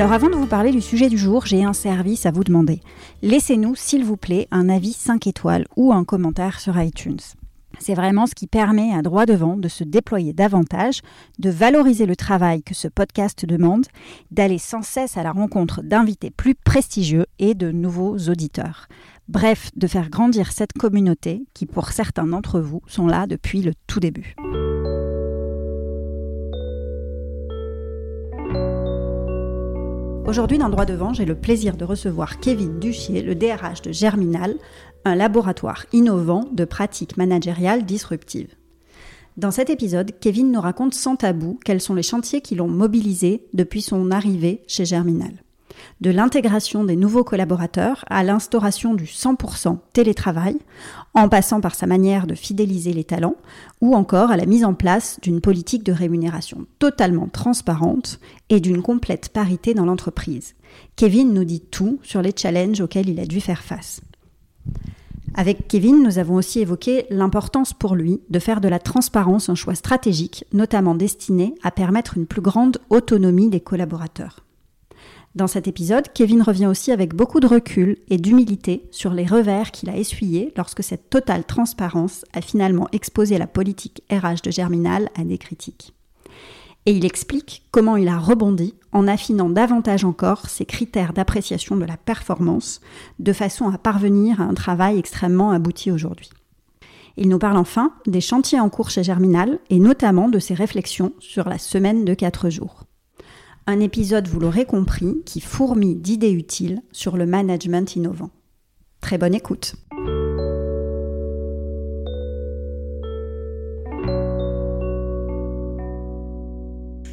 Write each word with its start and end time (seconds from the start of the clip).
Alors 0.00 0.14
avant 0.14 0.30
de 0.30 0.34
vous 0.34 0.46
parler 0.46 0.70
du 0.70 0.80
sujet 0.80 1.10
du 1.10 1.18
jour, 1.18 1.44
j'ai 1.44 1.62
un 1.62 1.74
service 1.74 2.24
à 2.24 2.30
vous 2.30 2.42
demander. 2.42 2.80
Laissez-nous, 3.20 3.74
s'il 3.74 4.02
vous 4.02 4.16
plaît, 4.16 4.48
un 4.50 4.70
avis 4.70 4.94
5 4.94 5.26
étoiles 5.26 5.66
ou 5.76 5.92
un 5.92 6.04
commentaire 6.04 6.58
sur 6.58 6.80
iTunes. 6.80 7.18
C'est 7.78 7.92
vraiment 7.92 8.26
ce 8.26 8.34
qui 8.34 8.46
permet 8.46 8.94
à 8.94 9.02
droit 9.02 9.26
devant 9.26 9.58
de 9.58 9.68
se 9.68 9.84
déployer 9.84 10.32
davantage, 10.32 11.02
de 11.38 11.50
valoriser 11.50 12.06
le 12.06 12.16
travail 12.16 12.62
que 12.62 12.74
ce 12.74 12.88
podcast 12.88 13.44
demande, 13.44 13.84
d'aller 14.30 14.56
sans 14.56 14.80
cesse 14.80 15.18
à 15.18 15.22
la 15.22 15.32
rencontre 15.32 15.82
d'invités 15.82 16.30
plus 16.30 16.54
prestigieux 16.54 17.26
et 17.38 17.52
de 17.52 17.70
nouveaux 17.70 18.16
auditeurs. 18.16 18.86
Bref, 19.28 19.70
de 19.76 19.86
faire 19.86 20.08
grandir 20.08 20.50
cette 20.52 20.72
communauté 20.72 21.44
qui, 21.52 21.66
pour 21.66 21.90
certains 21.90 22.26
d'entre 22.26 22.58
vous, 22.58 22.80
sont 22.86 23.06
là 23.06 23.26
depuis 23.26 23.60
le 23.60 23.74
tout 23.86 24.00
début. 24.00 24.34
Aujourd'hui, 30.30 30.58
dans 30.58 30.68
Droit 30.68 30.84
devant, 30.84 31.12
j'ai 31.12 31.24
le 31.24 31.34
plaisir 31.34 31.76
de 31.76 31.84
recevoir 31.84 32.38
Kevin 32.38 32.78
Duchier, 32.78 33.20
le 33.20 33.34
DRH 33.34 33.82
de 33.82 33.90
Germinal, 33.90 34.54
un 35.04 35.16
laboratoire 35.16 35.86
innovant 35.92 36.44
de 36.52 36.64
pratiques 36.64 37.16
managériales 37.16 37.84
disruptives. 37.84 38.54
Dans 39.36 39.50
cet 39.50 39.70
épisode, 39.70 40.12
Kevin 40.20 40.52
nous 40.52 40.60
raconte 40.60 40.94
sans 40.94 41.16
tabou 41.16 41.58
quels 41.64 41.80
sont 41.80 41.94
les 41.94 42.04
chantiers 42.04 42.42
qui 42.42 42.54
l'ont 42.54 42.68
mobilisé 42.68 43.48
depuis 43.54 43.82
son 43.82 44.12
arrivée 44.12 44.62
chez 44.68 44.84
Germinal 44.84 45.32
de 46.00 46.10
l'intégration 46.10 46.84
des 46.84 46.96
nouveaux 46.96 47.24
collaborateurs 47.24 48.04
à 48.08 48.22
l'instauration 48.22 48.94
du 48.94 49.04
100% 49.04 49.78
télétravail, 49.92 50.56
en 51.14 51.28
passant 51.28 51.60
par 51.60 51.74
sa 51.74 51.86
manière 51.86 52.26
de 52.26 52.34
fidéliser 52.34 52.92
les 52.92 53.04
talents, 53.04 53.36
ou 53.80 53.94
encore 53.94 54.30
à 54.30 54.36
la 54.36 54.46
mise 54.46 54.64
en 54.64 54.74
place 54.74 55.18
d'une 55.22 55.40
politique 55.40 55.84
de 55.84 55.92
rémunération 55.92 56.66
totalement 56.78 57.28
transparente 57.28 58.20
et 58.48 58.60
d'une 58.60 58.82
complète 58.82 59.30
parité 59.30 59.74
dans 59.74 59.86
l'entreprise. 59.86 60.54
Kevin 60.96 61.32
nous 61.32 61.44
dit 61.44 61.60
tout 61.60 61.98
sur 62.02 62.22
les 62.22 62.34
challenges 62.36 62.80
auxquels 62.80 63.08
il 63.08 63.20
a 63.20 63.26
dû 63.26 63.40
faire 63.40 63.62
face. 63.62 64.00
Avec 65.34 65.68
Kevin, 65.68 66.02
nous 66.02 66.18
avons 66.18 66.34
aussi 66.34 66.60
évoqué 66.60 67.06
l'importance 67.08 67.72
pour 67.72 67.94
lui 67.94 68.20
de 68.30 68.38
faire 68.38 68.60
de 68.60 68.68
la 68.68 68.80
transparence 68.80 69.48
un 69.48 69.54
choix 69.54 69.76
stratégique, 69.76 70.44
notamment 70.52 70.94
destiné 70.94 71.54
à 71.62 71.70
permettre 71.70 72.16
une 72.16 72.26
plus 72.26 72.40
grande 72.40 72.78
autonomie 72.90 73.48
des 73.48 73.60
collaborateurs. 73.60 74.44
Dans 75.36 75.46
cet 75.46 75.68
épisode, 75.68 76.08
Kevin 76.12 76.42
revient 76.42 76.66
aussi 76.66 76.90
avec 76.90 77.14
beaucoup 77.14 77.38
de 77.38 77.46
recul 77.46 77.98
et 78.08 78.18
d'humilité 78.18 78.88
sur 78.90 79.12
les 79.12 79.24
revers 79.24 79.70
qu'il 79.70 79.88
a 79.88 79.96
essuyés 79.96 80.52
lorsque 80.56 80.82
cette 80.82 81.08
totale 81.08 81.44
transparence 81.44 82.24
a 82.32 82.40
finalement 82.40 82.88
exposé 82.90 83.38
la 83.38 83.46
politique 83.46 84.02
RH 84.10 84.42
de 84.42 84.50
Germinal 84.50 85.08
à 85.14 85.22
des 85.22 85.38
critiques. 85.38 85.94
Et 86.84 86.92
il 86.92 87.04
explique 87.04 87.62
comment 87.70 87.96
il 87.96 88.08
a 88.08 88.18
rebondi 88.18 88.74
en 88.90 89.06
affinant 89.06 89.50
davantage 89.50 90.04
encore 90.04 90.48
ses 90.48 90.64
critères 90.64 91.12
d'appréciation 91.12 91.76
de 91.76 91.84
la 91.84 91.96
performance, 91.96 92.80
de 93.20 93.32
façon 93.32 93.68
à 93.68 93.78
parvenir 93.78 94.40
à 94.40 94.44
un 94.44 94.54
travail 94.54 94.98
extrêmement 94.98 95.52
abouti 95.52 95.92
aujourd'hui. 95.92 96.30
Il 97.16 97.28
nous 97.28 97.38
parle 97.38 97.58
enfin 97.58 97.92
des 98.06 98.20
chantiers 98.20 98.58
en 98.58 98.68
cours 98.68 98.90
chez 98.90 99.04
Germinal 99.04 99.60
et 99.68 99.78
notamment 99.78 100.28
de 100.28 100.40
ses 100.40 100.54
réflexions 100.54 101.12
sur 101.20 101.48
la 101.48 101.58
semaine 101.58 102.04
de 102.04 102.14
4 102.14 102.50
jours. 102.50 102.84
Un 103.72 103.78
épisode, 103.78 104.26
vous 104.26 104.40
l'aurez 104.40 104.64
compris, 104.64 105.22
qui 105.24 105.40
fourmille 105.40 105.94
d'idées 105.94 106.32
utiles 106.32 106.82
sur 106.90 107.16
le 107.16 107.24
management 107.24 107.94
innovant. 107.94 108.30
Très 109.00 109.16
bonne 109.16 109.32
écoute. 109.32 109.76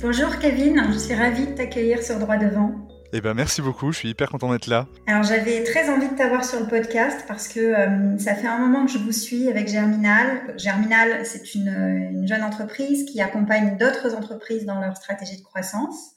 Bonjour 0.02 0.40
Kevin, 0.42 0.84
je 0.92 0.98
suis 0.98 1.14
ravie 1.14 1.46
de 1.46 1.52
t'accueillir 1.52 2.02
sur 2.02 2.18
Droit 2.18 2.38
Devant. 2.38 2.72
Eh 3.14 3.22
ben 3.22 3.36
merci 3.36 3.62
beaucoup, 3.62 3.92
je 3.92 4.00
suis 4.00 4.10
hyper 4.10 4.32
content 4.32 4.52
d'être 4.52 4.66
là. 4.66 4.88
Alors 5.06 5.22
j'avais 5.22 5.64
très 5.64 5.92
envie 5.92 6.10
de 6.10 6.16
t'avoir 6.16 6.44
sur 6.44 6.60
le 6.60 6.66
podcast 6.66 7.24
parce 7.28 7.48
que 7.48 7.60
euh, 7.60 8.18
ça 8.18 8.34
fait 8.34 8.48
un 8.48 8.58
moment 8.58 8.88
que 8.88 8.92
je 8.92 8.98
vous 8.98 9.12
suis 9.12 9.48
avec 9.48 9.68
Germinal. 9.68 10.56
Germinal, 10.58 11.24
c'est 11.24 11.54
une, 11.54 11.68
une, 11.68 12.28
jeune 12.28 12.42
entreprise 12.42 13.06
qui 13.06 13.22
accompagne 13.22 13.78
d'autres 13.78 14.16
entreprises 14.16 14.66
dans 14.66 14.82
leur 14.82 14.98
stratégie 14.98 15.38
de 15.38 15.44
croissance 15.44 16.17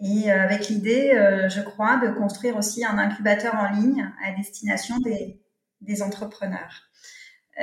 et 0.00 0.30
euh, 0.30 0.42
avec 0.42 0.68
l'idée, 0.68 1.10
euh, 1.12 1.48
je 1.48 1.60
crois, 1.60 1.96
de 1.96 2.08
construire 2.12 2.56
aussi 2.56 2.84
un 2.84 2.98
incubateur 2.98 3.54
en 3.54 3.70
ligne 3.80 4.08
à 4.24 4.32
destination 4.36 4.98
des, 4.98 5.40
des 5.80 6.02
entrepreneurs. 6.02 6.88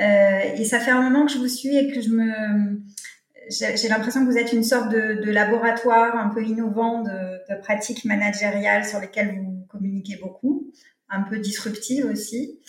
Euh, 0.00 0.40
et 0.54 0.64
ça 0.64 0.78
fait 0.78 0.90
un 0.90 1.00
moment 1.00 1.24
que 1.24 1.32
je 1.32 1.38
vous 1.38 1.48
suis 1.48 1.76
et 1.76 1.90
que 1.90 2.02
je 2.02 2.10
me, 2.10 2.82
j'ai 3.48 3.88
l'impression 3.88 4.24
que 4.24 4.30
vous 4.30 4.36
êtes 4.36 4.52
une 4.52 4.64
sorte 4.64 4.90
de, 4.90 5.24
de, 5.24 5.30
laboratoire 5.30 6.16
un 6.16 6.28
peu 6.28 6.44
innovant 6.44 7.02
de, 7.02 7.10
de, 7.10 7.60
pratiques 7.62 8.04
managériales 8.04 8.84
sur 8.84 9.00
lesquelles 9.00 9.34
vous 9.38 9.64
communiquez 9.68 10.16
beaucoup, 10.16 10.70
un 11.08 11.22
peu 11.22 11.38
disruptive 11.38 12.04
aussi. 12.04 12.60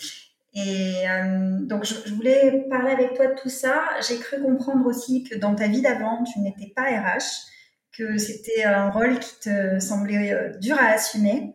Et 0.54 1.06
euh, 1.10 1.58
donc, 1.60 1.84
je, 1.84 1.94
je, 2.06 2.14
voulais 2.14 2.66
parler 2.70 2.92
avec 2.92 3.12
toi 3.14 3.26
de 3.26 3.34
tout 3.34 3.50
ça. 3.50 3.84
J'ai 4.08 4.16
cru 4.16 4.40
comprendre 4.40 4.86
aussi 4.86 5.22
que 5.24 5.36
dans 5.36 5.54
ta 5.54 5.68
vie 5.68 5.82
d'avant, 5.82 6.24
tu 6.24 6.40
n'étais 6.40 6.72
pas 6.74 6.84
RH 6.84 7.46
que 7.98 8.16
c'était 8.16 8.64
un 8.64 8.90
rôle 8.90 9.18
qui 9.18 9.40
te 9.40 9.80
semblait 9.80 10.32
euh, 10.32 10.56
dur 10.58 10.76
à 10.78 10.86
assumer. 10.86 11.54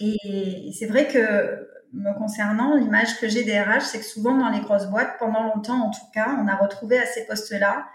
Et 0.00 0.72
c'est 0.76 0.86
vrai 0.86 1.06
que 1.06 1.68
me 1.92 2.16
concernant, 2.18 2.74
l'image 2.74 3.20
que 3.20 3.28
j'ai 3.28 3.44
des 3.44 3.60
RH, 3.60 3.82
c'est 3.82 3.98
que 3.98 4.04
souvent 4.04 4.36
dans 4.36 4.48
les 4.48 4.60
grosses 4.60 4.86
boîtes, 4.86 5.18
pendant 5.18 5.42
longtemps 5.42 5.86
en 5.86 5.90
tout 5.90 6.06
cas, 6.14 6.36
on 6.42 6.48
a 6.48 6.56
retrouvé 6.56 6.98
à 6.98 7.06
ces 7.06 7.26
postes-là 7.26 7.86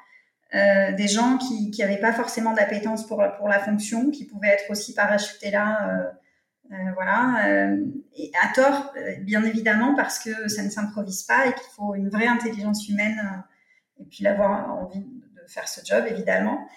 euh, 0.54 0.92
des 0.94 1.08
gens 1.08 1.38
qui 1.38 1.72
n'avaient 1.80 2.00
pas 2.00 2.14
forcément 2.14 2.54
d'appétence 2.54 3.08
pour, 3.08 3.24
pour 3.38 3.50
la 3.50 3.60
fonction, 3.60 4.12
qui 4.12 4.26
pouvaient 4.26 4.50
être 4.50 4.70
aussi 4.70 4.94
parachutés 4.94 5.50
là, 5.50 6.14
euh, 6.72 6.76
voilà, 6.94 7.68
et 8.16 8.32
à 8.42 8.54
tort, 8.54 8.94
bien 9.22 9.44
évidemment, 9.44 9.96
parce 9.96 10.20
que 10.20 10.48
ça 10.48 10.64
ne 10.64 10.70
s'improvise 10.70 11.24
pas 11.24 11.48
et 11.48 11.54
qu'il 11.54 11.72
faut 11.76 11.96
une 11.96 12.10
vraie 12.10 12.28
intelligence 12.28 12.88
humaine 12.90 13.44
et 14.00 14.06
puis 14.06 14.24
l'avoir 14.24 14.74
envie 14.76 15.00
de 15.00 15.48
faire 15.48 15.68
ce 15.68 15.82
job, 15.86 16.06
évidemment. 16.08 16.68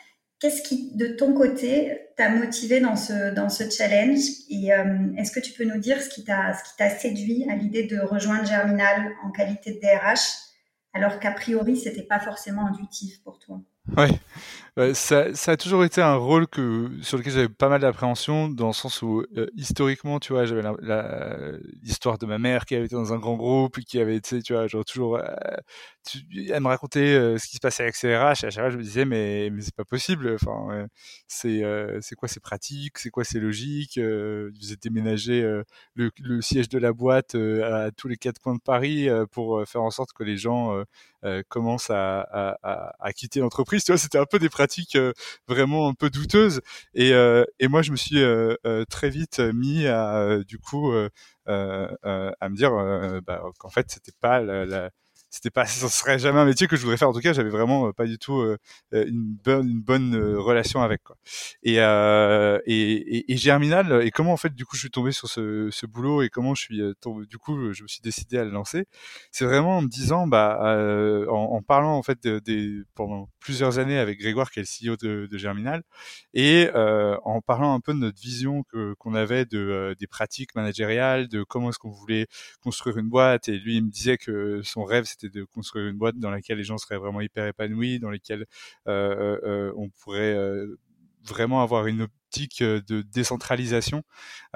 Qu'est-ce 0.40 0.62
qui, 0.62 0.94
de 0.94 1.08
ton 1.08 1.34
côté, 1.34 1.98
t'a 2.16 2.28
motivé 2.28 2.80
dans 2.80 2.94
ce, 2.94 3.34
dans 3.34 3.48
ce 3.48 3.68
challenge 3.68 4.20
Et 4.48 4.72
euh, 4.72 4.84
est-ce 5.16 5.32
que 5.32 5.40
tu 5.40 5.52
peux 5.52 5.64
nous 5.64 5.78
dire 5.78 6.00
ce 6.00 6.08
qui 6.08 6.24
t'a, 6.24 6.54
ce 6.54 6.98
séduit 7.00 7.44
à 7.50 7.56
l'idée 7.56 7.84
de 7.84 7.98
rejoindre 7.98 8.46
Germinal 8.46 9.12
en 9.24 9.30
qualité 9.30 9.72
de 9.72 9.80
DRH, 9.80 10.20
alors 10.92 11.18
qu'a 11.18 11.32
priori, 11.32 11.76
c'était 11.76 12.02
pas 12.02 12.20
forcément 12.20 12.66
intuitif 12.66 13.22
pour 13.22 13.38
toi? 13.38 13.60
Oui, 13.96 14.08
ça, 14.94 15.34
ça, 15.34 15.52
a 15.52 15.56
toujours 15.56 15.84
été 15.84 16.00
un 16.00 16.14
rôle 16.14 16.46
que, 16.46 16.88
sur 17.02 17.18
lequel 17.18 17.32
j'avais 17.32 17.48
pas 17.48 17.68
mal 17.68 17.80
d'appréhension, 17.80 18.48
dans 18.48 18.68
le 18.68 18.72
sens 18.72 19.02
où, 19.02 19.24
euh, 19.36 19.48
historiquement, 19.56 20.20
tu 20.20 20.32
vois, 20.32 20.44
j'avais 20.44 20.62
l'histoire 21.82 22.16
de 22.18 22.26
ma 22.26 22.38
mère 22.38 22.64
qui 22.64 22.76
avait 22.76 22.84
été 22.84 22.94
dans 22.94 23.12
un 23.12 23.18
grand 23.18 23.34
groupe, 23.36 23.80
qui 23.80 23.98
avait 23.98 24.14
été, 24.14 24.40
tu 24.40 24.52
vois, 24.52 24.68
genre 24.68 24.84
toujours, 24.84 25.16
euh, 25.16 25.24
tu, 26.08 26.20
elle 26.52 26.62
me 26.62 26.68
racontait 26.68 27.00
euh, 27.00 27.38
ce 27.38 27.48
qui 27.48 27.56
se 27.56 27.60
passait 27.60 27.82
avec 27.82 27.96
ses 27.96 28.16
RH, 28.16 28.44
et 28.44 28.46
à 28.46 28.50
chaque 28.50 28.54
fois, 28.54 28.70
je 28.70 28.76
me 28.76 28.82
disais, 28.82 29.04
mais, 29.04 29.50
mais 29.50 29.62
c'est 29.62 29.74
pas 29.74 29.84
possible, 29.84 30.32
enfin, 30.34 30.86
c'est 31.26 31.62
c'est 32.00 32.14
quoi 32.14 32.28
ces 32.28 32.40
pratiques, 32.40 32.98
c'est 32.98 33.10
quoi 33.10 33.24
ces 33.24 33.40
logiques, 33.40 33.96
ils 33.96 34.52
faisaient 34.60 34.76
déménager 34.80 35.42
le, 35.94 36.10
le, 36.20 36.40
siège 36.40 36.68
de 36.68 36.78
la 36.78 36.92
boîte 36.92 37.34
à 37.34 37.90
tous 37.90 38.06
les 38.08 38.16
quatre 38.16 38.38
coins 38.40 38.54
de 38.54 38.60
Paris 38.60 39.08
pour 39.32 39.66
faire 39.66 39.82
en 39.82 39.90
sorte 39.90 40.12
que 40.12 40.22
les 40.22 40.36
gens 40.36 40.84
commencent 41.48 41.90
à, 41.90 42.20
à, 42.20 42.58
à, 42.62 42.94
à 43.00 43.12
quitter 43.12 43.40
l'entreprise, 43.40 43.84
tu 43.84 43.92
vois, 43.92 43.98
c'était 43.98 44.18
un 44.18 44.26
peu 44.26 44.38
des 44.38 44.48
pratiques 44.48 44.67
euh, 44.96 45.12
vraiment 45.48 45.88
un 45.88 45.94
peu 45.94 46.10
douteuse. 46.10 46.60
Et, 46.94 47.12
euh, 47.12 47.44
et 47.58 47.68
moi, 47.68 47.82
je 47.82 47.90
me 47.90 47.96
suis 47.96 48.22
euh, 48.22 48.54
très 48.90 49.10
vite 49.10 49.40
mis 49.40 49.86
à 49.86 50.38
du 50.46 50.58
coup 50.58 50.92
à 51.46 52.48
me 52.48 52.54
dire 52.54 52.70
bah, 53.26 53.42
qu'en 53.58 53.70
fait, 53.70 53.90
c'était 53.90 54.12
pas 54.20 54.40
la, 54.40 54.90
c'était 55.30 55.50
pas, 55.50 55.66
ce 55.66 55.88
serait 55.88 56.18
jamais 56.18 56.38
un 56.38 56.44
métier 56.44 56.66
que 56.66 56.76
je 56.76 56.82
voudrais 56.82 56.96
faire. 56.96 57.08
En 57.08 57.12
tout 57.12 57.20
cas, 57.20 57.32
j'avais 57.32 57.50
vraiment 57.50 57.92
pas 57.92 58.06
du 58.06 58.18
tout 58.18 58.42
une 58.92 59.36
bonne, 59.44 59.68
une 59.68 59.82
bonne 59.82 60.14
relation 60.36 60.82
avec 60.82 61.02
quoi. 61.02 61.16
Et, 61.62 61.76
et, 61.76 63.32
et, 63.32 63.36
Germinal. 63.36 64.02
Et 64.02 64.10
comment 64.10 64.32
en 64.32 64.36
fait, 64.36 64.54
du 64.54 64.64
coup, 64.64 64.76
je 64.76 64.80
suis 64.80 64.90
tombé 64.90 65.12
sur 65.12 65.28
ce, 65.28 65.68
ce 65.70 65.86
boulot 65.86 66.22
et 66.22 66.28
comment 66.28 66.54
je 66.54 66.62
suis 66.62 66.82
tombé, 67.00 67.26
du 67.26 67.38
coup, 67.38 67.72
je 67.72 67.82
me 67.82 67.88
suis 67.88 68.00
décidé 68.02 68.38
à 68.38 68.44
le 68.44 68.50
lancer. 68.50 68.86
C'est 69.30 69.44
vraiment 69.44 69.78
en 69.78 69.82
me 69.82 69.88
disant, 69.88 70.26
bah, 70.26 70.58
en, 71.28 71.32
en, 71.32 71.62
parlant 71.62 71.96
en 71.96 72.02
fait 72.02 72.26
des 72.26 72.82
pendant 72.94 73.28
plusieurs 73.40 73.78
années 73.78 73.98
avec 73.98 74.18
Grégoire, 74.18 74.50
qui 74.50 74.60
est 74.60 74.62
le 74.62 74.92
CEO 74.92 74.96
de, 74.96 75.26
de 75.26 75.38
Germinal, 75.38 75.82
et 76.34 76.70
en 76.74 77.40
parlant 77.40 77.74
un 77.74 77.80
peu 77.80 77.92
de 77.92 77.98
notre 77.98 78.20
vision 78.20 78.62
que 78.64 78.94
qu'on 78.94 79.14
avait 79.14 79.44
de 79.44 79.94
des 79.98 80.06
pratiques 80.06 80.54
managériales, 80.54 81.28
de 81.28 81.42
comment 81.42 81.70
est-ce 81.70 81.78
qu'on 81.78 81.90
voulait 81.90 82.26
construire 82.60 82.98
une 82.98 83.08
boîte. 83.08 83.48
Et 83.48 83.58
lui, 83.58 83.76
il 83.76 83.84
me 83.84 83.90
disait 83.90 84.16
que 84.16 84.62
son 84.62 84.84
rêve, 84.84 85.04
c'était 85.04 85.17
de 85.26 85.44
construire 85.44 85.86
une 85.88 85.96
boîte 85.96 86.18
dans 86.18 86.30
laquelle 86.30 86.58
les 86.58 86.64
gens 86.64 86.78
seraient 86.78 86.98
vraiment 86.98 87.20
hyper 87.20 87.46
épanouis, 87.46 87.98
dans 87.98 88.10
lesquelles 88.10 88.46
euh, 88.86 89.38
euh, 89.44 89.72
on 89.76 89.88
pourrait 89.90 90.36
vraiment 91.24 91.62
avoir 91.62 91.86
une 91.86 92.08
optique 92.28 92.62
de 92.62 93.02
décentralisation. 93.02 94.02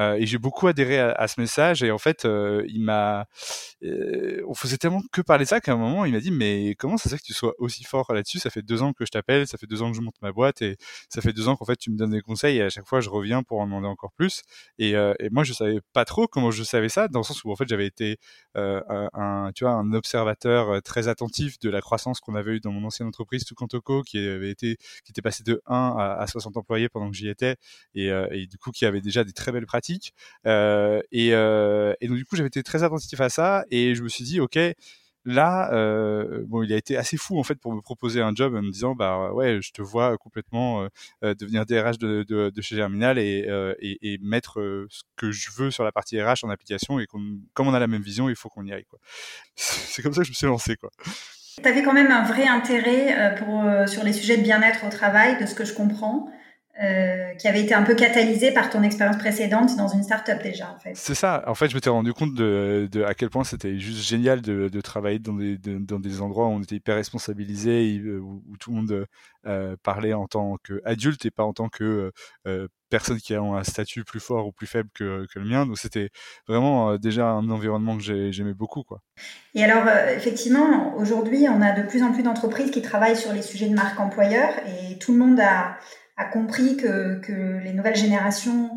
Euh, 0.01 0.15
et 0.15 0.27
j'ai 0.27 0.39
beaucoup 0.39 0.67
adhéré 0.67 0.99
à, 0.99 1.29
ce 1.29 1.41
message. 1.41 1.83
Et 1.83 1.91
en 1.91 1.99
fait, 1.99 2.25
il 2.25 2.83
m'a, 2.83 3.27
on 3.83 4.55
faisait 4.55 4.77
tellement 4.77 5.03
que 5.13 5.21
parler 5.21 5.45
de 5.45 5.49
ça 5.49 5.61
qu'à 5.61 5.73
un 5.73 5.77
moment, 5.77 6.05
il 6.05 6.13
m'a 6.13 6.21
dit 6.21 6.31
mais 6.31 6.75
comment 6.79 6.97
ça 6.97 7.05
se 7.05 7.15
fait 7.15 7.21
que 7.21 7.27
tu 7.27 7.35
sois 7.35 7.55
aussi 7.59 7.85
fort 7.85 8.13
là-dessus? 8.13 8.39
Ça 8.39 8.51
fait 8.51 8.63
deux 8.63 8.83
ans 8.83 8.93
que 8.93 9.05
je 9.05 9.11
t'appelle, 9.11 9.47
ça 9.47 9.59
fait 9.59 9.67
deux 9.67 9.83
ans 9.83 9.91
que 9.91 9.97
je 9.97 10.03
monte 10.03 10.15
ma 10.23 10.33
boîte 10.33 10.63
et 10.63 10.77
ça 11.09 11.21
fait 11.21 11.33
deux 11.33 11.49
ans 11.49 11.57
qu'en 11.57 11.65
fait 11.65 11.77
tu 11.77 11.91
me 11.91 11.97
donnes 11.97 12.11
des 12.11 12.21
conseils 12.21 12.59
et 12.59 12.63
à 12.63 12.69
chaque 12.69 12.87
fois 12.87 13.01
je 13.01 13.11
reviens 13.11 13.43
pour 13.43 13.61
en 13.61 13.67
demander 13.67 13.89
encore 13.89 14.13
plus. 14.13 14.43
Et, 14.79 14.91
et 14.93 15.31
moi, 15.31 15.45
je 15.45 15.53
savais 15.53 15.81
pas 15.93 16.05
trop 16.05 16.27
comment 16.29 16.51
je 16.51 16.63
savais 16.63 16.89
ça, 16.89 17.09
dans 17.09 17.21
le 17.21 17.25
sens 17.25 17.45
où 17.45 17.51
en 17.51 17.57
fait 17.57 17.69
j'avais 17.69 17.87
été 17.87 18.19
un, 18.55 19.51
tu 19.55 19.65
vois, 19.65 19.75
un 19.75 19.93
observateur 19.93 20.83
très 20.83 21.09
attentif 21.09 21.59
de 21.61 21.71
la 21.71 21.81
croissance 21.81 22.21
qu'on 22.21 22.35
avait 22.35 22.53
eu 22.53 22.61
dans 22.61 22.73
mon 22.73 22.85
ancienne 22.87 23.09
entreprise 23.09 23.45
Tucantoco, 23.45 24.03
qui 24.03 24.19
avait 24.19 24.51
été, 24.51 24.77
qui 25.05 25.11
était 25.11 25.23
passé 25.23 25.43
de 25.43 25.63
1 25.67 25.97
à, 25.99 26.15
à 26.15 26.27
60 26.27 26.57
employés 26.57 26.89
pendant 26.89 27.11
que 27.11 27.17
j'y 27.17 27.29
étais 27.29 27.57
et, 27.95 28.09
et, 28.09 28.47
du 28.47 28.59
coup 28.59 28.71
qui 28.71 28.87
avait 28.87 29.01
déjà 29.01 29.25
des 29.25 29.33
très 29.33 29.53
belles 29.53 29.67
pratiques. 29.67 30.15
et, 30.45 31.29
et 31.29 32.09
donc 32.09 32.17
du 32.17 32.25
coup 32.25 32.37
j'avais 32.37 32.49
été 32.49 32.63
très 32.63 32.83
attentif 32.83 33.21
à 33.21 33.29
ça 33.29 33.65
et 33.71 33.95
je 33.95 34.03
me 34.03 34.09
suis 34.09 34.25
dit, 34.25 34.41
ok, 34.41 34.59
là, 35.25 35.73
euh, 35.73 36.45
bon, 36.47 36.63
il 36.63 36.73
a 36.73 36.77
été 36.77 36.97
assez 36.97 37.17
fou 37.17 37.39
en 37.39 37.43
fait 37.43 37.57
pour 37.57 37.75
me 37.75 37.81
proposer 37.81 38.21
un 38.21 38.35
job 38.35 38.55
en 38.55 38.63
me 38.63 38.71
disant, 38.71 38.95
bah 38.95 39.33
ouais, 39.33 39.61
je 39.63 39.73
te 39.73 39.83
vois 39.83 40.17
complètement 40.19 40.83
euh, 40.83 40.89
euh 41.25 41.35
devenir 41.35 41.67
DRH 41.67 41.99
de, 41.99 42.53
chez 42.61 42.77
Germinal 42.77 43.19
et, 43.19 43.47
euh, 43.49 43.75
et, 43.81 44.15
et, 44.15 44.19
mettre 44.19 44.61
euh, 44.61 44.87
ce 44.91 45.03
que 45.17 45.31
je 45.31 45.51
veux 45.53 45.71
sur 45.71 45.85
la 45.85 45.93
partie 45.93 46.21
RH 46.21 46.45
en 46.45 46.51
application 46.51 46.99
et 46.99 47.07
comme 47.07 47.43
on 47.59 47.75
a 47.75 47.81
la 47.81 47.87
même 47.87 48.03
vision, 48.03 48.29
il 48.29 48.37
faut 48.37 48.49
qu'on 48.49 48.65
y 48.65 48.73
aille 48.73 48.85
quoi. 48.85 48.99
C'est 49.57 50.03
comme 50.03 50.13
ça 50.13 50.21
que 50.21 50.27
je 50.27 50.33
me 50.33 50.37
suis 50.37 50.47
lancé 50.47 50.77
quoi. 50.77 50.91
Tu 51.63 51.69
avais 51.69 51.83
quand 51.83 51.93
même 51.93 52.11
un 52.11 52.25
vrai 52.25 52.47
intérêt 52.47 53.35
pour, 53.39 53.63
sur 53.87 54.05
les 54.05 54.15
sujets 54.15 54.39
de 54.39 54.43
bien-être 54.43 54.87
au 54.87 54.89
travail, 54.89 55.39
de 55.39 55.45
ce 55.45 55.55
que 55.55 55.67
je 55.67 55.75
comprends. 55.75 56.31
Euh, 56.83 57.35
qui 57.35 57.49
avait 57.49 57.61
été 57.61 57.75
un 57.75 57.83
peu 57.83 57.95
catalysé 57.95 58.51
par 58.51 58.71
ton 58.71 58.83
expérience 58.83 59.19
précédente 59.19 59.77
dans 59.77 59.89
une 59.89 60.03
start-up 60.03 60.43
déjà 60.43 60.71
en 60.75 60.79
fait. 60.79 60.93
C'est 60.95 61.15
ça. 61.15 61.45
En 61.47 61.55
fait, 61.55 61.69
je 61.69 61.75
m'étais 61.75 61.91
rendu 61.91 62.15
compte 62.15 62.33
de, 62.33 62.89
de, 62.91 63.05
à 63.05 63.13
quel 63.13 63.29
point 63.29 63.45
c'était 63.45 63.79
juste 63.79 64.03
génial 64.09 64.41
de, 64.41 64.71
de 64.71 64.81
travailler 64.81 65.19
dans 65.19 65.35
des, 65.35 65.59
dans 65.59 66.01
des 66.01 66.23
endroits 66.23 66.47
où 66.47 66.53
on 66.53 66.63
était 66.63 66.77
hyper 66.77 66.97
responsabilisé, 66.97 68.01
où, 68.01 68.43
où 68.49 68.57
tout 68.57 68.71
le 68.71 68.77
monde 68.77 69.07
euh, 69.47 69.77
parlait 69.83 70.15
en 70.15 70.27
tant 70.27 70.57
qu'adulte 70.67 71.27
et 71.27 71.31
pas 71.31 71.45
en 71.45 71.53
tant 71.53 71.69
que 71.69 72.11
euh, 72.47 72.69
personne 72.89 73.19
qui 73.19 73.35
a 73.35 73.43
un 73.43 73.65
statut 73.65 74.03
plus 74.03 74.21
fort 74.21 74.47
ou 74.47 74.53
plus 74.53 74.67
faible 74.67 74.89
que, 74.95 75.27
que 75.27 75.39
le 75.41 75.45
mien. 75.45 75.67
Donc 75.67 75.77
c'était 75.77 76.09
vraiment 76.49 76.93
euh, 76.93 76.97
déjà 76.97 77.27
un 77.27 77.51
environnement 77.51 77.99
que 77.99 78.31
j'aimais 78.33 78.55
beaucoup. 78.55 78.83
Quoi. 78.83 79.03
Et 79.55 79.63
alors 79.63 79.85
effectivement, 80.17 80.97
aujourd'hui, 80.97 81.47
on 81.51 81.61
a 81.61 81.73
de 81.73 81.87
plus 81.87 82.03
en 82.03 82.13
plus 82.13 82.23
d'entreprises 82.23 82.71
qui 82.71 82.81
travaillent 82.81 83.17
sur 83.17 83.35
les 83.35 83.43
sujets 83.43 83.69
de 83.69 83.75
marque 83.75 84.01
employeur 84.01 84.49
et 84.67 84.99
tout 84.99 85.13
le 85.13 85.19
monde 85.19 85.39
a 85.39 85.77
compris 86.25 86.77
que, 86.77 87.21
que, 87.21 87.59
les 87.63 87.73
nouvelles 87.73 87.97
générations 87.97 88.71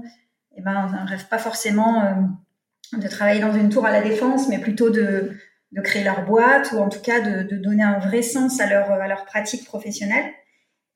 eh 0.55 0.61
ben, 0.61 0.87
rêvent 1.05 1.27
pas 1.27 1.37
forcément 1.37 2.03
euh, 2.03 2.97
de 2.97 3.07
travailler 3.07 3.41
dans 3.41 3.53
une 3.53 3.69
tour 3.69 3.85
à 3.85 3.91
la 3.91 4.01
défense, 4.01 4.47
mais 4.47 4.59
plutôt 4.59 4.89
de, 4.89 5.31
de 5.71 5.81
créer 5.81 6.03
leur 6.03 6.25
boîte 6.25 6.71
ou 6.71 6.77
en 6.77 6.89
tout 6.89 7.01
cas 7.01 7.19
de, 7.19 7.43
de, 7.43 7.57
donner 7.57 7.83
un 7.83 7.99
vrai 7.99 8.21
sens 8.21 8.59
à 8.59 8.67
leur, 8.67 8.91
à 8.91 9.07
leur 9.07 9.25
pratique 9.25 9.65
professionnelle. 9.65 10.25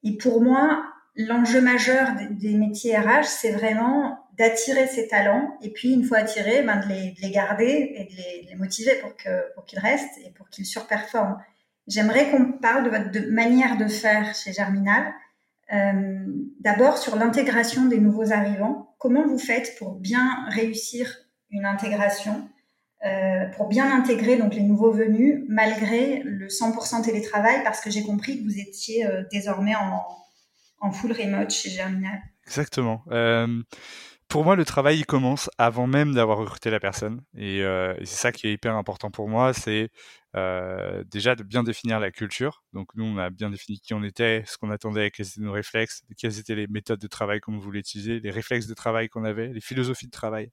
Et 0.03 0.17
pour 0.17 0.41
moi, 0.41 0.83
l'enjeu 1.15 1.61
majeur 1.61 2.09
des, 2.31 2.53
métiers 2.53 2.97
RH, 2.97 3.25
c'est 3.25 3.51
vraiment 3.51 4.19
d'attirer 4.37 4.87
ces 4.87 5.09
talents 5.09 5.57
et 5.61 5.69
puis 5.71 5.93
une 5.93 6.05
fois 6.05 6.19
attirés, 6.19 6.61
ben, 6.63 6.77
de, 6.77 6.87
les, 6.87 7.11
de 7.11 7.21
les 7.21 7.31
garder 7.31 7.93
et 7.95 8.05
de 8.05 8.49
les, 8.49 8.55
motiver 8.55 8.95
pour 8.95 9.15
qu'ils 9.15 9.43
pour 9.55 9.65
qu'ils 9.65 9.79
restent 9.79 10.17
et 10.25 10.31
pour 10.31 10.49
qu'ils 10.49 10.65
surperforment. 10.65 11.37
J'aimerais 11.87 12.29
qu'on 12.29 12.53
parle 12.53 12.83
de 12.83 12.89
votre 12.89 13.31
manière 13.31 13.77
de 13.77 13.87
faire 13.87 14.33
chez 14.35 14.53
Germinal 14.53 15.13
euh, 15.73 16.25
d'abord 16.59 16.97
sur 16.97 17.15
l'intégration 17.15 17.85
des 17.85 17.99
nouveaux 17.99 18.31
arrivants. 18.31 18.95
Comment 18.97 19.25
vous 19.25 19.37
faites 19.37 19.75
pour 19.77 19.95
bien 19.95 20.45
réussir 20.49 21.15
une 21.51 21.65
intégration, 21.65 22.49
euh, 23.05 23.45
pour 23.55 23.67
bien 23.67 23.91
intégrer 23.95 24.37
donc 24.37 24.53
les 24.55 24.63
nouveaux 24.63 24.91
venus 24.91 25.43
malgré 25.47 26.21
le 26.23 26.47
100% 26.47 27.03
télétravail? 27.03 27.63
Parce 27.63 27.81
que 27.81 27.89
j'ai 27.89 28.03
compris 28.03 28.39
que 28.39 28.43
vous 28.43 28.59
étiez 28.59 29.05
euh, 29.05 29.23
désormais 29.31 29.75
en, 29.75 30.03
en, 30.81 30.91
full 30.91 31.11
remote 31.11 31.51
chez 31.51 31.69
Germinal. 31.69 32.19
Exactement. 32.45 33.03
Pour 34.29 34.43
moi, 34.45 34.55
le 34.55 34.63
travail 34.65 34.99
il 34.99 35.05
commence 35.05 35.49
avant 35.57 35.87
même 35.87 36.13
d'avoir 36.13 36.37
recruté 36.37 36.69
la 36.69 36.79
personne, 36.79 37.21
et, 37.35 37.59
et 37.59 38.05
c'est 38.05 38.15
ça 38.15 38.31
qui 38.31 38.47
est 38.47 38.53
hyper 38.53 38.75
important 38.75 39.11
pour 39.11 39.27
moi. 39.27 39.53
C'est 39.53 39.89
euh, 40.35 41.03
déjà 41.05 41.35
de 41.35 41.43
bien 41.43 41.63
définir 41.63 41.99
la 41.99 42.11
culture. 42.11 42.63
Donc 42.73 42.89
nous, 42.95 43.03
on 43.03 43.17
a 43.17 43.29
bien 43.29 43.49
défini 43.49 43.79
qui 43.79 43.93
on 43.93 44.03
était, 44.03 44.43
ce 44.45 44.57
qu'on 44.57 44.69
attendait, 44.69 45.09
quels 45.11 45.27
étaient 45.27 45.41
nos 45.41 45.51
réflexes, 45.51 46.03
quelles 46.17 46.37
étaient 46.39 46.55
les 46.55 46.67
méthodes 46.67 46.99
de 46.99 47.07
travail 47.07 47.39
qu'on 47.39 47.57
voulait 47.57 47.79
utiliser, 47.79 48.19
les 48.19 48.29
réflexes 48.31 48.67
de 48.67 48.73
travail 48.75 49.09
qu'on 49.09 49.23
avait, 49.23 49.47
les 49.47 49.61
philosophies 49.61 50.05
de 50.05 50.11
travail. 50.11 50.51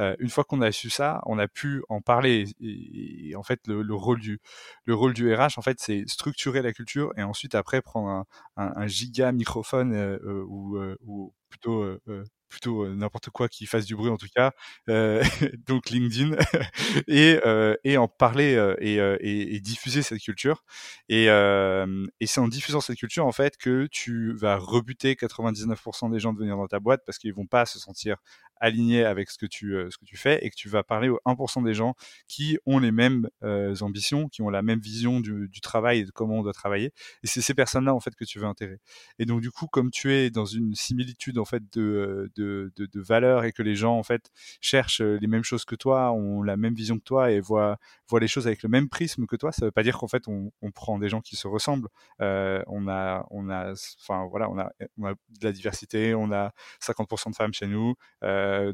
Euh, 0.00 0.14
une 0.18 0.28
fois 0.28 0.44
qu'on 0.44 0.60
a 0.60 0.72
su 0.72 0.90
ça, 0.90 1.22
on 1.26 1.38
a 1.38 1.48
pu 1.48 1.82
en 1.88 2.00
parler. 2.02 2.46
Et, 2.60 3.34
en 3.36 3.42
fait, 3.42 3.60
le, 3.66 3.82
le, 3.82 3.94
rôle 3.94 4.20
du 4.20 4.40
le 4.84 4.94
rôle 4.94 5.14
du 5.14 5.32
RH, 5.32 5.58
en 5.58 5.62
fait, 5.62 5.78
c'est 5.80 6.04
structurer 6.06 6.62
la 6.62 6.72
culture 6.72 7.12
et 7.16 7.22
ensuite 7.22 7.54
après 7.54 7.80
prendre 7.82 8.08
un, 8.08 8.26
un, 8.56 8.72
un 8.76 8.86
giga 8.86 9.32
microphone 9.32 9.94
euh, 9.94 10.18
euh 10.24 10.44
ou, 10.46 10.76
euh, 10.76 10.96
ou 11.02 11.32
plutôt 11.48 11.82
euh, 11.82 12.24
plutôt 12.54 12.88
n'importe 12.88 13.30
quoi 13.30 13.48
qui 13.48 13.66
fasse 13.66 13.84
du 13.84 13.96
bruit 13.96 14.10
en 14.10 14.16
tout 14.16 14.28
cas, 14.34 14.52
donc 15.66 15.90
LinkedIn, 15.90 16.36
et, 17.08 17.96
en 17.98 18.06
parler 18.08 18.74
et, 18.80 19.60
diffuser 19.60 20.02
cette 20.02 20.20
culture. 20.20 20.64
Et, 21.08 21.24
et 21.26 22.26
c'est 22.26 22.40
en 22.40 22.48
diffusant 22.48 22.80
cette 22.80 22.98
culture 22.98 23.26
en 23.26 23.32
fait 23.32 23.56
que 23.56 23.88
tu 23.90 24.32
vas 24.34 24.56
rebuter 24.56 25.14
99% 25.14 26.10
des 26.12 26.20
gens 26.20 26.32
de 26.32 26.38
venir 26.38 26.56
dans 26.56 26.68
ta 26.68 26.78
boîte 26.78 27.02
parce 27.04 27.18
qu'ils 27.18 27.34
vont 27.34 27.46
pas 27.46 27.66
se 27.66 27.78
sentir 27.78 28.16
aligné 28.60 29.04
avec 29.04 29.30
ce 29.30 29.38
que 29.38 29.46
tu 29.46 29.74
euh, 29.74 29.90
ce 29.90 29.98
que 29.98 30.04
tu 30.04 30.16
fais 30.16 30.44
et 30.44 30.50
que 30.50 30.54
tu 30.56 30.68
vas 30.68 30.82
parler 30.82 31.08
aux 31.08 31.20
1% 31.26 31.64
des 31.64 31.74
gens 31.74 31.94
qui 32.28 32.58
ont 32.66 32.78
les 32.78 32.92
mêmes 32.92 33.28
euh, 33.42 33.74
ambitions, 33.80 34.28
qui 34.28 34.42
ont 34.42 34.50
la 34.50 34.62
même 34.62 34.80
vision 34.80 35.20
du, 35.20 35.48
travail 35.62 36.00
et 36.00 36.04
de 36.04 36.10
comment 36.10 36.40
on 36.40 36.42
doit 36.42 36.52
travailler. 36.52 36.92
Et 37.22 37.26
c'est 37.26 37.40
ces 37.40 37.54
personnes-là 37.54 37.94
en 37.94 38.00
fait 38.00 38.14
que 38.14 38.24
tu 38.24 38.38
veux 38.38 38.46
intégrer. 38.46 38.78
Et 39.18 39.24
donc 39.24 39.40
du 39.40 39.50
coup, 39.50 39.66
comme 39.66 39.90
tu 39.90 40.12
es 40.12 40.30
dans 40.30 40.44
une 40.44 40.74
similitude 40.74 41.38
en 41.38 41.44
fait 41.44 41.62
de 41.72 41.82
euh, 41.82 42.30
de, 42.36 42.72
de, 42.76 43.00
valeurs 43.00 43.44
et 43.44 43.52
que 43.52 43.62
les 43.62 43.74
gens 43.74 43.96
en 43.98 44.02
fait 44.02 44.30
cherchent 44.60 45.00
les 45.00 45.26
mêmes 45.26 45.44
choses 45.44 45.64
que 45.64 45.74
toi, 45.74 46.12
ont 46.12 46.42
la 46.42 46.56
même 46.56 46.74
vision 46.74 46.98
que 46.98 47.04
toi 47.04 47.30
et 47.30 47.40
voient 47.40 47.78
voient 48.08 48.20
les 48.20 48.28
choses 48.28 48.46
avec 48.46 48.62
le 48.62 48.68
même 48.68 48.88
prisme 48.88 49.26
que 49.26 49.36
toi, 49.36 49.52
ça 49.52 49.64
veut 49.66 49.72
pas 49.72 49.82
dire 49.82 49.98
qu'en 49.98 50.08
fait 50.08 50.24
on, 50.28 50.50
prend 50.74 50.98
des 50.98 51.08
gens 51.08 51.20
qui 51.20 51.36
se 51.36 51.46
ressemblent. 51.46 51.88
On 52.20 52.88
a 52.88 53.26
on 53.30 53.48
a 53.50 53.72
enfin 54.02 54.26
voilà, 54.30 54.50
on 54.50 54.58
a 54.58 54.70
de 54.98 55.44
la 55.44 55.52
diversité, 55.52 56.14
on 56.14 56.32
a 56.32 56.52
50% 56.82 57.30
de 57.30 57.36
femmes 57.36 57.54
chez 57.54 57.66
nous. 57.66 57.94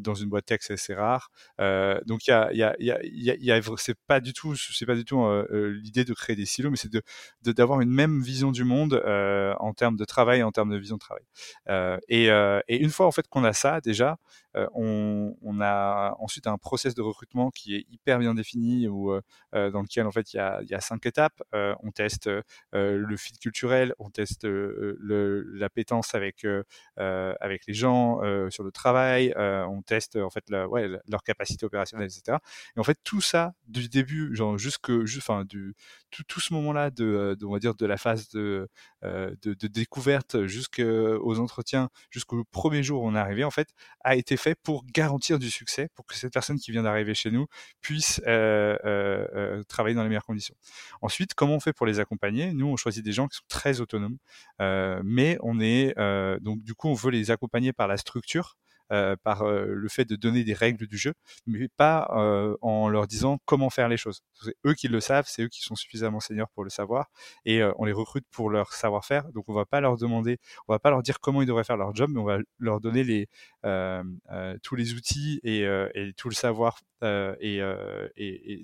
Dans 0.01 0.15
une 0.15 0.29
boîte 0.29 0.47
tech, 0.47 0.61
c'est 0.63 0.75
assez 0.75 0.95
rare. 0.95 1.31
Euh, 1.61 2.01
donc 2.07 2.27
il 2.27 2.31
y 2.31 3.53
c'est 3.79 3.99
pas 4.07 4.21
du 4.21 4.33
tout, 4.33 4.55
euh, 5.27 5.79
l'idée 5.83 6.05
de 6.05 6.15
créer 6.15 6.37
des 6.37 6.47
silos, 6.47 6.71
mais 6.71 6.77
c'est 6.77 6.93
de 6.93 7.03
d'avoir 7.43 7.81
une 7.81 7.91
même 7.91 8.21
vision 8.21 8.51
du 8.53 8.65
monde 8.65 9.03
en 9.59 9.73
termes 9.75 9.97
de 9.97 10.05
travail, 10.05 10.43
en 10.43 10.53
termes 10.53 10.71
de 10.71 10.79
vision 10.79 10.97
de 10.97 11.01
travail. 11.01 11.25
Et, 12.09 12.27
une 12.77 12.91
fois 12.91 13.07
fait 13.13 13.27
qu'on 13.29 13.45
a 13.45 13.53
ça 13.53 13.81
déjà, 13.81 14.19
on, 14.55 15.37
on, 15.43 15.61
a 15.61 16.17
ensuite 16.19 16.47
un 16.47 16.59
process 16.59 16.95
de 16.95 17.03
recrutement 17.03 17.51
qui 17.51 17.77
est 17.77 17.87
hyper 17.91 18.19
bien 18.19 18.35
défini 18.35 18.89
ou 18.89 19.13
dans 19.53 19.83
lequel 19.83 20.07
en 20.07 20.11
fait 20.11 20.33
il 20.33 20.37
y 20.37 20.41
a, 20.41 20.61
y 20.63 20.75
a 20.75 20.81
cinq 20.81 21.07
étapes. 21.07 21.43
on 21.53 21.91
teste 21.93 22.29
le 22.73 23.17
fit 23.17 23.39
culturel, 23.39 23.95
on 23.99 24.11
teste 24.11 24.47
l'appétence 24.47 26.15
avec 26.15 26.47
avec 26.97 27.67
les 27.67 27.75
gens 27.75 28.21
sur 28.51 28.65
le 28.65 28.73
travail, 28.73 29.33
on 29.37 29.83
teste 29.83 30.17
en 30.17 30.31
fait 30.31 30.45
leur 30.51 31.23
capacité 31.25 31.67
opérationnelle, 31.67 32.09
etc. 32.09 32.39
Et 32.77 32.81
en 32.81 32.85
fait 32.85 32.99
tout 33.05 33.21
ça 33.21 33.55
du 33.69 33.89
début, 33.89 34.35
genre 34.35 34.59
jusque, 34.59 34.91
tout, 36.11 36.23
tout 36.27 36.41
ce 36.41 36.53
moment-là 36.55 36.91
de, 36.91 37.37
de, 37.39 37.47
on 37.47 37.53
va 37.53 37.59
dire 37.59 37.75
de 37.75 37.87
la 37.87 37.97
phase 37.97 38.29
de 38.31 38.69
de, 39.03 39.35
de 39.55 39.67
découverte 39.67 40.47
jusqu'aux 40.47 41.39
entretiens, 41.39 41.91
jusqu'au 42.11 42.45
premier 42.45 42.83
jour 42.83 43.03
où 43.03 43.09
on 43.09 43.15
est 43.15 43.19
arrivé, 43.19 43.45
en 43.45 43.51
fait, 43.51 43.69
a 44.05 44.17
été 44.17 44.37
pour 44.63 44.85
garantir 44.87 45.39
du 45.39 45.51
succès, 45.51 45.89
pour 45.95 46.07
que 46.07 46.15
cette 46.15 46.33
personne 46.33 46.59
qui 46.59 46.71
vient 46.71 46.83
d'arriver 46.83 47.15
chez 47.15 47.31
nous 47.31 47.47
puisse 47.81 48.21
euh, 48.27 48.77
euh, 48.85 49.27
euh, 49.35 49.63
travailler 49.65 49.95
dans 49.95 50.03
les 50.03 50.09
meilleures 50.09 50.25
conditions. 50.25 50.55
Ensuite, 51.03 51.35
comment 51.35 51.55
on 51.55 51.61
fait 51.61 51.73
pour 51.73 51.87
les 51.87 52.01
accompagner? 52.01 52.53
Nous, 52.53 52.67
on 52.67 52.77
choisit 52.77 53.05
des 53.05 53.13
gens 53.13 53.29
qui 53.29 53.37
sont 53.37 53.45
très 53.49 53.81
autonomes, 53.81 54.19
mais 54.59 55.39
on 55.43 55.61
est 55.61 55.95
donc 56.41 56.63
du 56.63 56.75
coup, 56.75 56.89
on 56.89 56.95
veut 56.95 57.11
les 57.11 57.31
accompagner 57.31 57.73
par 57.73 57.89
la 57.89 57.97
structure 57.97 58.57
par 59.23 59.43
euh, 59.43 59.67
le 59.67 59.89
fait 59.89 60.05
de 60.05 60.17
donner 60.17 60.45
des 60.45 60.55
règles 60.55 60.87
du 60.87 60.99
jeu, 60.99 61.15
mais 61.47 61.69
pas 61.77 62.11
euh, 62.17 62.57
en 62.63 62.89
leur 62.89 63.07
disant 63.07 63.39
comment 63.45 63.71
faire 63.71 63.89
les 63.89 63.97
choses. 63.97 64.23
C'est 64.43 64.55
eux 64.67 64.75
qui 64.75 64.89
le 64.89 65.01
savent, 65.01 65.27
c'est 65.29 65.43
eux 65.43 65.49
qui 65.49 65.63
sont 65.63 65.77
suffisamment 65.77 66.21
seniors 66.21 66.49
pour 66.51 66.65
le 66.65 66.71
savoir, 66.71 67.11
et 67.45 67.63
on 67.79 67.85
les 67.85 67.93
recrute 67.93 68.25
pour 68.31 68.51
leur 68.51 68.73
savoir-faire. 68.73 69.31
Donc 69.33 69.49
on 69.49 69.55
va 69.55 69.67
pas 69.67 69.81
leur 69.81 69.97
demander, 69.97 70.39
on 70.69 70.73
va 70.73 70.79
pas 70.79 70.91
leur 70.91 71.03
dire 71.03 71.21
comment 71.21 71.43
ils 71.43 71.47
devraient 71.47 71.65
faire 71.65 71.77
leur 71.77 71.95
job, 71.95 72.11
mais 72.13 72.21
on 72.21 72.25
va 72.25 72.39
leur 72.59 72.81
donner 72.81 73.05
les 73.05 73.29
tous 74.63 74.77
les 74.77 74.95
outils 74.95 75.41
et, 75.45 75.67
tout 76.17 76.29
le 76.29 76.35
savoir 76.35 76.79
euh, 77.03 77.35
et, 77.41 77.61
euh, 77.61 78.09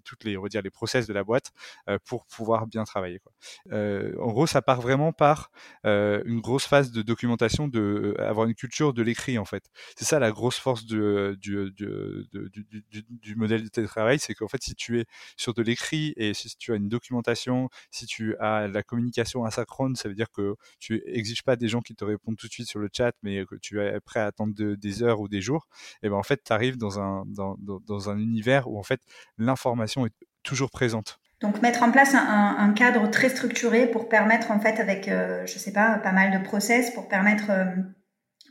toutes 0.04 0.24
les, 0.24 0.36
on 0.36 0.42
va 0.42 0.48
dire, 0.48 0.62
les 0.62 0.70
process 0.70 1.06
de 1.06 1.12
la 1.12 1.24
boîte 1.24 1.52
euh, 1.88 1.98
pour 2.04 2.26
pouvoir 2.26 2.66
bien 2.66 2.84
travailler. 2.84 3.20
Quoi. 3.20 3.32
en 3.72 4.32
gros, 4.32 4.46
ça 4.46 4.62
part 4.62 4.80
vraiment 4.80 5.12
par 5.12 5.50
une 5.84 6.40
grosse 6.40 6.66
phase 6.66 6.90
de 6.92 7.02
documentation, 7.02 7.68
de 7.68 8.14
avoir 8.18 8.46
une 8.46 8.54
culture 8.54 8.92
de 8.92 9.02
l'écrit 9.02 9.38
en 9.38 9.44
fait. 9.44 9.64
C'est 9.96 10.04
ça 10.04 10.18
la 10.18 10.30
grosse 10.30 10.58
force 10.58 10.84
du, 10.84 11.36
du, 11.38 11.72
du, 11.72 12.26
du, 12.32 13.06
du 13.08 13.36
modèle 13.36 13.62
de 13.62 13.68
télétravail, 13.68 14.18
c'est 14.18 14.34
qu'en 14.34 14.48
fait, 14.48 14.62
si 14.62 14.74
tu 14.74 15.00
es 15.00 15.06
sur 15.36 15.54
de 15.54 15.62
l'écrit 15.62 16.12
et 16.16 16.34
si 16.34 16.54
tu 16.56 16.72
as 16.72 16.76
une 16.76 16.88
documentation, 16.88 17.68
si 17.90 18.06
tu 18.06 18.36
as 18.38 18.68
la 18.68 18.82
communication 18.82 19.44
asynchrone, 19.44 19.96
ça 19.96 20.08
veut 20.08 20.14
dire 20.14 20.30
que 20.30 20.56
tu 20.78 21.02
exiges 21.06 21.42
pas 21.42 21.56
des 21.56 21.68
gens 21.68 21.80
qui 21.80 21.94
te 21.94 22.04
répondent 22.04 22.36
tout 22.36 22.48
de 22.48 22.52
suite 22.52 22.68
sur 22.68 22.80
le 22.80 22.88
chat, 22.92 23.12
mais 23.22 23.44
que 23.46 23.56
tu 23.56 23.80
es 23.80 24.00
prêt 24.00 24.20
à 24.20 24.26
attendre 24.26 24.54
des 24.54 25.02
heures 25.02 25.20
ou 25.20 25.28
des 25.28 25.40
jours. 25.40 25.68
Et 26.02 26.08
ben 26.08 26.16
en 26.16 26.22
fait, 26.22 26.42
tu 26.44 26.52
arrives 26.52 26.76
dans 26.76 27.00
un 27.00 27.24
dans, 27.26 27.56
dans, 27.58 27.80
dans 27.80 28.10
un 28.10 28.25
univers 28.26 28.68
où 28.68 28.78
en 28.78 28.82
fait 28.82 29.00
l'information 29.38 30.06
est 30.06 30.12
toujours 30.42 30.70
présente. 30.70 31.18
Donc 31.40 31.60
mettre 31.60 31.82
en 31.82 31.90
place 31.90 32.14
un, 32.14 32.72
cadre 32.72 33.10
très 33.10 33.28
structuré 33.28 33.86
pour 33.86 34.08
permettre 34.08 34.50
en 34.50 34.58
fait 34.58 34.80
avec 34.80 35.06
euh, 35.08 35.44
je 35.46 35.58
sais 35.58 35.72
pas 35.72 35.98
pas 35.98 36.12
mal 36.12 36.38
de 36.38 36.42
process 36.42 36.90
pour 36.92 37.08
permettre 37.08 37.50
euh, 37.50 37.64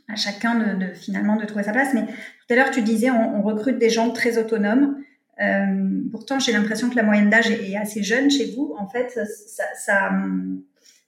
à 0.08 0.14
chacun 0.14 0.76
de, 0.76 0.92
finalement 0.92 1.34
de 1.34 1.44
trouver 1.44 1.64
sa 1.64 1.72
place. 1.72 1.92
Mais 1.94 2.06
tout 2.06 2.50
à 2.50 2.54
l'heure 2.54 2.70
tu 2.70 2.82
disais 2.82 3.10
on, 3.10 3.42
recrute 3.42 3.78
des 3.78 3.90
gens 3.90 4.10
très 4.12 4.38
autonomes. 4.38 5.02
Euh, 5.42 6.00
pourtant 6.12 6.38
j'ai 6.38 6.52
l'impression 6.52 6.88
que 6.88 6.94
la 6.94 7.02
moyenne 7.02 7.28
d'âge 7.28 7.50
est, 7.50 7.76
assez 7.76 8.04
jeune 8.04 8.30
chez 8.30 8.54
vous. 8.54 8.76
En 8.78 8.88
fait 8.88 9.10
ça, 9.10 9.64
ça, 9.74 10.10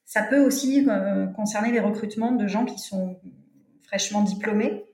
ça 0.04 0.22
peut 0.24 0.40
aussi 0.40 0.84
concerner 1.36 1.70
les 1.70 1.80
recrutements 1.80 2.32
de 2.32 2.48
gens 2.48 2.64
qui 2.64 2.80
sont 2.80 3.20
fraîchement 3.86 4.22
diplômés. 4.22 4.84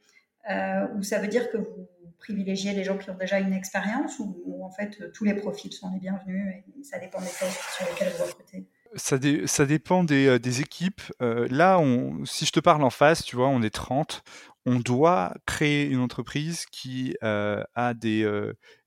ou 0.97 1.03
ça 1.03 1.19
veut 1.19 1.29
dire 1.29 1.51
que 1.51 1.57
vous 1.57 1.89
privilégier 2.25 2.73
les 2.73 2.85
gens 2.85 2.99
qui 2.99 3.11
ont 3.11 3.17
déjà 3.17 3.39
une 3.39 3.53
expérience 3.53 4.19
ou, 4.19 4.65
en 4.65 4.71
fait 4.71 5.13
tous 5.13 5.25
les 5.25 5.35
profils 5.35 5.73
sont 5.73 5.91
les 5.93 6.01
bienvenus 6.01 6.47
et 6.57 6.83
ça 6.83 6.99
dépend 6.99 7.21
des 7.21 7.27
postes 7.27 7.61
sur 7.77 7.87
lesquels 7.87 8.13
vous 8.19 8.25
recrutez 8.25 8.67
ça, 8.97 9.17
ça 9.47 9.67
dépend 9.67 10.05
des, 10.05 10.27
euh, 10.27 10.39
des 10.39 10.61
équipes. 10.61 11.03
Euh, 11.23 11.47
là, 11.51 11.79
on, 11.79 12.25
si 12.25 12.47
je 12.47 12.53
te 12.53 12.61
parle 12.61 12.83
en 12.83 12.91
face, 12.91 13.25
tu 13.25 13.37
vois, 13.37 13.49
on 13.49 13.63
est 13.63 13.75
30. 13.75 14.23
On 14.67 14.77
doit 14.77 15.35
créer 15.47 15.85
une 15.87 16.01
entreprise 16.01 16.65
qui 16.67 17.17
euh, 17.23 17.63
a 17.75 17.93
des, 17.93 18.25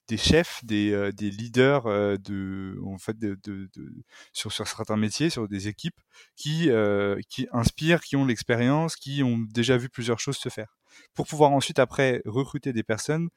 des 0.07 0.17
chefs, 0.17 0.63
des, 0.63 1.11
leaders 1.19 1.83
de, 2.19 2.79
en 2.85 2.97
fait, 2.97 3.17
de, 3.17 3.37
sur, 4.33 4.51
certains 4.51 4.97
métiers, 4.97 5.29
sur 5.29 5.47
des 5.47 5.67
équipes 5.67 5.99
qui, 6.35 6.69
qui 7.29 7.47
inspirent, 7.51 8.01
qui 8.01 8.15
ont 8.15 8.25
l'expérience, 8.25 8.95
qui 8.95 9.23
ont 9.23 9.37
déjà 9.37 9.77
vu 9.77 9.89
plusieurs 9.89 10.19
choses 10.19 10.37
se 10.37 10.49
faire 10.49 10.77
pour 11.13 11.27
pouvoir 11.27 11.51
ensuite 11.51 11.77
après 11.77 12.21
recruter 12.25 12.73
des 12.73 12.83
personnes 12.83 13.29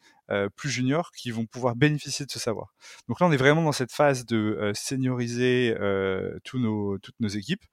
plus 0.57 0.71
juniors 0.71 1.11
qui 1.11 1.31
vont 1.31 1.45
pouvoir 1.47 1.77
bénéficier 1.77 2.25
de 2.25 2.31
ce 2.31 2.39
savoir. 2.39 2.73
Donc 3.09 3.21
là, 3.21 3.27
on 3.27 3.33
est 3.33 3.37
vraiment 3.37 3.63
dans 3.63 3.73
cette 3.73 3.93
phase 3.93 4.25
de 4.25 4.73
senioriser 4.75 5.75
tous 6.45 6.59
nos, 6.59 6.99
toutes 6.99 7.19
nos 7.21 7.29
équipes 7.29 7.65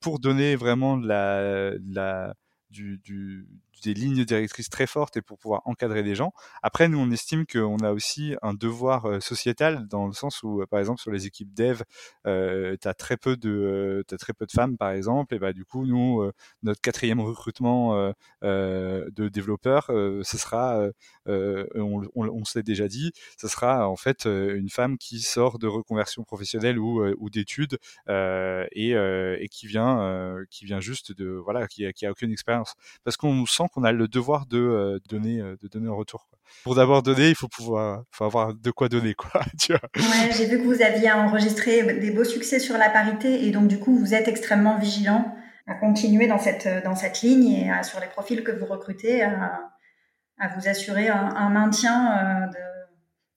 pour 0.00 0.18
donner 0.18 0.56
vraiment 0.56 0.96
la, 0.96 1.72
la 1.86 2.34
du, 2.74 2.98
du, 2.98 3.46
des 3.82 3.94
lignes 3.94 4.24
directrices 4.24 4.70
très 4.70 4.86
fortes 4.86 5.16
et 5.16 5.22
pour 5.22 5.38
pouvoir 5.38 5.62
encadrer 5.64 6.02
des 6.02 6.14
gens. 6.14 6.32
Après, 6.62 6.88
nous, 6.88 6.98
on 6.98 7.10
estime 7.10 7.46
qu'on 7.46 7.78
a 7.78 7.92
aussi 7.92 8.34
un 8.42 8.54
devoir 8.54 9.06
euh, 9.06 9.20
sociétal 9.20 9.86
dans 9.88 10.06
le 10.06 10.12
sens 10.12 10.42
où, 10.42 10.60
euh, 10.60 10.66
par 10.66 10.80
exemple, 10.80 11.00
sur 11.00 11.10
les 11.10 11.26
équipes 11.26 11.52
dev, 11.54 11.82
euh, 12.26 12.76
tu 12.80 12.88
as 12.88 12.94
très 12.94 13.16
peu 13.16 13.36
de, 13.36 14.04
as 14.10 14.16
très 14.16 14.32
peu 14.32 14.46
de 14.46 14.52
femmes, 14.52 14.76
par 14.76 14.90
exemple, 14.90 15.34
et 15.34 15.38
bah 15.38 15.52
du 15.52 15.64
coup, 15.64 15.86
nous, 15.86 16.22
euh, 16.22 16.32
notre 16.62 16.80
quatrième 16.80 17.20
recrutement 17.20 18.12
de 18.42 19.28
développeurs, 19.28 19.86
ce 19.88 20.38
sera, 20.38 20.88
on, 21.26 22.02
on, 22.14 22.42
déjà 22.64 22.88
dit, 22.88 23.12
ce 23.38 23.48
sera 23.48 23.88
en 23.88 23.96
fait 23.96 24.26
une 24.26 24.68
femme 24.68 24.98
qui 24.98 25.20
sort 25.20 25.58
de 25.58 25.66
reconversion 25.66 26.24
professionnelle 26.24 26.78
ou, 26.78 27.30
d'études 27.30 27.78
et, 28.08 29.48
qui 29.50 29.66
vient, 29.66 30.36
qui 30.50 30.64
vient 30.64 30.80
juste 30.80 31.12
de, 31.12 31.28
voilà, 31.28 31.66
qui, 31.66 31.90
qui 31.94 32.06
aucune 32.08 32.32
expérience, 32.32 32.74
parce 33.04 33.16
qu'on 33.16 33.46
sent 33.46 33.63
qu'on 33.68 33.84
a 33.84 33.92
le 33.92 34.08
devoir 34.08 34.46
de 34.46 34.58
euh, 34.58 34.98
donner 35.08 35.40
euh, 35.40 35.56
de 35.62 35.68
donner 35.68 35.88
un 35.88 35.94
retour. 35.94 36.28
Pour 36.62 36.74
d'abord 36.74 37.02
donner, 37.02 37.30
il 37.30 37.34
faut 37.34 37.48
pouvoir, 37.48 38.04
faut 38.10 38.24
avoir 38.24 38.54
de 38.54 38.70
quoi 38.70 38.88
donner, 38.88 39.14
quoi. 39.14 39.40
J'ai 39.58 40.46
vu 40.46 40.58
que 40.58 40.64
vous 40.64 40.82
aviez 40.82 41.10
enregistré 41.10 41.82
des 41.98 42.10
beaux 42.10 42.24
succès 42.24 42.58
sur 42.58 42.76
la 42.76 42.90
parité 42.90 43.46
et 43.46 43.50
donc 43.50 43.68
du 43.68 43.78
coup 43.78 43.96
vous 43.98 44.14
êtes 44.14 44.28
extrêmement 44.28 44.78
vigilant 44.78 45.34
à 45.66 45.74
continuer 45.74 46.26
dans 46.26 46.38
cette 46.38 46.68
dans 46.84 46.94
cette 46.94 47.22
ligne 47.22 47.46
et 47.46 47.70
sur 47.82 48.00
les 48.00 48.08
profils 48.08 48.44
que 48.44 48.52
vous 48.52 48.66
recrutez 48.66 49.22
à, 49.22 50.48
vous 50.56 50.68
assurer 50.68 51.08
un, 51.08 51.34
un 51.36 51.48
maintien 51.48 52.18
euh, 52.18 52.46
de 52.48 52.73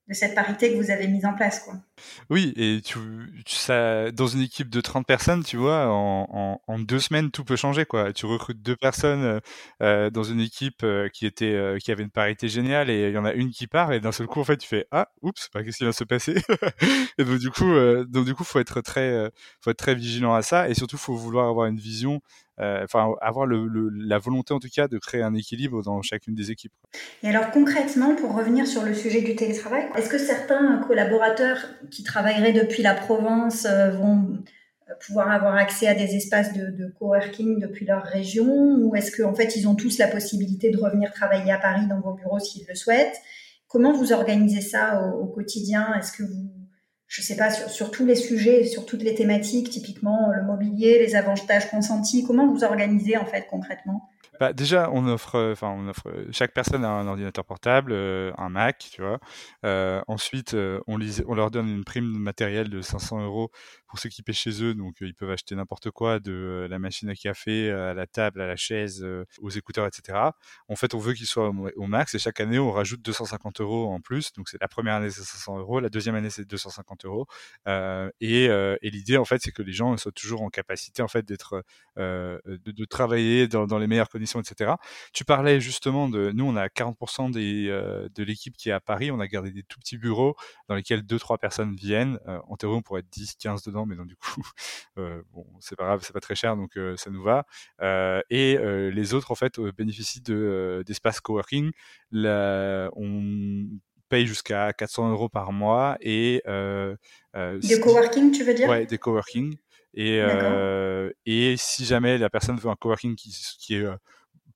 de 0.08 0.14
cette 0.14 0.34
parité 0.34 0.72
que 0.72 0.78
vous 0.78 0.90
avez 0.90 1.06
mise 1.06 1.26
en 1.26 1.34
place. 1.34 1.60
Quoi. 1.60 1.74
Oui, 2.30 2.54
et 2.56 2.80
tu, 2.82 2.98
ça, 3.46 4.10
dans 4.10 4.26
une 4.26 4.40
équipe 4.40 4.70
de 4.70 4.80
30 4.80 5.06
personnes, 5.06 5.44
tu 5.44 5.56
vois, 5.56 5.88
en, 5.88 6.78
deux 6.78 6.98
semaines, 6.98 7.30
tout 7.30 7.44
peut 7.44 7.56
changer. 7.56 7.84
Quoi. 7.84 8.12
Tu 8.12 8.24
recrutes 8.24 8.62
deux 8.62 8.76
personnes 8.76 9.22
euh, 9.22 9.40
euh 9.82 10.10
dans 10.10 10.22
une 10.22 10.40
équipe 10.40 10.82
euh, 10.84 11.08
qui, 11.08 11.26
était, 11.26 11.52
euh, 11.52 11.78
qui 11.78 11.92
avait 11.92 12.02
une 12.02 12.10
parité 12.10 12.48
géniale 12.48 12.88
et 12.88 13.08
il 13.08 13.14
y 13.14 13.18
en 13.18 13.24
a 13.24 13.32
une 13.32 13.50
qui 13.50 13.66
part 13.66 13.92
et 13.92 14.00
d'un 14.00 14.12
seul 14.12 14.26
coup, 14.26 14.40
en 14.40 14.44
fait, 14.44 14.56
tu 14.56 14.68
fais 14.68 14.86
Ah, 14.90 15.08
oups, 15.20 15.48
bah, 15.52 15.62
qu'est-ce 15.62 15.78
qui 15.78 15.84
va 15.84 15.92
se 15.92 16.04
passer? 16.04 16.36
Et 17.18 17.24
donc, 17.24 17.38
du 17.38 17.50
coup, 17.50 17.74
donc, 18.06 18.24
du 18.24 18.34
coup, 18.34 18.44
faut 18.44 18.60
être 18.60 18.80
très, 18.80 19.30
faut 19.60 19.70
être 19.70 19.78
très 19.78 19.94
vigilant 19.94 20.34
à 20.34 20.42
ça 20.42 20.68
et 20.68 20.74
surtout, 20.74 20.96
faut 20.96 21.16
vouloir 21.16 21.48
avoir 21.48 21.66
une 21.66 21.78
vision 21.78 22.20
euh, 22.20 22.47
enfin 22.60 23.14
avoir 23.20 23.46
la 23.46 24.18
volonté 24.18 24.52
en 24.52 24.58
tout 24.58 24.68
cas 24.74 24.88
de 24.88 24.98
créer 24.98 25.22
un 25.22 25.34
équilibre 25.34 25.82
dans 25.82 26.02
chacune 26.02 26.34
des 26.34 26.50
équipes. 26.50 26.72
Et 27.22 27.28
alors 27.28 27.50
concrètement, 27.50 28.14
pour 28.14 28.34
revenir 28.34 28.66
sur 28.66 28.82
le 28.82 28.94
sujet 28.94 29.22
du 29.22 29.36
télétravail, 29.36 29.88
est-ce 29.96 30.08
que 30.08 30.18
certains 30.18 30.78
collaborateurs 30.86 31.58
qui 31.90 32.02
travailleraient 32.02 32.52
depuis 32.52 32.82
la 32.82 32.94
Provence 32.94 33.64
euh, 33.64 33.90
vont 33.90 34.38
pouvoir 35.06 35.30
avoir 35.30 35.54
accès 35.54 35.86
à 35.86 35.94
des 35.94 36.16
espaces 36.16 36.52
de, 36.52 36.70
de 36.70 36.92
coworking 36.98 37.60
depuis 37.60 37.86
leur 37.86 38.02
région? 38.02 38.46
Ou 38.46 38.96
est-ce 38.96 39.16
qu'en 39.16 39.30
en 39.30 39.34
fait 39.34 39.54
ils 39.56 39.68
ont 39.68 39.74
tous 39.74 39.98
la 39.98 40.08
possibilité 40.08 40.70
de 40.70 40.78
revenir 40.78 41.12
travailler 41.12 41.52
à 41.52 41.58
Paris 41.58 41.86
dans 41.88 42.00
vos 42.00 42.14
bureaux 42.14 42.38
s'ils 42.38 42.66
le 42.66 42.74
souhaitent? 42.74 43.20
Comment 43.68 43.92
vous 43.92 44.12
organisez 44.12 44.62
ça 44.62 45.02
au, 45.02 45.22
au 45.22 45.26
quotidien? 45.26 45.94
Est-ce 45.94 46.12
que 46.12 46.22
vous 46.22 46.57
je 47.08 47.22
sais 47.22 47.36
pas, 47.36 47.50
sur, 47.50 47.90
tous 47.90 48.04
les 48.04 48.14
sujets, 48.14 48.64
sur 48.64 48.84
toutes 48.84 49.02
les 49.02 49.14
thématiques, 49.14 49.70
typiquement 49.70 50.30
le 50.34 50.42
mobilier, 50.44 50.98
les 50.98 51.16
avantages 51.16 51.70
consentis, 51.70 52.24
comment 52.24 52.46
vous 52.46 52.64
organisez 52.64 53.16
en 53.16 53.24
fait 53.24 53.46
concrètement? 53.50 54.10
Bah, 54.40 54.52
déjà, 54.52 54.88
on 54.92 55.06
offre, 55.08 55.34
euh, 55.34 55.52
enfin, 55.52 55.74
on 55.76 55.88
offre. 55.88 56.08
Chaque 56.30 56.52
personne 56.52 56.84
a 56.84 56.90
un 56.90 57.08
ordinateur 57.08 57.44
portable, 57.44 57.90
euh, 57.92 58.30
un 58.38 58.48
Mac, 58.48 58.88
tu 58.92 59.02
vois. 59.02 59.18
Euh, 59.64 60.00
ensuite, 60.06 60.54
euh, 60.54 60.80
on, 60.86 60.96
leur 61.34 61.50
donne 61.50 61.68
une 61.68 61.84
prime 61.84 62.06
matérielle 62.06 62.68
de 62.68 62.80
500 62.80 63.24
euros 63.24 63.50
pour 63.88 63.98
s'équiper 63.98 64.32
chez 64.32 64.62
eux. 64.62 64.74
Donc, 64.74 64.96
ils 65.00 65.14
peuvent 65.14 65.30
acheter 65.30 65.54
n'importe 65.54 65.90
quoi, 65.90 66.20
de 66.20 66.66
la 66.70 66.78
machine 66.78 67.08
à 67.08 67.14
café 67.14 67.70
à 67.70 67.94
la 67.94 68.06
table, 68.06 68.40
à 68.40 68.46
la 68.46 68.56
chaise, 68.56 69.06
aux 69.40 69.50
écouteurs, 69.50 69.86
etc. 69.86 70.18
En 70.68 70.76
fait, 70.76 70.94
on 70.94 70.98
veut 70.98 71.14
qu'ils 71.14 71.26
soient 71.26 71.48
au, 71.48 71.86
max 71.86 72.14
et 72.14 72.18
chaque 72.18 72.40
année, 72.40 72.58
on 72.58 72.70
rajoute 72.70 73.02
250 73.02 73.60
euros 73.60 73.92
en 73.92 74.00
plus. 74.00 74.32
Donc, 74.34 74.48
c'est 74.48 74.60
la 74.60 74.68
première 74.68 74.94
année, 74.94 75.10
c'est 75.10 75.22
500 75.22 75.58
euros, 75.58 75.80
la 75.80 75.88
deuxième 75.88 76.14
année, 76.14 76.30
c'est 76.30 76.44
250 76.44 77.04
euros. 77.06 77.26
et, 77.66 78.48
l'idée, 78.82 79.16
en 79.16 79.24
fait, 79.24 79.40
c'est 79.42 79.52
que 79.52 79.62
les 79.62 79.72
gens 79.72 79.96
soient 79.96 80.12
toujours 80.12 80.42
en 80.42 80.50
capacité, 80.50 81.02
en 81.02 81.08
fait, 81.08 81.26
d'être, 81.26 81.64
de, 81.96 82.84
travailler 82.84 83.48
dans, 83.48 83.66
dans 83.66 83.78
les 83.78 83.86
meilleures 83.86 84.08
conditions 84.08 84.28
etc. 84.36 84.72
Tu 85.12 85.24
parlais 85.24 85.60
justement 85.60 86.08
de, 86.08 86.32
nous, 86.32 86.44
on 86.44 86.56
a 86.56 86.68
40% 86.68 87.30
des, 87.30 87.68
euh, 87.68 88.08
de 88.14 88.22
l'équipe 88.22 88.56
qui 88.56 88.68
est 88.68 88.72
à 88.72 88.80
Paris. 88.80 89.10
On 89.10 89.20
a 89.20 89.26
gardé 89.26 89.50
des 89.50 89.62
tout 89.62 89.78
petits 89.78 89.98
bureaux 89.98 90.36
dans 90.68 90.74
lesquels 90.74 91.02
deux, 91.02 91.18
trois 91.18 91.38
personnes 91.38 91.74
viennent. 91.74 92.18
Euh, 92.26 92.38
en 92.48 92.56
théorie, 92.56 92.76
on 92.76 92.82
pourrait 92.82 93.00
être 93.00 93.10
10, 93.10 93.36
15 93.36 93.62
dedans, 93.62 93.77
mais 93.86 93.96
non, 93.96 94.04
du 94.04 94.16
coup, 94.16 94.42
euh, 94.98 95.22
bon, 95.32 95.46
c'est 95.60 95.76
pas 95.76 95.84
grave, 95.84 96.00
c'est 96.02 96.12
pas 96.12 96.20
très 96.20 96.34
cher, 96.34 96.56
donc 96.56 96.78
ça 96.96 97.10
nous 97.10 97.22
va. 97.22 97.46
et 98.30 98.58
les 98.90 99.14
autres, 99.14 99.30
en 99.30 99.34
fait, 99.34 99.60
bénéficient 99.60 100.22
de 100.22 100.82
d'espaces 100.86 101.20
coworking. 101.20 101.70
Là, 102.10 102.90
on 102.96 103.66
paye 104.08 104.26
jusqu'à 104.26 104.72
400 104.72 105.10
euros 105.10 105.28
par 105.28 105.52
mois 105.52 105.96
et 106.00 106.42
des 106.44 107.80
coworking, 107.80 108.32
tu 108.32 108.44
veux 108.44 108.54
dire? 108.54 108.68
Ouais, 108.68 108.86
des 108.86 108.98
coworking. 108.98 109.56
Et, 109.94 110.20
euh, 110.20 111.10
et 111.26 111.56
si 111.56 111.84
jamais 111.84 112.18
la 112.18 112.30
personne 112.30 112.56
veut 112.56 112.70
un 112.70 112.76
coworking 112.76 113.16
qui, 113.16 113.34
qui 113.58 113.74
est 113.74 113.86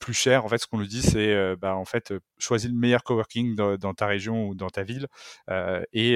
plus 0.02 0.14
cher, 0.14 0.44
en 0.44 0.48
fait, 0.48 0.58
ce 0.58 0.66
qu'on 0.66 0.78
lui 0.78 0.88
dit, 0.88 1.00
c'est 1.00 1.56
bah, 1.56 1.76
en 1.76 1.84
fait, 1.84 2.12
choisis 2.36 2.68
le 2.68 2.76
meilleur 2.76 3.04
coworking 3.04 3.54
dans, 3.54 3.94
ta 3.94 4.06
région 4.06 4.48
ou 4.48 4.54
dans 4.56 4.68
ta 4.68 4.82
ville. 4.82 5.06
et, 5.92 6.14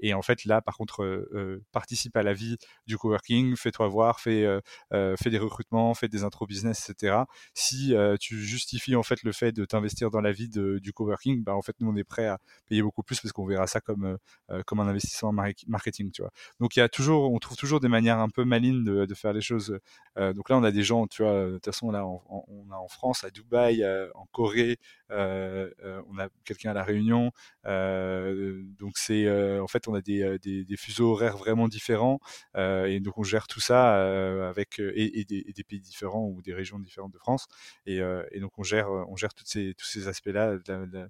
et 0.00 0.14
en 0.14 0.22
fait, 0.22 0.44
là, 0.44 0.60
par 0.60 0.76
contre, 0.76 1.28
participe 1.72 2.16
à 2.16 2.24
la 2.24 2.32
vie 2.32 2.56
du 2.86 2.98
coworking, 2.98 3.54
fais-toi 3.56 3.86
voir, 3.86 4.18
fais, 4.20 4.44
fais 4.90 5.30
des 5.30 5.38
recrutements, 5.38 5.94
fais 5.94 6.08
des 6.08 6.24
intro 6.24 6.46
business, 6.46 6.90
etc. 6.90 7.18
Si 7.54 7.94
tu 8.20 8.36
justifies 8.42 8.96
en 8.96 9.04
fait 9.04 9.22
le 9.22 9.32
fait 9.32 9.52
de 9.52 9.64
t'investir 9.64 10.10
dans 10.10 10.20
la 10.20 10.32
vie 10.32 10.48
du 10.48 10.92
coworking, 10.92 11.44
bah, 11.44 11.54
en 11.54 11.62
fait, 11.62 11.76
nous, 11.78 11.90
on 11.90 11.96
est 11.96 12.04
prêt 12.04 12.26
à 12.26 12.38
payer 12.68 12.82
beaucoup 12.82 13.04
plus 13.04 13.20
parce 13.20 13.32
qu'on 13.32 13.46
verra 13.46 13.68
ça 13.68 13.80
comme, 13.80 14.18
comme 14.66 14.80
un 14.80 14.88
investissement 14.88 15.32
marketing, 15.32 16.10
tu 16.10 16.22
vois. 16.22 16.32
Donc, 16.58 16.74
il 16.74 16.80
y 16.80 16.82
a 16.82 16.88
toujours, 16.88 17.32
on 17.32 17.38
trouve 17.38 17.56
toujours 17.56 17.78
des 17.78 17.88
manières 17.88 18.18
un 18.18 18.28
peu 18.28 18.44
malines 18.44 18.82
de, 18.82 19.06
de 19.06 19.14
faire 19.14 19.32
les 19.32 19.40
choses. 19.40 19.78
donc 20.16 20.50
là, 20.50 20.56
on 20.58 20.64
a 20.64 20.72
des 20.72 20.82
gens, 20.82 21.06
tu 21.06 21.22
vois, 21.22 21.46
de 21.46 21.52
toute 21.52 21.66
façon, 21.66 21.92
là, 21.92 22.04
on, 22.04 22.20
on 22.28 22.70
a 22.72 22.76
en 22.76 22.88
France, 22.88 23.03
à 23.24 23.30
Dubaï, 23.30 23.84
en 24.14 24.26
Corée, 24.32 24.72
euh, 24.72 24.74
euh, 24.74 25.03
on 25.10 26.18
a 26.18 26.28
quelqu'un 26.44 26.70
à 26.70 26.74
la 26.74 26.82
Réunion. 26.82 27.32
Euh, 27.66 28.62
donc 28.78 28.98
c'est 28.98 29.28
en 29.60 29.66
fait 29.66 29.88
on 29.88 29.94
a 29.94 30.00
des, 30.00 30.66
fuseaux 30.76 31.12
horaires 31.12 31.36
vraiment 31.36 31.68
différents 31.68 32.18
et 32.56 33.00
donc 33.00 33.18
on 33.18 33.22
gère 33.22 33.46
tout 33.46 33.60
ça 33.60 34.48
avec 34.48 34.78
et, 34.78 35.24
des, 35.24 35.64
pays 35.64 35.80
différents 35.80 36.26
ou 36.26 36.42
des 36.42 36.52
régions 36.52 36.78
différentes 36.78 37.12
de 37.12 37.18
France 37.18 37.46
et, 37.86 38.00
donc 38.40 38.52
on 38.58 38.62
gère 38.62 38.90
on 38.90 39.16
gère 39.16 39.30
ces, 39.44 39.74
tous 39.74 39.86
ces 39.86 40.08
aspects-là 40.08 40.56
de, 40.66 41.08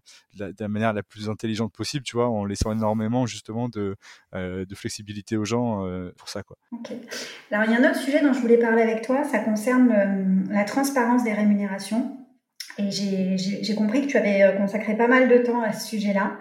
la 0.59 0.69
manière 0.69 0.93
la 0.93 1.03
plus 1.03 1.29
intelligente 1.29 1.73
possible, 1.73 2.05
tu 2.05 2.17
vois, 2.17 2.29
en 2.29 2.45
laissant 2.45 2.73
énormément 2.73 3.27
justement 3.27 3.69
de, 3.69 3.97
de 4.33 4.75
flexibilité 4.75 5.37
aux 5.37 5.45
gens 5.45 5.87
pour 6.17 6.29
ça. 6.29 6.43
Quoi. 6.43 6.57
Alors 7.51 7.65
il 7.67 7.73
y 7.73 7.75
a 7.75 7.79
un 7.79 7.91
autre 7.91 8.01
sujet 8.01 8.23
dont 8.23 8.33
je 8.33 8.41
voulais 8.41 8.59
parler 8.59 8.83
avec 8.83 9.03
toi, 9.03 9.25
ça 9.25 9.39
concerne 9.41 10.47
la 10.51 10.65
transparence 10.65 11.25
des 11.25 11.33
rémunérations. 11.33 12.24
Et 12.79 12.91
j'ai 12.91 13.75
compris 13.75 14.03
que 14.03 14.07
tu 14.07 14.17
avais 14.17 14.43
euh, 14.43 14.53
consacré 14.53 14.97
pas 14.97 15.07
mal 15.07 15.29
de 15.29 15.39
temps 15.39 15.63
à 15.63 15.73
ce 15.73 15.89
sujet-là. 15.89 16.37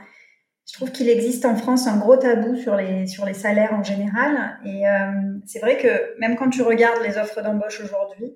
Je 0.65 0.73
trouve 0.73 0.91
qu'il 0.91 1.09
existe 1.09 1.45
en 1.45 1.55
France 1.55 1.87
un 1.87 1.97
gros 1.97 2.15
tabou 2.15 2.55
sur 2.55 2.75
les, 2.75 3.05
sur 3.05 3.25
les 3.25 3.33
salaires 3.33 3.73
en 3.73 3.83
général. 3.83 4.57
Et 4.65 4.87
euh, 4.87 5.39
c'est 5.45 5.59
vrai 5.59 5.77
que 5.77 6.19
même 6.19 6.35
quand 6.35 6.49
tu 6.49 6.61
regardes 6.61 7.03
les 7.03 7.17
offres 7.17 7.41
d'embauche 7.41 7.81
aujourd'hui, 7.81 8.33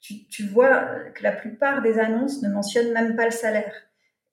tu, 0.00 0.46
vois 0.48 0.84
que 1.14 1.22
la 1.22 1.32
plupart 1.32 1.80
des 1.80 1.98
annonces 1.98 2.42
ne 2.42 2.48
mentionnent 2.48 2.92
même 2.92 3.14
pas 3.14 3.24
le 3.24 3.30
salaire. 3.30 3.72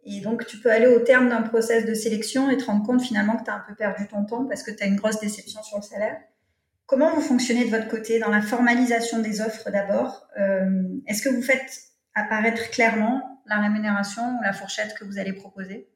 Et 0.04 0.20
donc, 0.22 0.46
tu 0.48 0.58
peux 0.58 0.72
aller 0.72 0.88
au 0.88 1.00
terme 1.00 1.30
d'un 1.30 1.44
process 1.44 1.86
de 1.86 1.94
sélection 1.94 2.50
et 2.50 2.58
te 2.58 2.66
rendre 2.66 2.86
compte 2.86 3.02
finalement 3.02 3.38
que 3.38 3.44
tu 3.44 3.52
as 3.52 3.56
un 3.56 3.64
peu 3.68 3.76
perdu 3.76 4.08
ton 4.08 4.26
temps 4.26 4.46
parce 4.46 4.64
que 4.64 4.72
tu 4.72 4.84
as 4.84 4.88
une 4.88 4.96
grosse 4.96 5.20
déception 5.20 5.62
sur 5.62 5.78
le 5.78 5.84
salaire. 5.84 6.18
Comment 6.88 7.14
vous 7.14 7.22
fonctionnez 7.22 7.66
de 7.66 7.70
votre 7.70 7.88
côté 7.88 8.18
dans 8.18 8.30
la 8.30 8.42
formalisation 8.42 9.20
des 9.20 9.42
offres 9.42 9.70
d'abord? 9.70 10.28
Euh, 10.40 10.88
Est-ce 11.06 11.22
que 11.22 11.30
vous 11.30 11.44
faites 11.44 11.89
apparaître 12.16 12.70
clairement 12.72 13.42
la 13.46 13.60
rémunération 13.62 14.38
ou 14.38 14.44
la 14.44 14.54
fourchette 14.54 14.94
que 14.98 15.06
vous 15.06 15.18
allez 15.18 15.34
proposer? 15.34 15.90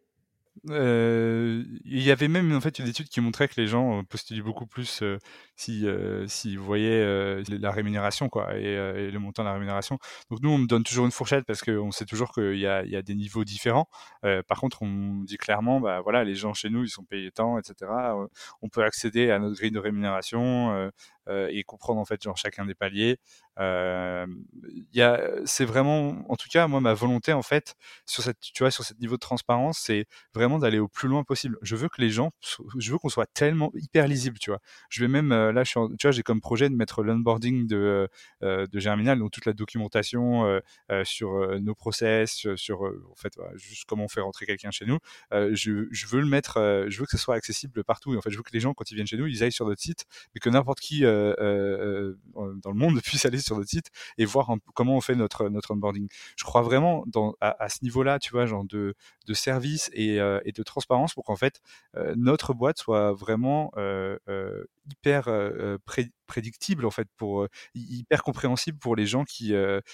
Euh, 0.69 1.63
il 1.83 2.01
y 2.01 2.11
avait 2.11 2.29
même 2.29 2.55
en 2.55 2.61
fait 2.61 2.79
une 2.79 2.87
étude 2.87 3.09
qui 3.09 3.19
montrait 3.19 3.49
que 3.49 3.59
les 3.59 3.67
gens 3.67 3.99
euh, 3.99 4.03
postulaient 4.03 4.41
beaucoup 4.41 4.65
plus 4.65 5.01
euh, 5.01 5.17
si 5.57 5.85
s'ils 6.27 6.59
voyaient 6.59 7.43
la 7.49 7.71
rémunération 7.71 8.29
quoi 8.29 8.55
et, 8.55 9.11
le 9.11 9.19
montant 9.19 9.43
de 9.43 9.47
la 9.47 9.53
rémunération. 9.53 9.99
Donc 10.29 10.39
nous 10.41 10.49
on 10.49 10.57
me 10.57 10.67
donne 10.67 10.83
toujours 10.83 11.05
une 11.05 11.11
fourchette 11.11 11.45
parce 11.45 11.61
qu'on 11.61 11.91
sait 11.91 12.05
toujours 12.05 12.31
qu'il 12.31 12.57
y 12.57 12.67
a, 12.67 12.85
y 12.85 12.95
a 12.95 13.01
des 13.01 13.15
niveaux 13.15 13.43
différents. 13.43 13.87
par 14.47 14.59
contre 14.59 14.81
on 14.83 15.21
dit 15.23 15.37
clairement 15.37 15.79
bah 15.81 16.01
voilà 16.01 16.23
les 16.23 16.35
gens 16.35 16.53
chez 16.53 16.69
nous 16.69 16.83
ils 16.83 16.89
sont 16.89 17.03
payés 17.03 17.31
tant 17.31 17.59
etc. 17.59 17.91
On 18.61 18.69
peut 18.69 18.83
accéder 18.83 19.31
à 19.31 19.39
notre 19.39 19.57
grille 19.57 19.71
de 19.71 19.79
rémunération 19.79 20.91
et 21.29 21.63
comprendre 21.63 21.99
en 21.99 22.05
fait 22.05 22.21
genre 22.21 22.37
chacun 22.37 22.65
des 22.65 22.75
paliers. 22.75 23.19
Euh, 23.59 24.25
a, 24.97 25.19
c'est 25.45 25.65
vraiment, 25.65 26.25
en 26.29 26.35
tout 26.35 26.47
cas, 26.49 26.67
moi, 26.67 26.81
ma 26.81 26.93
volonté, 26.93 27.33
en 27.33 27.41
fait, 27.41 27.75
sur 28.05 28.23
cette, 28.23 28.39
tu 28.39 28.63
vois, 28.63 28.71
sur 28.71 28.83
ce 28.83 28.93
niveau 28.99 29.15
de 29.15 29.19
transparence, 29.19 29.79
c'est 29.79 30.05
vraiment 30.33 30.59
d'aller 30.59 30.79
au 30.79 30.87
plus 30.87 31.07
loin 31.07 31.23
possible. 31.23 31.57
Je 31.61 31.75
veux 31.75 31.89
que 31.89 32.01
les 32.01 32.09
gens, 32.09 32.31
je 32.77 32.91
veux 32.91 32.97
qu'on 32.97 33.09
soit 33.09 33.27
tellement 33.33 33.71
hyper 33.75 34.07
lisible, 34.07 34.39
tu 34.39 34.49
vois. 34.49 34.59
Je 34.89 35.01
vais 35.01 35.07
même, 35.07 35.31
euh, 35.31 35.51
là, 35.51 35.63
je 35.63 35.73
tu 35.73 36.07
vois, 36.07 36.11
j'ai 36.11 36.23
comme 36.23 36.41
projet 36.41 36.69
de 36.69 36.75
mettre 36.75 37.03
l'onboarding 37.03 37.67
de, 37.67 38.07
euh, 38.43 38.65
de 38.67 38.79
Germinal, 38.79 39.19
donc 39.19 39.31
toute 39.31 39.45
la 39.45 39.53
documentation 39.53 40.45
euh, 40.45 40.59
euh 40.91 41.03
sur 41.03 41.59
nos 41.59 41.75
process, 41.75 42.47
sur, 42.55 42.81
en 42.81 43.15
fait, 43.15 43.33
juste 43.55 43.85
comment 43.87 44.05
on 44.05 44.07
fait 44.07 44.21
rentrer 44.21 44.45
quelqu'un 44.45 44.71
chez 44.71 44.85
nous. 44.85 44.97
je, 45.31 45.87
je 45.91 46.07
veux 46.07 46.21
le 46.21 46.27
mettre, 46.27 46.85
je 46.87 46.99
veux 46.99 47.05
que 47.05 47.11
ce 47.11 47.17
soit 47.17 47.35
accessible 47.35 47.83
partout. 47.83 48.13
Et 48.13 48.17
en 48.17 48.21
fait, 48.21 48.31
je 48.31 48.37
veux 48.37 48.43
que 48.43 48.53
les 48.53 48.59
gens, 48.59 48.73
quand 48.73 48.89
ils 48.89 48.95
viennent 48.95 49.07
chez 49.07 49.17
nous, 49.17 49.27
ils 49.27 49.43
aillent 49.43 49.51
sur 49.51 49.65
notre 49.65 49.81
site, 49.81 50.05
mais 50.33 50.39
que 50.39 50.49
n'importe 50.49 50.79
qui 50.79 51.03
dans 51.13 52.71
le 52.71 52.77
monde 52.77 53.01
puisse 53.03 53.25
aller 53.25 53.39
sur 53.39 53.57
notre 53.57 53.69
site 53.69 53.87
et 54.17 54.25
voir 54.25 54.51
comment 54.73 54.95
on 54.95 55.01
fait 55.01 55.15
notre 55.15 55.49
notre 55.49 55.71
onboarding. 55.73 56.07
Je 56.35 56.43
crois 56.43 56.61
vraiment 56.61 57.05
à, 57.41 57.69
ce 57.69 57.83
niveau-là, 57.83 58.19
tu 58.19 58.31
vois, 58.31 58.45
genre 58.45 58.65
de, 58.65 58.95
de 59.27 59.33
service 59.33 59.89
et, 59.93 60.19
euh, 60.19 60.39
de 60.45 60.63
transparence 60.63 61.13
pour 61.13 61.23
qu'en 61.23 61.35
fait 61.35 61.61
euh, 61.95 62.13
notre 62.15 62.53
boîte 62.53 62.77
soit 62.77 63.13
vraiment 63.13 63.71
euh, 63.77 64.17
hyper 64.91 65.29
pré 65.85 66.11
prédictible 66.27 66.85
en 66.85 66.91
fait 66.91 67.07
pour 67.17 67.47
hyper 67.75 68.23
compréhensible 68.23 68.77
pour 68.79 68.95
les 68.95 69.05
gens 69.05 69.23
qui 69.23 69.53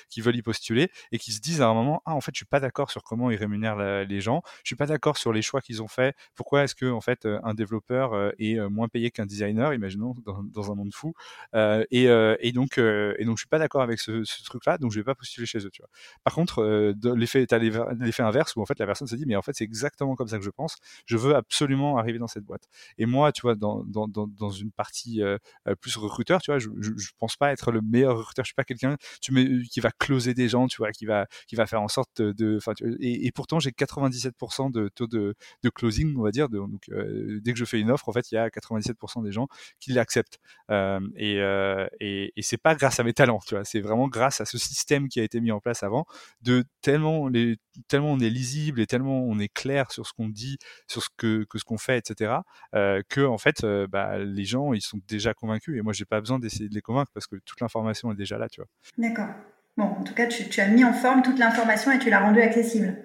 qui 0.10 0.22
veulent 0.22 0.36
y 0.36 0.42
postuler 0.42 0.92
et 1.12 1.20
qui 1.20 1.32
se 1.32 1.39
disent 1.39 1.62
à 1.62 1.68
un 1.68 1.74
moment 1.74 2.02
ah 2.06 2.15
en 2.15 2.22
fait 2.22 2.32
je 2.34 2.39
suis 2.39 2.46
pas 2.46 2.60
d'accord 2.60 2.92
sur 2.92 3.04
comment 3.04 3.32
ils 3.32 3.38
rémunèrent 3.38 4.06
les 4.06 4.22
gens. 4.22 4.42
Je 4.63 4.70
suis 4.70 4.76
pas 4.76 4.86
d'accord 4.86 5.18
sur 5.18 5.34
les 5.34 5.42
choix 5.42 5.62
qu'ils 5.62 5.82
ont 5.82 5.88
fait 5.88 6.15
pourquoi 6.36 6.63
est-ce 6.63 6.76
que 6.76 6.89
en 6.92 7.02
fait 7.02 7.28
un 7.44 7.54
développeur 7.54 8.34
est 8.39 8.60
moins 8.70 8.88
payé 8.88 9.12
qu'un 9.12 9.26
designer 9.26 9.74
imaginons 9.74 10.13
dans, 10.26 10.44
dans, 10.44 10.72
un 10.72 10.76
monde 10.76 10.94
fou 10.94 11.13
et, 11.56 12.04
et 12.04 12.52
donc 12.52 12.78
et 12.78 13.26
donc 13.26 13.38
je 13.38 13.42
suis 13.42 13.50
pas 13.50 13.60
d'accord 13.60 13.82
avec 13.82 14.00
ce, 14.00 14.24
truc 14.44 14.65
là 14.65 14.78
donc 14.78 14.92
je 14.92 15.00
vais 15.00 15.04
pas 15.04 15.15
postuler 15.15 15.46
chez 15.46 15.60
eux 15.60 15.70
tu 15.72 15.82
vois. 15.82 15.89
Par 16.24 16.34
contre 16.34 16.94
l'effet 17.15 17.46
t'as 17.46 17.58
l'effet 17.60 18.24
inverse 18.24 18.56
où 18.56 18.62
en 18.62 18.65
fait 18.65 18.80
la 18.80 18.86
personne 18.86 19.08
se 19.08 19.15
dit 19.15 19.26
mais 19.26 19.36
en 19.36 19.42
fait 19.42 19.54
c'est 19.54 19.63
exactement 19.63 20.15
comme 20.15 20.28
ça 20.28 20.38
que 20.38 20.44
je 20.44 20.50
pense. 20.50 20.78
Je 21.06 21.18
veux 21.18 21.36
absolument 21.36 21.98
arriver 21.98 22.20
dans 22.20 22.28
cette 22.28 22.44
boîte 22.44 22.68
et 22.98 23.06
moi 23.06 23.32
tu 23.32 23.42
vois 23.42 23.56
dans 23.56 23.84
dans, 23.84 24.08
dans, 24.08 24.50
une 24.50 24.72
partie 24.72 25.22
plus 25.82 25.98
recrutée 25.98 26.29
tu 26.38 26.52
vois, 26.52 26.60
je, 26.60 26.70
je, 26.80 27.10
pense 27.18 27.36
pas 27.36 27.52
être 27.52 27.72
le 27.72 27.82
meilleur 27.82 28.18
recruteur. 28.18 28.46
Je 28.46 28.50
suis 28.50 28.56
pas 28.56 28.63
quelqu'un 28.63 28.96
tu 29.22 29.34
qui 29.70 29.80
va 29.80 29.92
closer 29.92 30.34
des 30.34 30.50
gens, 30.50 30.68
tu 30.68 30.78
vois, 30.78 30.92
qui 30.92 31.06
va 31.06 31.28
qui 31.48 31.56
va 31.56 31.65
faire 31.65 31.82
en 31.82 31.88
sorte 31.88 32.22
de, 32.22 32.58
enfin, 32.58 32.74
et, 33.00 33.32
pourtant 33.32 33.60
j'ai 33.60 33.72
97% 33.72 34.72
de 34.72 34.89
taux 34.89 35.08
de, 35.08 35.36
de 35.63 35.70
closing, 35.70 36.15
on 36.18 36.24
va 36.24 36.32
dire. 36.32 36.50
Donc 36.50 36.89
euh, 36.89 37.39
dès 37.42 37.54
que 37.54 37.60
je 37.60 37.65
fais 37.65 37.80
une 37.80 37.92
offre, 37.92 38.10
en 38.10 38.13
fait, 38.13 38.32
il 38.32 38.36
y 38.36 38.38
a 38.38 38.50
97% 38.50 39.24
des 39.24 39.32
gens 39.32 39.48
qui 39.80 39.94
l'acceptent. 39.94 40.39
Euh, 40.70 41.00
et, 41.15 41.39
euh, 41.39 41.88
et, 42.00 42.32
et 42.36 42.42
c'est 42.42 42.58
pas 42.58 42.76
grâce 42.76 43.00
à 43.00 43.04
mes 43.04 43.13
talents, 43.13 43.39
tu 43.46 43.56
vois, 43.56 43.63
c'est 43.65 43.82
vraiment 43.82 44.08
grâce 44.08 44.42
à 44.42 44.46
ce 44.46 44.58
système 44.58 45.08
qui 45.10 45.20
a 45.20 45.24
été 45.24 45.42
mis 45.42 45.52
en 45.52 45.60
place 45.60 45.84
avant, 45.84 46.06
de 46.42 46.63
tellement 46.82 47.28
les 47.28 47.58
tellement 47.88 48.12
on 48.12 48.20
est 48.20 48.30
lisible 48.30 48.82
et 48.82 48.88
tellement 48.88 49.24
on 49.24 49.39
est 49.39 49.48
clair 49.48 49.92
sur 49.92 50.06
ce 50.06 50.13
qu'on 50.13 50.28
dit, 50.30 50.58
sur 50.88 51.02
ce 51.02 51.10
que, 51.15 51.46
que 51.50 51.58
ce 51.58 51.63
qu'on 51.63 51.78
fait, 51.78 51.98
etc. 51.98 52.39
Euh, 52.76 53.02
que 53.08 53.22
en 53.22 53.38
fait, 53.38 53.65
bah, 53.89 54.18
les 54.20 54.44
gens 54.44 54.74
ils 54.74 54.82
sont 54.82 55.00
déjà 55.08 55.34
convaincus 55.34 55.78
et 55.78 55.82
moi 55.82 55.94
j'ai 55.94 56.06
pas 56.10 56.19
besoin 56.19 56.39
d'essayer 56.39 56.67
de 56.67 56.74
les 56.74 56.82
convaincre 56.82 57.12
parce 57.13 57.28
que 57.28 57.38
toute 57.38 57.62
l'information 57.62 58.12
est 58.12 58.15
déjà 58.15 58.38
là, 58.38 58.50
tu 58.50 58.62
vois. 58.62 58.67
D'accord. 58.98 59.30
Bon, 59.78 59.86
en 59.86 60.04
tout 60.04 60.13
cas, 60.13 60.28
tu, 60.28 60.60
as 60.60 60.67
mis 60.67 60.84
en 60.84 60.91
forme 60.91 61.22
toute 61.22 61.39
l'information 61.39 61.91
et 61.91 62.00
tu 62.00 62.10
l'as 62.10 62.19
rendue 62.19 62.41
accessible. 62.41 62.98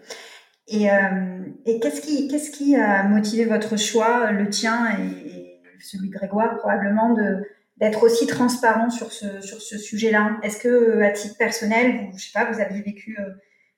Et, 0.66 0.90
euh, 0.90 1.44
et 1.66 1.78
qu'est-ce 1.78 2.00
qui, 2.00 2.26
qu'est-ce 2.26 2.50
qui 2.50 2.74
a 2.74 3.04
motivé 3.04 3.44
votre 3.44 3.76
choix, 3.76 4.32
le 4.32 4.48
tien 4.48 4.88
et, 4.98 5.60
celui 5.80 6.08
de 6.08 6.14
Grégoire 6.14 6.56
probablement, 6.56 7.12
de, 7.12 7.46
d'être 7.76 8.02
aussi 8.02 8.26
transparent 8.26 8.88
sur 8.88 9.12
ce, 9.12 9.42
sur 9.42 9.60
ce 9.60 9.76
sujet-là? 9.76 10.38
Est-ce 10.42 10.58
que, 10.58 11.02
à 11.02 11.10
titre 11.10 11.36
personnel, 11.36 12.08
vous, 12.10 12.18
je 12.18 12.24
sais 12.24 12.32
pas, 12.32 12.50
vous 12.50 12.58
aviez 12.58 12.80
vécu 12.80 13.16
euh, 13.20 13.30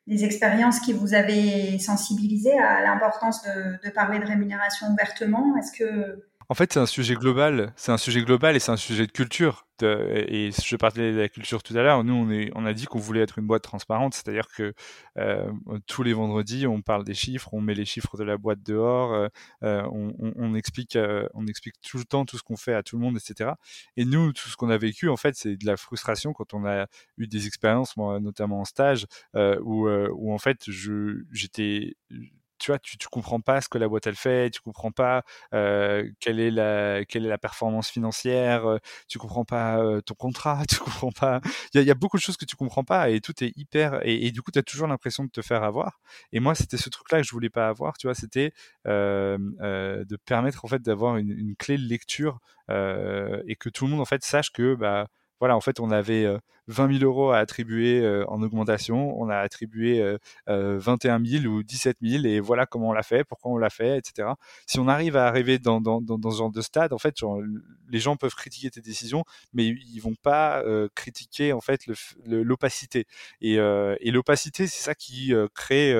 des 0.06 0.24
expériences 0.24 0.78
qui 0.78 0.92
vous 0.92 1.14
avaient 1.14 1.78
sensibilisé 1.78 2.56
à 2.56 2.80
l'importance 2.82 3.42
de, 3.42 3.84
de 3.84 3.92
parler 3.92 4.20
de 4.20 4.24
rémunération 4.24 4.86
ouvertement? 4.86 5.56
Est-ce 5.58 5.72
que 5.76 6.22
en 6.48 6.54
fait, 6.54 6.72
c'est 6.72 6.78
un 6.78 6.86
sujet 6.86 7.14
global. 7.14 7.72
C'est 7.76 7.92
un 7.92 7.98
sujet 7.98 8.22
global 8.22 8.54
et 8.54 8.60
c'est 8.60 8.70
un 8.70 8.76
sujet 8.76 9.06
de 9.06 9.12
culture. 9.12 9.66
et 9.82 10.50
je 10.52 10.76
parlais 10.76 11.12
de 11.12 11.18
la 11.18 11.28
culture 11.28 11.62
tout 11.62 11.76
à 11.76 11.82
l'heure. 11.82 12.04
Nous, 12.04 12.50
on, 12.54 12.66
a 12.66 12.72
dit 12.72 12.86
qu'on 12.86 12.98
voulait 12.98 13.20
être 13.20 13.38
une 13.38 13.46
boîte 13.46 13.62
transparente, 13.62 14.14
c'est-à-dire 14.14 14.48
que 14.48 14.72
euh, 15.18 15.50
tous 15.86 16.02
les 16.02 16.12
vendredis, 16.12 16.66
on 16.66 16.82
parle 16.82 17.04
des 17.04 17.14
chiffres, 17.14 17.52
on 17.52 17.60
met 17.60 17.74
les 17.74 17.84
chiffres 17.84 18.16
de 18.16 18.24
la 18.24 18.38
boîte 18.38 18.62
dehors, 18.62 19.12
euh, 19.12 19.28
euh 19.64 19.82
on, 19.90 20.54
explique, 20.54 20.96
tout 21.82 21.98
le 21.98 22.04
temps 22.04 22.24
tout 22.24 22.38
ce 22.38 22.42
qu'on 22.42 22.56
fait 22.56 22.74
à 22.74 22.82
tout 22.82 22.96
le 22.96 23.02
monde, 23.02 23.16
etc. 23.16 23.50
Et 23.96 24.04
nous, 24.04 24.32
tout 24.32 24.48
ce 24.48 24.56
qu'on 24.56 24.70
a 24.70 24.78
vécu, 24.78 25.08
en 25.08 25.16
fait, 25.16 25.34
c'est 25.36 25.56
de 25.56 25.66
la 25.66 25.76
frustration 25.76 26.32
quand 26.32 26.54
on 26.54 26.64
a 26.64 26.86
eu 27.18 27.26
des 27.26 27.46
expériences, 27.46 27.96
notamment 27.96 28.60
en 28.60 28.64
stage, 28.64 29.06
où, 29.34 29.88
où 29.88 30.32
en 30.32 30.38
fait, 30.38 30.64
j'étais 31.32 31.96
tu 32.66 32.72
vois, 32.72 32.80
tu, 32.80 32.98
tu 32.98 33.06
comprends 33.06 33.40
pas 33.40 33.60
ce 33.60 33.68
que 33.68 33.78
la 33.78 33.86
boîte 33.86 34.08
elle 34.08 34.16
fait, 34.16 34.50
tu 34.50 34.60
comprends 34.60 34.90
pas 34.90 35.22
quelle 35.52 36.40
est 36.40 36.50
la 36.50 37.04
quelle 37.04 37.24
est 37.24 37.28
la 37.28 37.38
performance 37.38 37.88
financière, 37.88 38.66
euh, 38.66 38.78
tu 39.06 39.18
comprends 39.18 39.44
pas 39.44 39.78
ton 40.04 40.14
contrat, 40.14 40.62
tu 40.68 40.78
comprends 40.78 41.12
pas. 41.12 41.40
Il 41.74 41.82
y 41.82 41.90
a, 41.90 41.94
beaucoup 41.94 42.16
de 42.16 42.22
choses 42.22 42.36
que 42.36 42.44
tu 42.44 42.56
comprends 42.56 42.82
pas 42.82 43.10
et 43.10 43.20
tout 43.20 43.44
est 43.44 43.52
hyper 43.56 44.04
et, 44.04 44.26
et 44.26 44.32
du 44.32 44.42
coup 44.42 44.50
tu 44.50 44.58
as 44.58 44.64
toujours 44.64 44.88
l'impression 44.88 45.22
de 45.24 45.30
te 45.30 45.42
faire 45.42 45.62
avoir. 45.62 46.00
Et 46.32 46.40
moi 46.40 46.56
c'était 46.56 46.76
ce 46.76 46.90
truc 46.90 47.12
là 47.12 47.18
que 47.20 47.26
je 47.26 47.30
voulais 47.30 47.50
pas 47.50 47.68
avoir, 47.68 47.96
tu 47.98 48.08
vois, 48.08 48.14
c'était 48.16 48.52
de 48.84 50.16
permettre 50.24 50.64
en 50.64 50.68
fait 50.68 50.82
d'avoir 50.82 51.18
une, 51.18 51.30
une, 51.30 51.54
clé 51.54 51.78
de 51.78 51.84
lecture 51.84 52.40
et 52.68 53.56
que 53.56 53.68
tout 53.68 53.84
le 53.84 53.92
monde 53.92 54.00
en 54.00 54.06
fait 54.06 54.24
sache 54.24 54.50
que 54.50 54.74
bah 54.74 55.06
voilà, 55.40 55.56
en 55.56 55.60
fait, 55.60 55.80
on 55.80 55.90
avait 55.90 56.26
20 56.68 56.98
000 56.98 57.04
euros 57.04 57.30
à 57.30 57.38
attribuer 57.38 58.06
en 58.28 58.42
augmentation, 58.42 59.18
on 59.20 59.28
a 59.28 59.36
attribué 59.36 60.16
21 60.46 61.24
000 61.24 61.44
ou 61.44 61.62
17 61.62 61.98
000 62.02 62.24
et 62.24 62.40
voilà 62.40 62.66
comment 62.66 62.88
on 62.88 62.92
l'a 62.92 63.02
fait, 63.02 63.24
pourquoi 63.24 63.52
on 63.52 63.58
l'a 63.58 63.70
fait, 63.70 63.98
etc. 63.98 64.30
Si 64.66 64.78
on 64.78 64.88
arrive 64.88 65.16
à 65.16 65.26
arriver 65.26 65.58
dans, 65.58 65.80
dans, 65.80 66.00
dans, 66.00 66.30
ce 66.30 66.38
genre 66.38 66.50
de 66.50 66.60
stade, 66.60 66.92
en 66.92 66.98
fait, 66.98 67.16
les 67.88 67.98
gens 67.98 68.16
peuvent 68.16 68.34
critiquer 68.34 68.70
tes 68.70 68.80
décisions, 68.80 69.24
mais 69.52 69.66
ils 69.66 70.00
vont 70.00 70.14
pas 70.22 70.62
critiquer 70.94 71.52
en 71.52 71.60
fait 71.60 71.82
l'opacité. 72.26 73.06
Et, 73.40 73.56
l'opacité, 74.10 74.66
c'est 74.66 74.82
ça 74.82 74.94
qui 74.94 75.32
crée 75.54 75.94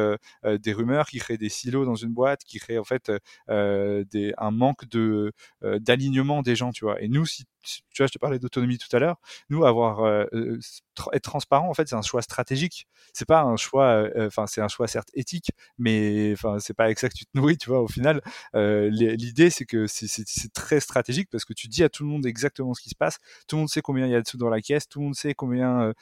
des 0.44 0.72
rumeurs, 0.72 1.07
qui 1.07 1.18
crée 1.18 1.37
des 1.37 1.48
silos 1.48 1.85
dans 1.85 1.94
une 1.94 2.12
boîte, 2.12 2.44
qui 2.44 2.59
crée 2.59 2.79
en 2.79 2.85
fait 2.85 3.12
un 3.48 4.50
manque 4.50 4.88
de 4.88 5.33
d'alignement 5.62 6.42
des 6.42 6.57
gens, 6.57 6.72
tu 6.72 6.85
vois. 6.85 7.00
Et 7.02 7.09
nous, 7.09 7.24
tu 7.66 7.83
vois, 7.98 8.07
je 8.07 8.12
te 8.12 8.18
parlais 8.18 8.38
d'autonomie 8.38 8.79
tout 8.79 8.94
à 8.94 8.98
l'heure. 8.98 9.16
Nous, 9.50 9.64
avoir 9.64 10.00
euh, 10.00 10.55
euh, 10.56 11.10
être 11.12 11.22
transparent, 11.22 11.68
en 11.68 11.74
fait, 11.74 11.88
c'est 11.88 11.94
un 11.94 12.02
choix 12.02 12.22
stratégique. 12.22 12.86
C'est 13.12 13.26
pas 13.26 13.42
un 13.42 13.56
choix, 13.56 13.84
euh, 13.84 14.26
enfin, 14.26 14.46
c'est 14.46 14.60
un 14.60 14.68
choix 14.68 14.88
certes 14.88 15.10
éthique, 15.14 15.50
mais 15.78 16.32
enfin, 16.32 16.58
c'est 16.58 16.74
pas 16.74 16.84
avec 16.84 16.98
ça 16.98 17.08
que 17.08 17.14
tu 17.14 17.24
te 17.26 17.30
nourris, 17.34 17.58
tu 17.58 17.68
vois. 17.68 17.80
Au 17.82 17.88
final, 17.88 18.20
l'idée, 18.54 19.50
c'est 19.50 19.64
que 19.64 19.86
c'est 19.86 20.52
très 20.52 20.80
stratégique 20.80 21.28
parce 21.30 21.44
que 21.44 21.52
tu 21.52 21.68
dis 21.68 21.84
à 21.84 21.88
tout 21.88 22.04
le 22.04 22.10
monde 22.10 22.26
exactement 22.26 22.74
ce 22.74 22.82
qui 22.82 22.90
se 22.90 22.94
passe. 22.94 23.18
Tout 23.48 23.56
le 23.56 23.60
monde 23.60 23.68
sait 23.68 23.82
combien 23.82 24.06
il 24.06 24.12
y 24.12 24.14
a 24.14 24.22
de 24.22 24.26
sous 24.26 24.38
dans 24.38 24.48
la 24.48 24.60
caisse. 24.60 24.88
Tout 24.88 25.00
le 25.00 25.06
monde 25.06 25.14
sait 25.14 25.34
combien 25.34 25.92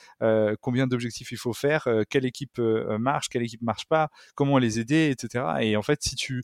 combien 0.60 0.86
d'objectifs 0.86 1.32
il 1.32 1.38
faut 1.38 1.52
faire, 1.52 1.88
quelle 2.10 2.24
équipe 2.24 2.58
marche, 2.58 3.28
quelle 3.28 3.42
équipe 3.42 3.62
marche 3.62 3.86
pas, 3.86 4.08
comment 4.34 4.58
les 4.58 4.80
aider, 4.80 5.10
etc. 5.10 5.44
Et 5.60 5.76
en 5.76 5.82
fait, 5.82 6.02
si 6.02 6.16
tu 6.16 6.42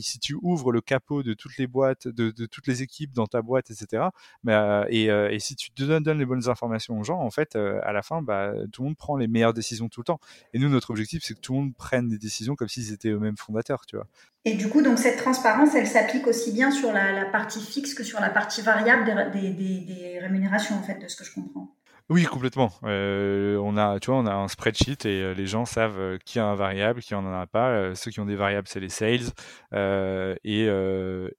si 0.00 0.18
tu 0.18 0.36
ouvres 0.42 0.72
le 0.72 0.80
capot 0.80 1.22
de 1.22 1.34
toutes 1.34 1.56
les 1.58 1.66
boîtes, 1.66 2.08
de, 2.08 2.30
toutes 2.46 2.66
les 2.66 2.82
équipes 2.82 3.12
dans 3.12 3.26
ta 3.26 3.42
boîte, 3.42 3.70
etc 3.70 4.00
mais, 4.42 4.54
euh, 4.54 4.84
et, 4.88 5.10
euh, 5.10 5.38
si 5.38 5.56
tu 5.56 5.70
donnes, 5.76 6.18
les 6.18 6.26
bonnes 6.26 6.48
informations 6.48 6.98
aux 6.98 7.04
gens, 7.04 7.19
en 7.20 7.30
fait, 7.30 7.56
euh, 7.56 7.80
à 7.84 7.92
la 7.92 8.02
fin, 8.02 8.22
bah, 8.22 8.52
tout 8.72 8.82
le 8.82 8.88
monde 8.88 8.96
prend 8.96 9.16
les 9.16 9.28
meilleures 9.28 9.54
décisions 9.54 9.88
tout 9.88 10.00
le 10.00 10.04
temps. 10.04 10.20
Et 10.52 10.58
nous, 10.58 10.68
notre 10.68 10.90
objectif, 10.90 11.22
c'est 11.24 11.34
que 11.34 11.40
tout 11.40 11.52
le 11.52 11.60
monde 11.60 11.74
prenne 11.76 12.08
des 12.08 12.18
décisions 12.18 12.56
comme 12.56 12.68
s'ils 12.68 12.92
étaient 12.92 13.10
eux-mêmes 13.10 13.36
fondateurs, 13.36 13.86
tu 13.86 13.96
vois. 13.96 14.06
Et 14.44 14.54
du 14.54 14.68
coup, 14.68 14.82
donc 14.82 14.98
cette 14.98 15.18
transparence, 15.18 15.74
elle 15.74 15.86
s'applique 15.86 16.26
aussi 16.26 16.52
bien 16.52 16.70
sur 16.70 16.92
la, 16.92 17.12
la, 17.12 17.26
partie 17.26 17.60
fixe 17.60 17.94
que 17.94 18.02
sur 18.02 18.20
la 18.20 18.30
partie 18.30 18.62
variable 18.62 19.04
des, 19.32 19.50
des, 19.50 19.80
des, 19.80 20.18
rémunérations, 20.18 20.76
en 20.76 20.82
fait, 20.82 20.98
de 20.98 21.08
ce 21.08 21.16
que 21.16 21.24
je 21.24 21.34
comprends. 21.34 21.74
Oui, 22.10 22.24
complètement. 22.24 22.72
Euh, 22.82 23.56
on 23.62 23.76
a, 23.76 24.00
tu 24.00 24.10
vois, 24.10 24.18
on 24.18 24.26
a 24.26 24.34
un 24.34 24.48
spreadsheet 24.48 25.06
et 25.06 25.22
euh, 25.22 25.32
les 25.32 25.46
gens 25.46 25.64
savent 25.64 26.00
euh, 26.00 26.18
qui 26.24 26.40
a 26.40 26.44
un 26.44 26.56
variable, 26.56 27.02
qui 27.02 27.14
en 27.14 27.24
a 27.32 27.46
pas. 27.46 27.94
ceux 27.94 28.10
qui 28.10 28.18
ont 28.18 28.26
des 28.26 28.34
variables, 28.34 28.66
c'est 28.66 28.80
les 28.80 28.88
sales. 28.88 29.30
et, 30.42 30.64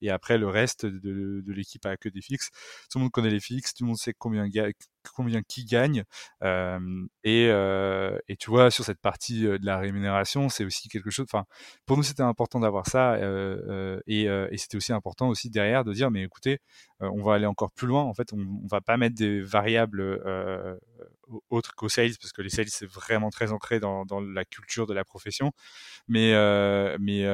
et 0.01 0.09
après, 0.09 0.37
le 0.37 0.47
reste 0.47 0.85
de, 0.85 1.41
de 1.45 1.53
l'équipe 1.53 1.85
a 1.85 1.97
que 1.97 2.07
des 2.07 2.21
fixes. 2.21 2.51
Tout 2.89 2.99
le 2.99 3.03
monde 3.03 3.11
connaît 3.11 3.29
les 3.29 3.41
fixes, 3.41 3.73
tout 3.73 3.83
le 3.83 3.89
monde 3.89 3.97
sait 3.97 4.13
combien, 4.17 4.47
combien 5.15 5.41
qui 5.41 5.65
gagne. 5.65 6.03
et, 7.23 8.35
tu 8.39 8.49
vois, 8.49 8.71
sur 8.71 8.85
cette 8.85 8.99
partie 8.99 9.43
de 9.43 9.65
la 9.65 9.77
rémunération, 9.77 10.49
c'est 10.49 10.65
aussi 10.65 10.89
quelque 10.89 11.09
chose. 11.09 11.25
Enfin, 11.31 11.45
pour 11.85 11.97
nous, 11.97 12.03
c'était 12.03 12.23
important 12.23 12.59
d'avoir 12.59 12.87
ça. 12.87 13.17
et, 14.07 14.27
c'était 14.57 14.77
aussi 14.77 14.93
important 14.93 15.29
aussi 15.29 15.49
derrière 15.49 15.83
de 15.83 15.93
dire, 15.93 16.11
mais 16.11 16.23
écoutez, 16.23 16.59
on 16.99 17.23
va 17.23 17.35
aller 17.35 17.45
encore 17.45 17.71
plus 17.71 17.87
loin. 17.87 18.03
En 18.03 18.13
fait, 18.13 18.33
on, 18.33 18.39
on 18.39 18.67
va 18.67 18.81
pas 18.81 18.97
mettre 18.97 19.15
des 19.15 19.41
variables 19.41 20.19
autres 21.49 21.73
qu'aux 21.75 21.89
sales, 21.89 22.11
parce 22.19 22.33
que 22.33 22.41
les 22.41 22.49
sales, 22.49 22.69
c'est 22.69 22.85
vraiment 22.89 23.29
très 23.29 23.51
ancré 23.51 23.79
dans, 23.79 24.05
dans, 24.05 24.19
la 24.19 24.45
culture 24.45 24.87
de 24.87 24.93
la 24.93 25.03
profession. 25.03 25.51
Mais, 26.07 26.33
mais, 26.99 27.25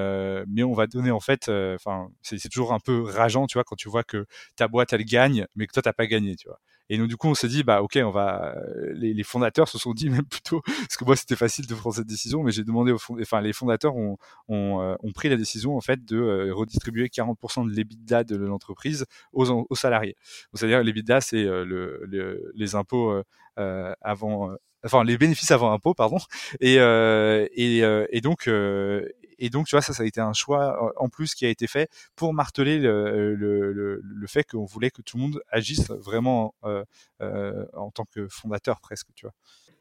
mais 0.48 0.64
on 0.64 0.74
va 0.74 0.88
donner, 0.88 1.12
en 1.12 1.20
fait, 1.20 1.50
enfin, 1.50 2.10
c'est 2.22 2.50
toujours 2.50 2.74
un 2.74 2.80
peu 2.80 3.02
rageant, 3.04 3.48
tu 3.48 3.58
vois, 3.58 3.64
quand 3.64 3.76
tu 3.76 3.90
vois 3.90 4.04
que 4.04 4.26
ta 4.56 4.68
boîte, 4.68 4.94
elle 4.94 5.06
gagne, 5.06 5.46
mais 5.56 5.68
que 5.68 5.74
toi, 5.74 5.82
t'as 5.82 5.94
pas 5.94 6.08
gagné, 6.08 6.36
tu 6.36 6.48
vois. 6.48 6.60
Et 6.90 6.98
donc 6.98 7.08
du 7.08 7.18
coup, 7.18 7.28
on 7.28 7.36
s'est 7.36 7.48
dit 7.48 7.64
bah 7.64 7.82
ok, 7.82 8.00
on 8.04 8.12
va. 8.12 8.56
Les, 8.94 9.14
les, 9.14 9.24
fondateurs 9.24 9.68
se 9.68 9.78
sont 9.78 9.94
dit 9.94 10.10
même 10.10 10.26
plutôt 10.26 10.62
parce 10.62 10.98
que 10.98 11.06
moi 11.06 11.16
c'était 11.16 11.36
facile 11.36 11.68
de 11.68 11.76
prendre 11.76 11.96
cette 11.96 12.08
décision, 12.08 12.44
mais 12.44 12.52
j'ai 12.52 12.64
demandé 12.64 12.92
aux 12.92 12.98
fond... 12.98 13.18
enfin 13.22 13.42
les 13.42 13.54
fondateurs 13.54 13.96
ont, 13.96 14.18
ont, 14.48 14.82
euh, 14.82 14.96
ont, 15.02 15.12
pris 15.12 15.30
la 15.30 15.36
décision 15.36 15.76
en 15.76 15.82
fait 15.82 16.04
de 16.06 16.18
euh, 16.18 16.54
redistribuer 16.54 17.08
40% 17.08 17.70
de 17.70 17.76
l'EBITDA 17.76 18.24
de 18.24 18.36
l'entreprise 18.36 19.06
aux, 19.34 19.50
aux 19.70 19.76
salariés. 19.76 20.16
C'est-à-dire 20.54 20.84
l'EBITDA 20.84 21.22
c'est 21.22 21.44
euh, 21.44 21.66
le, 21.66 22.52
les 22.56 22.76
impôts 22.76 23.22
avant 24.02 24.52
enfin 24.86 25.04
les 25.04 25.18
bénéfices 25.18 25.52
avant 25.52 25.72
impôt 25.72 25.94
pardon 25.96 26.18
et 26.62 26.76
et, 26.76 27.80
et 28.12 28.22
donc 28.22 28.48
et 29.40 29.50
donc, 29.50 29.68
tu 29.68 29.76
vois, 29.76 29.82
ça, 29.82 29.94
ça 29.94 30.04
a 30.04 30.06
été 30.06 30.20
un 30.22 30.34
choix 30.34 30.94
en 30.98 31.10
plus 31.10 31.36
qui 31.36 31.46
a 31.46 31.50
été 31.50 31.68
fait 31.68 31.90
pour 32.16 32.34
marteler 32.34 32.80
le, 32.80 33.36
le, 33.36 34.02
le, 34.02 34.28
fait 34.28 34.44
qu'on 34.44 34.66
voulait 34.66 34.92
que 34.92 35.02
tout 35.02 35.18
le 35.18 35.24
monde 35.24 35.42
agisse 35.52 35.90
vraiment 35.90 36.54
euh, 36.64 36.84
euh, 37.22 37.66
en 37.74 37.92
tant 37.92 38.06
que 38.06 38.28
fondateur 38.30 38.80
presque, 38.80 39.08
tu 39.16 39.26
vois. 39.26 39.34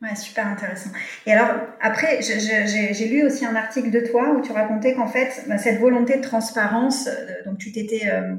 Ouais, 0.03 0.15
super 0.15 0.47
intéressant. 0.47 0.91
Et 1.25 1.33
alors, 1.33 1.57
après, 1.81 2.21
j'ai 2.21 3.09
lu 3.09 3.25
aussi 3.25 3.47
un 3.47 3.57
article 3.57 3.91
de 3.91 4.01
toi 4.01 4.31
où 4.31 4.43
tu 4.43 4.53
racontais 4.53 4.95
qu'en 4.95 5.07
fait, 5.07 5.45
bah, 5.49 5.57
cette 5.57 5.81
volonté 5.81 6.19
de 6.19 6.23
transparence, 6.23 7.07
euh, 7.07 7.45
donc 7.47 7.59
tu 7.59 7.73
t'étais 7.73 8.11
euh, 8.11 8.37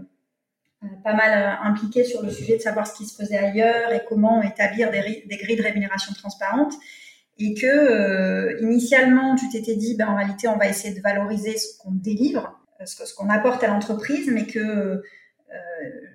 pas 1.04 1.16
mal 1.16 1.58
impliqué 1.64 2.04
sur 2.04 2.22
le 2.22 2.30
sujet 2.30 2.58
de 2.58 2.62
savoir 2.62 2.86
ce 2.86 2.96
qui 2.96 3.08
se 3.08 3.16
faisait 3.16 3.38
ailleurs 3.38 3.92
et 3.92 4.02
comment 4.08 4.44
établir 4.44 4.92
des, 4.92 5.24
des 5.28 5.38
grilles 5.38 5.56
de 5.56 5.64
rémunération 5.64 6.14
transparentes 6.14 6.76
et 7.39 7.54
que 7.54 7.67
euh, 7.67 8.60
initialement 8.62 9.36
tu 9.36 9.50
t'étais 9.50 9.76
dit 9.76 9.95
ben 9.95 10.08
en 10.08 10.15
réalité 10.15 10.47
on 10.47 10.58
va 10.58 10.67
essayer 10.67 10.93
de 10.93 11.02
valoriser 11.02 11.58
ce 11.58 11.78
qu'on 11.78 11.91
délivre, 11.91 12.60
euh, 12.82 12.86
ce, 12.86 13.13
qu'on 13.13 13.30
apporte 13.30 13.63
à 13.63 13.67
l'entreprise, 13.67 14.30
mais 14.32 14.45
que 14.45 14.60
euh, 14.60 15.02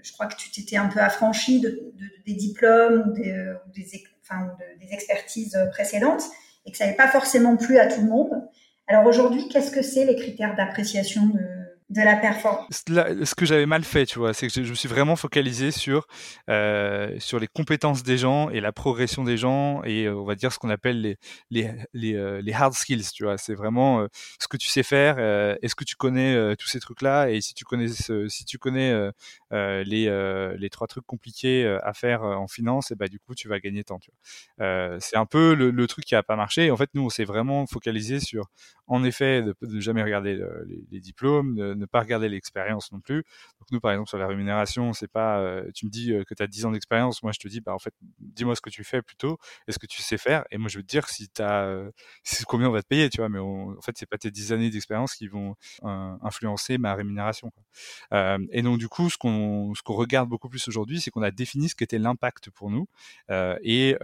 je 0.02 0.12
crois 0.12 0.26
que 0.26 0.36
tu 0.36 0.50
t'étais 0.50 0.76
un 0.76 0.88
peu 0.88 1.00
affranchi 1.00 1.60
de, 1.60 1.68
de, 1.68 2.06
des 2.26 2.34
diplômes 2.34 3.04
ou 3.08 3.12
des, 3.12 3.32
des, 3.74 4.04
enfin, 4.22 4.50
des 4.80 4.92
expertises 4.92 5.58
précédentes 5.70 6.24
et 6.66 6.72
que 6.72 6.76
ça 6.76 6.84
n'avait 6.84 6.96
pas 6.96 7.08
forcément 7.08 7.56
plu 7.56 7.78
à 7.78 7.86
tout 7.86 8.00
le 8.00 8.08
monde. 8.08 8.30
Alors 8.88 9.06
aujourd'hui, 9.06 9.48
qu'est-ce 9.48 9.70
que 9.70 9.82
c'est 9.82 10.04
les 10.04 10.16
critères 10.16 10.54
d'appréciation 10.56 11.26
de, 11.26 11.61
de 11.92 12.02
la 12.02 12.16
performance. 12.16 12.66
Ce 12.70 13.34
que 13.34 13.46
j'avais 13.46 13.66
mal 13.66 13.84
fait, 13.84 14.06
tu 14.06 14.18
vois, 14.18 14.34
c'est 14.34 14.48
que 14.48 14.52
je, 14.52 14.68
me 14.68 14.74
suis 14.74 14.88
vraiment 14.88 15.16
focalisé 15.16 15.70
sur 15.70 16.06
euh, 16.48 17.14
sur 17.18 17.38
les 17.38 17.46
compétences 17.46 18.02
des 18.02 18.18
gens 18.18 18.48
et 18.50 18.60
la 18.60 18.72
progression 18.72 19.24
des 19.24 19.36
gens 19.36 19.82
et 19.84 20.04
euh, 20.04 20.14
on 20.14 20.24
va 20.24 20.34
dire 20.34 20.52
ce 20.52 20.58
qu'on 20.58 20.70
appelle 20.70 21.00
les 21.00 21.18
les 21.50 21.70
les, 21.92 22.14
euh, 22.14 22.42
hard 22.52 22.74
skills, 22.74 23.04
tu 23.14 23.24
vois. 23.24 23.38
C'est 23.38 23.54
vraiment 23.54 24.06
ce 24.38 24.48
que 24.48 24.56
tu 24.56 24.68
sais 24.68 24.82
faire. 24.82 25.18
Est-ce 25.62 25.74
que 25.74 25.84
tu 25.84 25.96
connais 25.96 26.56
tous 26.56 26.68
ces 26.68 26.80
trucs-là 26.80 27.30
et 27.30 27.40
si 27.40 27.54
tu 27.54 27.64
connais 27.64 27.88
si 27.88 28.44
tu 28.44 28.58
connais 28.58 29.10
les 29.52 30.56
les 30.58 30.70
trois 30.70 30.86
trucs 30.86 31.06
compliqués 31.06 31.66
à 31.82 31.92
faire 31.94 32.22
en 32.22 32.48
finance, 32.48 32.90
et 32.90 32.94
bah 32.94 33.08
du 33.08 33.18
coup 33.18 33.34
tu 33.34 33.48
vas 33.48 33.60
gagner 33.60 33.84
temps. 33.84 33.98
Tu 33.98 34.10
vois. 34.10 35.00
c'est 35.00 35.16
un 35.16 35.26
peu 35.26 35.54
le, 35.54 35.70
le, 35.70 35.86
truc 35.86 36.04
qui 36.04 36.14
a 36.14 36.22
pas 36.22 36.36
marché. 36.36 36.70
En 36.70 36.76
fait, 36.76 36.90
nous 36.94 37.02
on 37.02 37.10
s'est 37.10 37.24
vraiment 37.24 37.66
focalisé 37.66 38.20
sur 38.20 38.50
en 38.86 39.04
effet 39.04 39.42
de, 39.42 39.54
de 39.62 39.80
jamais 39.80 40.02
regarder 40.02 40.40
les, 40.90 41.00
diplômes. 41.00 41.54
De, 41.54 41.74
ne 41.74 41.86
pas 41.86 42.00
regarder 42.00 42.28
l'expérience 42.28 42.92
non 42.92 43.00
plus. 43.00 43.24
Donc 43.60 43.70
nous, 43.70 43.80
par 43.80 43.92
exemple, 43.92 44.08
sur 44.08 44.18
la 44.18 44.26
rémunération, 44.26 44.92
c'est 44.92 45.10
pas, 45.10 45.38
euh, 45.40 45.70
tu 45.74 45.86
me 45.86 45.90
dis 45.90 46.12
euh, 46.12 46.24
que 46.24 46.34
tu 46.34 46.42
as 46.42 46.46
10 46.46 46.66
ans 46.66 46.72
d'expérience, 46.72 47.22
moi 47.22 47.32
je 47.32 47.38
te 47.38 47.48
dis, 47.48 47.60
bah 47.60 47.74
en 47.74 47.78
fait, 47.78 47.94
dis-moi 48.18 48.56
ce 48.56 48.60
que 48.60 48.70
tu 48.70 48.84
fais 48.84 49.02
plutôt, 49.02 49.38
est-ce 49.68 49.78
que 49.78 49.86
tu 49.86 50.02
sais 50.02 50.18
faire, 50.18 50.44
et 50.50 50.58
moi 50.58 50.68
je 50.68 50.78
veux 50.78 50.82
te 50.82 50.88
dire 50.88 51.08
si 51.08 51.28
tu 51.28 51.42
as, 51.42 51.64
euh, 51.64 51.90
combien 52.46 52.68
on 52.68 52.72
va 52.72 52.82
te 52.82 52.88
payer, 52.88 53.10
tu 53.10 53.18
vois, 53.18 53.28
mais 53.28 53.38
en 53.38 53.80
fait, 53.82 53.96
c'est 53.96 54.08
pas 54.08 54.18
tes 54.18 54.30
10 54.30 54.52
années 54.52 54.70
d'expérience 54.70 55.14
qui 55.14 55.28
vont 55.28 55.54
influencer 55.82 56.78
ma 56.78 56.94
rémunération. 56.94 57.52
Et 58.50 58.62
donc 58.62 58.78
du 58.78 58.88
coup, 58.88 59.10
ce 59.10 59.18
qu'on 59.18 59.41
qu'on 59.84 59.94
regarde 59.94 60.28
beaucoup 60.28 60.48
plus 60.48 60.66
aujourd'hui, 60.68 61.00
c'est 61.00 61.10
qu'on 61.10 61.22
a 61.22 61.30
défini 61.30 61.68
ce 61.68 61.74
qu'était 61.74 61.98
l'impact 61.98 62.50
pour 62.50 62.70
nous, 62.70 62.86
et 63.62 63.96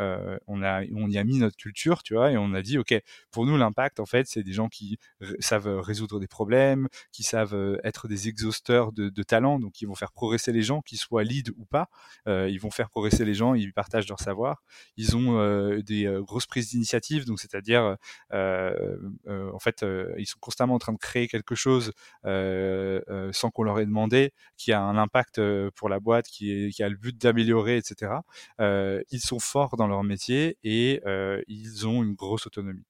on 0.46 0.62
a 0.62 0.83
on 0.94 1.11
y 1.11 1.18
a 1.18 1.24
mis 1.24 1.38
notre 1.38 1.57
culture, 1.57 2.03
tu 2.03 2.14
vois, 2.14 2.31
et 2.33 2.37
on 2.37 2.55
a 2.55 2.62
dit, 2.62 2.79
ok, 2.79 2.94
pour 3.31 3.46
nous 3.46 3.57
l'impact, 3.57 4.01
en 4.01 4.07
fait, 4.07 4.27
c'est 4.27 4.42
des 4.42 4.53
gens 4.53 4.68
qui 4.68 4.98
savent 5.40 5.81
résoudre 5.81 6.20
des 6.20 6.27
problèmes, 6.27 6.88
qui 7.12 7.22
savent 7.22 7.55
euh, 7.55 7.79
être 7.85 8.09
des 8.09 8.29
exhausteurs 8.29 8.92
de, 8.92 9.09
de 9.09 9.22
talents, 9.22 9.59
donc 9.59 9.81
ils 9.81 9.87
vont 9.87 9.94
faire 9.94 10.12
progresser 10.12 10.53
les 10.53 10.62
gens, 10.62 10.81
qu'ils 10.83 10.98
soient 10.98 11.24
lead 11.24 11.51
ou 11.57 11.64
pas. 11.64 11.88
Euh, 12.27 12.48
ils 12.48 12.61
vont 12.61 12.70
faire 12.70 12.90
progresser 12.90 13.24
les 13.24 13.35
gens, 13.35 13.55
ils 13.55 13.72
partagent 13.72 14.09
leur 14.09 14.20
savoir. 14.20 14.62
Ils 14.96 15.16
ont 15.16 15.38
euh, 15.38 15.83
des 15.83 16.05
grosses 16.22 16.46
prises 16.46 16.70
d'initiative, 16.70 17.24
donc 17.24 17.40
c'est-à-dire 17.40 17.96
en 18.33 19.59
fait 19.59 19.85
ils 20.18 20.27
sont 20.27 20.38
constamment 20.40 20.74
en 20.74 20.79
train 20.79 20.92
de 20.92 20.98
créer 20.98 21.29
quelque 21.29 21.55
chose 21.55 21.92
sans 22.24 23.51
qu'on 23.51 23.62
leur 23.62 23.79
ait 23.81 23.87
demandé, 23.87 24.33
qui 24.57 24.72
a 24.72 24.81
un 24.81 24.96
impact 24.96 25.28
pour 25.75 25.88
la 25.88 26.01
boîte, 26.01 26.27
qui, 26.29 26.73
a 26.83 26.88
le 26.88 26.97
but 26.97 27.17
d'améliorer, 27.17 27.77
etc. 27.77 28.12
ils 28.59 29.21
sont 29.21 29.38
forts 29.38 29.77
dans 29.77 29.87
leur 29.87 30.05
métier 30.05 30.59
et 30.64 31.03
ils 31.49 31.87
ont 31.87 32.03
une 32.03 32.14
grosse 32.14 32.47
autonomie. 32.47 32.85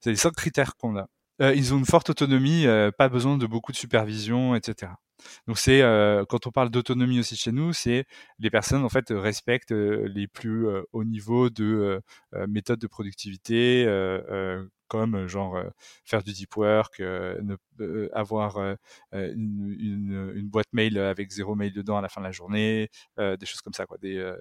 C'est 0.00 0.10
les 0.10 0.16
cinq 0.16 0.34
critères 0.34 0.76
qu'on 0.76 0.96
a. 0.96 1.08
Euh, 1.40 1.54
ils 1.54 1.74
ont 1.74 1.78
une 1.78 1.86
forte 1.86 2.10
autonomie, 2.10 2.66
euh, 2.66 2.90
pas 2.90 3.08
besoin 3.08 3.38
de 3.38 3.46
beaucoup 3.46 3.72
de 3.72 3.76
supervision, 3.76 4.54
etc. 4.54 4.92
Donc 5.46 5.58
c'est 5.58 5.82
euh, 5.82 6.24
quand 6.28 6.46
on 6.46 6.50
parle 6.50 6.70
d'autonomie 6.70 7.20
aussi 7.20 7.36
chez 7.36 7.52
nous, 7.52 7.72
c'est 7.72 8.04
les 8.38 8.50
personnes 8.50 8.84
en 8.84 8.88
fait 8.88 9.06
respectent 9.10 9.72
les 9.72 10.26
plus 10.26 10.66
hauts 10.92 11.04
niveaux 11.04 11.48
de 11.48 12.00
méthodes 12.48 12.80
de 12.80 12.86
productivité, 12.88 13.86
comme 14.88 15.26
genre 15.28 15.62
faire 16.04 16.22
du 16.24 16.32
deep 16.32 16.56
work, 16.56 16.98
ne, 17.00 17.56
avoir 18.12 18.58
une, 19.12 20.32
une, 20.34 20.48
boîte 20.48 20.72
mail 20.72 20.98
avec 20.98 21.30
zéro 21.30 21.54
mail 21.54 21.72
dedans 21.72 21.96
à 21.96 22.00
la 22.00 22.08
fin 22.08 22.20
de 22.20 22.26
la 22.26 22.32
journée, 22.32 22.90
des 23.18 23.46
choses 23.46 23.60
comme 23.60 23.72
ça, 23.72 23.86
des, 24.00 24.34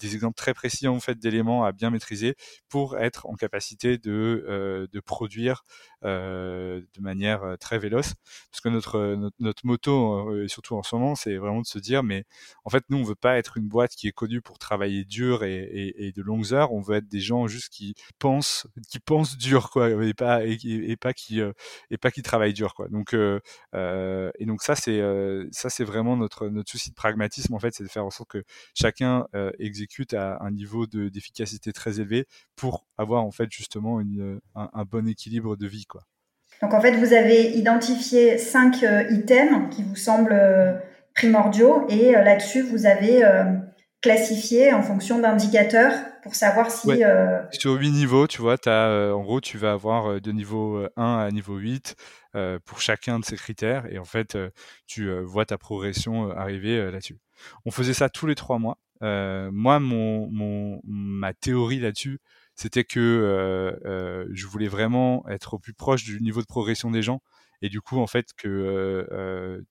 des, 0.00 0.14
exemples 0.14 0.36
très 0.36 0.54
précis 0.54 0.88
en 0.88 1.00
fait 1.00 1.18
d'éléments 1.18 1.64
à 1.64 1.72
bien 1.72 1.90
maîtriser 1.90 2.34
pour 2.68 2.98
être 2.98 3.26
en 3.26 3.34
capacité 3.34 3.98
de, 3.98 4.88
de 4.90 5.00
produire 5.00 5.64
de 6.02 7.00
manière 7.00 7.56
très 7.60 7.78
véloce. 7.78 8.14
Parce 8.50 8.60
que 8.60 8.68
notre, 8.68 9.30
notre, 9.38 9.66
moto, 9.66 10.42
et 10.42 10.48
surtout 10.48 10.74
en 10.76 10.82
ce 10.82 10.94
moment, 10.96 11.14
c'est 11.14 11.36
vraiment 11.36 11.60
de 11.60 11.66
se 11.66 11.78
dire, 11.78 12.02
mais 12.02 12.24
en 12.64 12.70
fait, 12.70 12.84
nous, 12.88 12.98
on 12.98 13.02
veut 13.02 13.14
pas 13.14 13.38
être 13.38 13.56
une 13.56 13.68
boîte 13.68 13.92
qui 13.92 14.08
est 14.08 14.12
connue 14.12 14.40
pour 14.40 14.58
travailler 14.58 15.04
dur 15.04 15.44
et, 15.44 15.94
et, 15.96 16.12
de 16.12 16.22
longues 16.22 16.52
heures. 16.52 16.72
On 16.72 16.80
veut 16.80 16.96
être 16.96 17.08
des 17.08 17.20
gens 17.20 17.46
juste 17.46 17.68
qui 17.70 17.94
pensent, 18.18 18.66
qui 18.90 18.98
pensent 18.98 19.36
dur, 19.36 19.70
quoi, 19.70 19.90
et 20.04 20.14
pas 20.14 20.44
et 20.44 20.96
pas 20.96 21.12
qui 21.12 21.40
et 21.90 21.98
pas 21.98 22.10
qui 22.10 22.17
travaillent 22.22 22.54
dur, 22.54 22.74
quoi. 22.74 22.88
Donc 22.88 23.14
et 23.14 24.46
donc 24.46 24.62
ça, 24.62 24.74
c'est 24.74 25.00
ça, 25.52 25.70
c'est 25.70 25.84
vraiment 25.84 26.16
notre 26.16 26.48
notre 26.48 26.70
souci 26.70 26.90
de 26.90 26.94
pragmatisme 26.94 27.54
en 27.54 27.58
fait, 27.58 27.74
c'est 27.74 27.84
de 27.84 27.88
faire 27.88 28.04
en 28.04 28.10
sorte 28.10 28.30
que 28.30 28.42
chacun 28.74 29.26
exécute 29.58 30.14
à 30.14 30.38
un 30.40 30.50
niveau 30.50 30.86
d'efficacité 30.86 31.72
très 31.72 32.00
élevé 32.00 32.26
pour 32.56 32.86
avoir 32.96 33.24
en 33.24 33.30
fait 33.30 33.50
justement 33.50 34.00
une, 34.00 34.40
un, 34.54 34.70
un 34.72 34.84
bon 34.84 35.08
équilibre 35.08 35.56
de 35.56 35.66
vie, 35.66 35.86
quoi. 35.86 36.02
Donc 36.62 36.74
en 36.74 36.80
fait, 36.80 36.92
vous 36.92 37.12
avez 37.12 37.52
identifié 37.56 38.38
cinq 38.38 38.82
items 39.10 39.74
qui 39.74 39.82
vous 39.82 39.96
semblent 39.96 40.82
primordiaux 41.14 41.86
et 41.88 42.12
là-dessus, 42.12 42.62
vous 42.62 42.86
avez 42.86 43.22
classifié 44.00 44.72
en 44.72 44.82
fonction 44.82 45.18
d'indicateurs 45.18 45.92
pour 46.22 46.34
savoir 46.34 46.70
si... 46.70 46.88
Ouais. 46.88 47.02
Euh... 47.02 47.42
Sur 47.50 47.72
8 47.72 47.90
niveaux, 47.90 48.26
tu 48.26 48.40
vois, 48.40 48.56
as, 48.66 49.12
en 49.12 49.22
gros, 49.22 49.40
tu 49.40 49.58
vas 49.58 49.72
avoir 49.72 50.20
de 50.20 50.32
niveau 50.32 50.86
1 50.96 51.18
à 51.18 51.30
niveau 51.30 51.56
8 51.56 51.96
euh, 52.34 52.58
pour 52.64 52.80
chacun 52.80 53.18
de 53.18 53.24
ces 53.24 53.36
critères 53.36 53.86
et 53.92 53.98
en 53.98 54.04
fait, 54.04 54.38
tu 54.86 55.10
vois 55.22 55.44
ta 55.44 55.58
progression 55.58 56.30
arriver 56.30 56.90
là-dessus. 56.90 57.18
On 57.64 57.70
faisait 57.70 57.94
ça 57.94 58.08
tous 58.08 58.26
les 58.26 58.34
trois 58.34 58.58
mois. 58.58 58.78
moi, 59.00 59.80
mon, 59.80 60.28
mon, 60.30 60.80
ma 60.84 61.32
théorie 61.34 61.80
là-dessus, 61.80 62.20
c'était 62.58 62.82
que 62.82 62.98
euh, 62.98 64.26
je 64.32 64.46
voulais 64.46 64.66
vraiment 64.66 65.24
être 65.28 65.54
au 65.54 65.58
plus 65.60 65.74
proche 65.74 66.02
du 66.02 66.20
niveau 66.20 66.40
de 66.40 66.46
progression 66.46 66.90
des 66.90 67.02
gens 67.02 67.20
et 67.62 67.68
du 67.68 67.80
coup 67.80 67.98
en 67.98 68.06
fait 68.06 68.28
que 68.36 69.64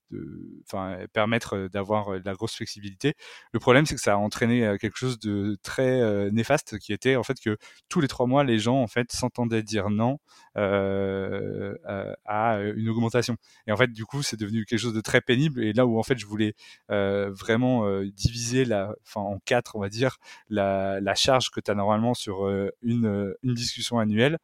permettre 1.13 1.69
d'avoir 1.71 2.19
de 2.19 2.25
la 2.25 2.33
grosse 2.33 2.55
flexibilité. 2.55 3.15
Le 3.51 3.59
problème 3.59 3.85
c'est 3.85 3.95
que 3.95 4.01
ça 4.01 4.13
a 4.13 4.17
entraîné 4.17 4.75
quelque 4.79 4.97
chose 4.97 5.19
de 5.19 5.57
très 5.63 6.31
néfaste 6.31 6.77
qui 6.79 6.93
était 6.93 7.15
en 7.15 7.23
fait 7.23 7.39
que 7.39 7.57
tous 7.89 8.01
les 8.01 8.07
trois 8.07 8.27
mois 8.27 8.43
les 8.43 8.59
gens 8.59 8.81
en 8.81 8.87
fait 8.87 9.11
s'entendaient 9.11 9.63
dire 9.63 9.89
non 9.89 10.19
à 10.55 12.59
une 12.75 12.89
augmentation 12.89 13.37
et 13.67 13.71
en 13.71 13.77
fait 13.77 13.91
du 13.91 14.05
coup 14.05 14.23
c'est 14.23 14.39
devenu 14.39 14.65
quelque 14.65 14.79
chose 14.79 14.93
de 14.93 15.01
très 15.01 15.21
pénible 15.21 15.63
et 15.63 15.73
là 15.73 15.85
où 15.85 15.99
en 15.99 16.03
fait 16.03 16.17
je 16.17 16.25
voulais 16.25 16.55
vraiment 16.89 18.01
diviser 18.03 18.65
la 18.65 18.93
en 19.15 19.39
quatre 19.45 19.75
on 19.75 19.79
va 19.79 19.89
dire 19.89 20.17
la, 20.49 21.15
charge 21.15 21.49
que 21.49 21.59
tu 21.59 21.71
as 21.71 21.75
normalement 21.75 22.13
sur 22.13 22.47
une 22.81 23.35
discussion 23.43 23.99
annuelle 23.99 24.37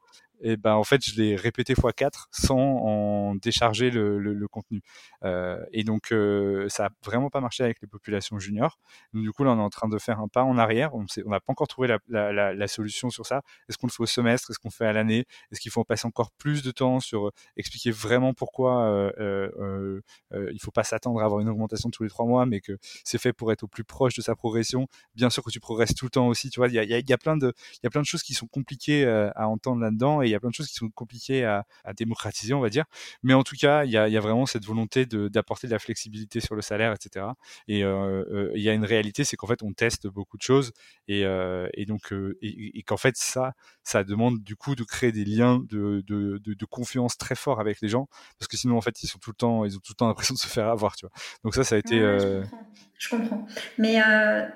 et 0.43 0.57
ben 0.57 0.73
en 0.73 0.83
fait 0.83 1.03
je 1.03 1.15
l'ai 1.15 1.35
répété 1.35 1.73
x4 1.73 2.25
sans 2.31 2.59
en 2.59 3.35
décharger 3.35 3.89
le, 3.89 4.19
le, 4.19 4.47
contenu. 4.47 4.81
Euh, 5.23 5.63
et 5.71 5.83
donc 5.83 6.11
euh, 6.11 6.67
ça 6.67 6.87
a 6.87 6.89
vraiment 7.03 7.29
pas 7.29 7.39
marché 7.39 7.63
avec 7.63 7.81
les 7.81 7.87
populations 7.87 8.37
juniors. 8.39 8.77
Donc, 9.13 9.23
du 9.23 9.31
coup 9.31 9.43
là 9.45 9.51
on 9.51 9.57
est 9.57 9.61
en 9.61 9.69
train 9.69 9.87
de 9.87 9.97
faire 9.97 10.19
un 10.19 10.27
pas 10.27 10.43
en 10.43 10.57
arrière. 10.57 10.93
On 10.93 11.05
n'a 11.25 11.39
pas 11.39 11.51
encore 11.51 11.67
trouvé 11.67 11.87
la, 11.87 11.97
la, 12.09 12.53
la, 12.53 12.67
solution 12.67 13.09
sur 13.09 13.25
ça. 13.25 13.41
Est-ce 13.69 13.77
qu'on 13.77 13.87
le 13.87 13.91
fait 13.91 14.03
au 14.03 14.05
semestre? 14.05 14.51
Est-ce 14.51 14.59
qu'on 14.59 14.67
le 14.67 14.73
fait 14.73 14.85
à 14.85 14.93
l'année? 14.93 15.25
Est-ce 15.51 15.61
qu'il 15.61 15.71
faut 15.71 15.83
passer 15.85 16.07
encore 16.07 16.31
plus 16.31 16.61
de 16.61 16.71
temps 16.71 16.99
sur 16.99 17.27
euh, 17.27 17.31
expliquer 17.55 17.91
vraiment 17.91 18.33
pourquoi 18.33 18.83
euh, 18.83 20.01
il 20.31 20.59
faut 20.59 20.71
pas 20.71 20.83
s'attendre 20.83 21.21
à 21.21 21.25
avoir 21.25 21.39
une 21.39 21.49
augmentation 21.49 21.89
tous 21.89 22.03
les 22.03 22.09
trois 22.09 22.25
mois, 22.25 22.45
mais 22.45 22.59
que 22.59 22.77
c'est 23.05 23.17
fait 23.17 23.31
pour 23.33 23.51
être 23.51 23.63
au 23.63 23.67
plus 23.67 23.85
proche 23.85 24.15
de 24.15 24.21
sa 24.21 24.35
progression? 24.35 24.87
Bien 25.15 25.29
sûr 25.29 25.41
que 25.41 25.51
tu 25.51 25.61
progresses 25.61 25.95
tout 25.95 26.05
le 26.05 26.11
temps 26.11 26.27
aussi. 26.27 26.49
Tu 26.49 26.59
vois, 26.59 26.67
il 26.67 26.73
y 26.73 26.79
a, 26.79 26.83
y, 26.83 27.03
y 27.03 27.13
a, 27.13 27.17
plein 27.17 27.37
de 27.37 27.53
il 27.75 27.79
y 27.83 27.87
a 27.87 27.89
plein 27.89 28.01
de 28.01 28.05
choses 28.05 28.23
qui 28.23 28.33
sont 28.33 28.47
compliquées 28.47 29.05
à 29.05 29.47
entendre 29.47 29.81
là-dedans 29.81 30.21
y 30.33 30.35
a 30.35 30.39
plein 30.39 30.49
de 30.49 30.55
choses 30.55 30.67
qui 30.67 30.75
sont 30.75 30.89
compliquées 30.89 31.45
à, 31.45 31.65
à 31.83 31.93
démocratiser, 31.93 32.53
on 32.53 32.59
va 32.59 32.69
dire. 32.69 32.85
Mais 33.23 33.33
en 33.33 33.43
tout 33.43 33.55
cas, 33.55 33.85
il 33.85 33.91
y 33.91 33.97
a, 33.97 34.07
y 34.07 34.17
a, 34.17 34.19
vraiment 34.19 34.45
cette 34.45 34.65
volonté 34.65 35.05
d'apporter 35.05 35.67
de, 35.67 35.71
de, 35.71 35.75
la 35.75 35.79
flexibilité 35.79 36.39
sur 36.39 36.55
le 36.55 36.61
salaire, 36.61 36.93
etc. 36.93 37.25
Et 37.67 37.83
euh, 37.83 38.23
euh, 38.31 38.51
il 38.55 38.61
y 38.61 38.69
a 38.69 38.73
une 38.73 38.85
réalité, 38.85 39.23
c'est 39.23 39.35
qu'en 39.35 39.47
fait, 39.47 39.63
on 39.63 39.73
teste 39.73 40.07
beaucoup 40.07 40.37
de 40.37 40.41
choses 40.41 40.71
et, 41.07 41.25
euh, 41.25 41.67
et 41.73 41.85
donc 41.85 42.13
et, 42.41 42.79
et 42.79 42.83
qu'en 42.83 42.97
fait, 42.97 43.15
ça, 43.17 43.53
ça 43.83 44.03
demande 44.03 44.43
du 44.43 44.55
coup 44.55 44.75
de 44.75 44.83
créer 44.83 45.11
des 45.11 45.25
liens 45.25 45.59
de, 45.69 46.03
de, 46.07 46.39
de, 46.39 46.53
de, 46.53 46.65
confiance 46.65 47.17
très 47.17 47.35
forts 47.35 47.59
avec 47.59 47.81
les 47.81 47.89
gens, 47.89 48.07
parce 48.39 48.47
que 48.47 48.57
sinon, 48.57 48.77
en 48.77 48.81
fait, 48.81 49.03
ils 49.03 49.07
sont 49.07 49.19
tout 49.19 49.31
le 49.31 49.35
temps, 49.35 49.65
ils 49.65 49.75
ont 49.75 49.79
tout 49.79 49.93
le 49.93 49.97
temps 49.97 50.07
l'impression 50.07 50.33
de 50.33 50.39
se 50.39 50.47
faire 50.47 50.67
avoir, 50.67 50.95
tu 50.95 51.05
vois. 51.05 51.13
Donc 51.43 51.55
ça, 51.55 51.63
ça 51.63 51.75
a 51.75 51.77
été. 51.77 52.01
Ouais, 52.01 52.19
je, 52.19 52.39
comprends. 52.39 52.67
je, 52.97 53.09
comprends. 53.09 53.45
Mais 53.77 53.97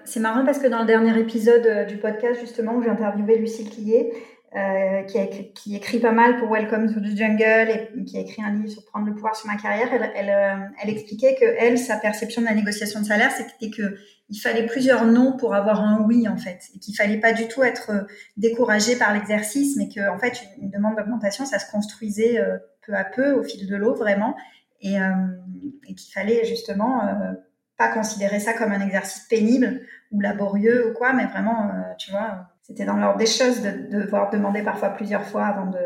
c'est 0.05 0.19
marrant 0.19 0.45
parce 0.45 0.59
que 0.59 0.67
dans 0.67 0.79
le 0.79 0.85
dernier 0.85 1.17
épisode 1.19 1.87
du 1.87 1.97
podcast, 1.97 2.39
justement, 2.39 2.75
où 2.75 2.83
j'ai 2.83 2.89
interviewé 2.89 3.37
Lucie 3.37 3.69
Quillet, 3.69 4.11
euh, 4.55 5.03
qui, 5.03 5.19
a 5.19 5.25
qui, 5.25 5.75
écrit 5.75 5.99
pas 5.99 6.13
mal 6.13 6.37
pour 6.37 6.49
Welcome 6.49 6.93
to 6.93 7.01
the 7.01 7.17
Jungle 7.17 7.69
et 7.69 8.05
qui 8.05 8.17
a 8.17 8.21
écrit 8.21 8.41
un 8.41 8.53
livre 8.53 8.69
sur 8.69 8.85
prendre 8.85 9.05
le 9.05 9.13
pouvoir 9.13 9.35
sur 9.35 9.45
ma 9.47 9.57
carrière. 9.57 9.89
Elle, 9.91 10.09
elle, 10.15 10.29
euh, 10.29 10.65
elle 10.81 10.89
expliquait 10.89 11.35
que 11.35 11.43
elle, 11.59 11.77
sa 11.77 11.97
perception 11.97 12.41
de 12.41 12.47
la 12.47 12.53
négociation 12.53 13.01
de 13.01 13.05
salaire, 13.05 13.29
c'était 13.31 13.69
que 13.69 13.97
il 14.29 14.39
fallait 14.39 14.65
plusieurs 14.65 15.05
non 15.05 15.35
pour 15.35 15.53
avoir 15.53 15.81
un 15.81 16.01
oui 16.07 16.29
en 16.29 16.37
fait, 16.37 16.61
et 16.73 16.79
qu'il 16.79 16.95
fallait 16.95 17.19
pas 17.19 17.33
du 17.33 17.49
tout 17.49 17.61
être 17.61 17.91
euh, 17.91 18.03
découragé 18.37 18.95
par 18.95 19.13
l'exercice, 19.13 19.75
mais 19.75 19.89
que 19.89 20.09
en 20.09 20.17
fait 20.17 20.41
une, 20.61 20.69
demande 20.69 20.95
d'augmentation, 20.95 21.45
ça 21.45 21.59
se 21.59 21.69
construisait 21.69 22.39
peu 22.85 22.93
à 22.93 23.03
peu 23.03 23.33
au 23.33 23.43
fil 23.43 23.67
de 23.67 23.75
l'eau 23.75 23.95
vraiment, 23.95 24.33
et, 24.79 24.95
et 24.95 25.95
qu'il 25.95 26.13
fallait 26.13 26.45
justement 26.45 27.01
pas 27.77 27.89
considérer 27.89 28.39
ça 28.39 28.53
comme 28.53 28.71
un 28.71 28.85
exercice 28.85 29.23
pénible 29.27 29.81
ou 30.11 30.21
laborieux 30.21 30.89
ou 30.89 30.93
quoi, 30.93 31.11
mais 31.13 31.25
vraiment, 31.25 31.69
tu 31.97 32.11
vois 32.11 32.47
c'était 32.67 32.85
dans 32.85 32.97
l'ordre 32.97 33.17
des 33.17 33.25
choses 33.25 33.61
de, 33.61 33.71
de 33.89 34.03
devoir 34.03 34.29
demander 34.29 34.61
parfois 34.61 34.89
plusieurs 34.89 35.23
fois 35.23 35.45
avant 35.45 35.67
de, 35.67 35.79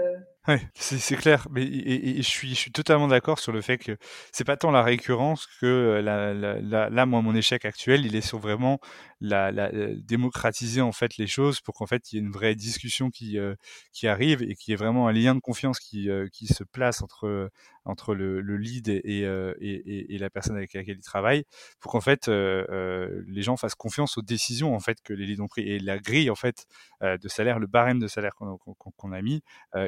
Ouais, 0.47 0.59
c'est 0.73 1.15
clair. 1.17 1.47
Mais 1.51 1.63
et, 1.63 2.17
je 2.17 2.27
suis, 2.27 2.55
totalement 2.71 3.07
d'accord 3.07 3.37
sur 3.37 3.51
le 3.51 3.61
fait 3.61 3.77
que 3.77 3.97
c'est 4.31 4.43
pas 4.43 4.57
tant 4.57 4.71
la 4.71 4.81
récurrence 4.81 5.47
que 5.59 6.01
la, 6.03 6.33
la, 6.33 6.89
là, 6.89 7.05
moi, 7.05 7.21
mon 7.21 7.35
échec 7.35 7.63
actuel, 7.63 8.07
il 8.07 8.15
est 8.15 8.21
sur 8.21 8.39
vraiment 8.39 8.79
la, 9.21 9.51
la, 9.51 9.69
démocratiser 9.71 10.81
en 10.81 10.91
fait 10.91 11.17
les 11.17 11.27
choses 11.27 11.61
pour 11.61 11.75
qu'en 11.75 11.85
fait 11.85 12.11
il 12.11 12.15
y 12.15 12.19
ait 12.19 12.21
une 12.21 12.31
vraie 12.31 12.55
discussion 12.55 13.11
qui 13.11 13.37
euh, 13.37 13.55
qui 13.93 14.07
arrive 14.07 14.41
et 14.41 14.55
qu'il 14.55 14.71
y 14.71 14.73
ait 14.73 14.77
vraiment 14.77 15.07
un 15.07 15.13
lien 15.13 15.35
de 15.35 15.39
confiance 15.39 15.79
qui 15.79 16.09
euh, 16.09 16.27
qui 16.33 16.47
se 16.47 16.63
place 16.63 17.01
entre 17.03 17.49
entre 17.85 18.13
le, 18.13 18.41
le 18.41 18.57
lead 18.57 18.89
et, 18.89 18.99
et, 19.01 20.13
et, 20.13 20.17
la 20.19 20.29
personne 20.29 20.55
avec 20.55 20.73
laquelle 20.73 20.97
il 20.97 21.03
travaille 21.03 21.45
pour 21.79 21.91
qu'en 21.91 22.01
fait 22.01 22.27
euh, 22.27 23.23
les 23.27 23.41
gens 23.41 23.57
fassent 23.57 23.75
confiance 23.75 24.17
aux 24.17 24.21
décisions 24.21 24.75
en 24.75 24.79
fait 24.79 25.01
que 25.03 25.13
les 25.13 25.25
leads 25.25 25.41
ont 25.41 25.47
pris 25.47 25.63
et 25.63 25.79
la 25.79 25.97
grille 25.97 26.29
en 26.29 26.35
fait 26.35 26.65
de 27.01 27.27
salaire 27.27 27.59
le 27.59 27.67
barème 27.67 27.99
de 27.99 28.07
salaire 28.07 28.35
qu'on 28.35 28.57
qu 28.57 28.89
qu 28.97 29.15
a 29.15 29.21
mis 29.21 29.41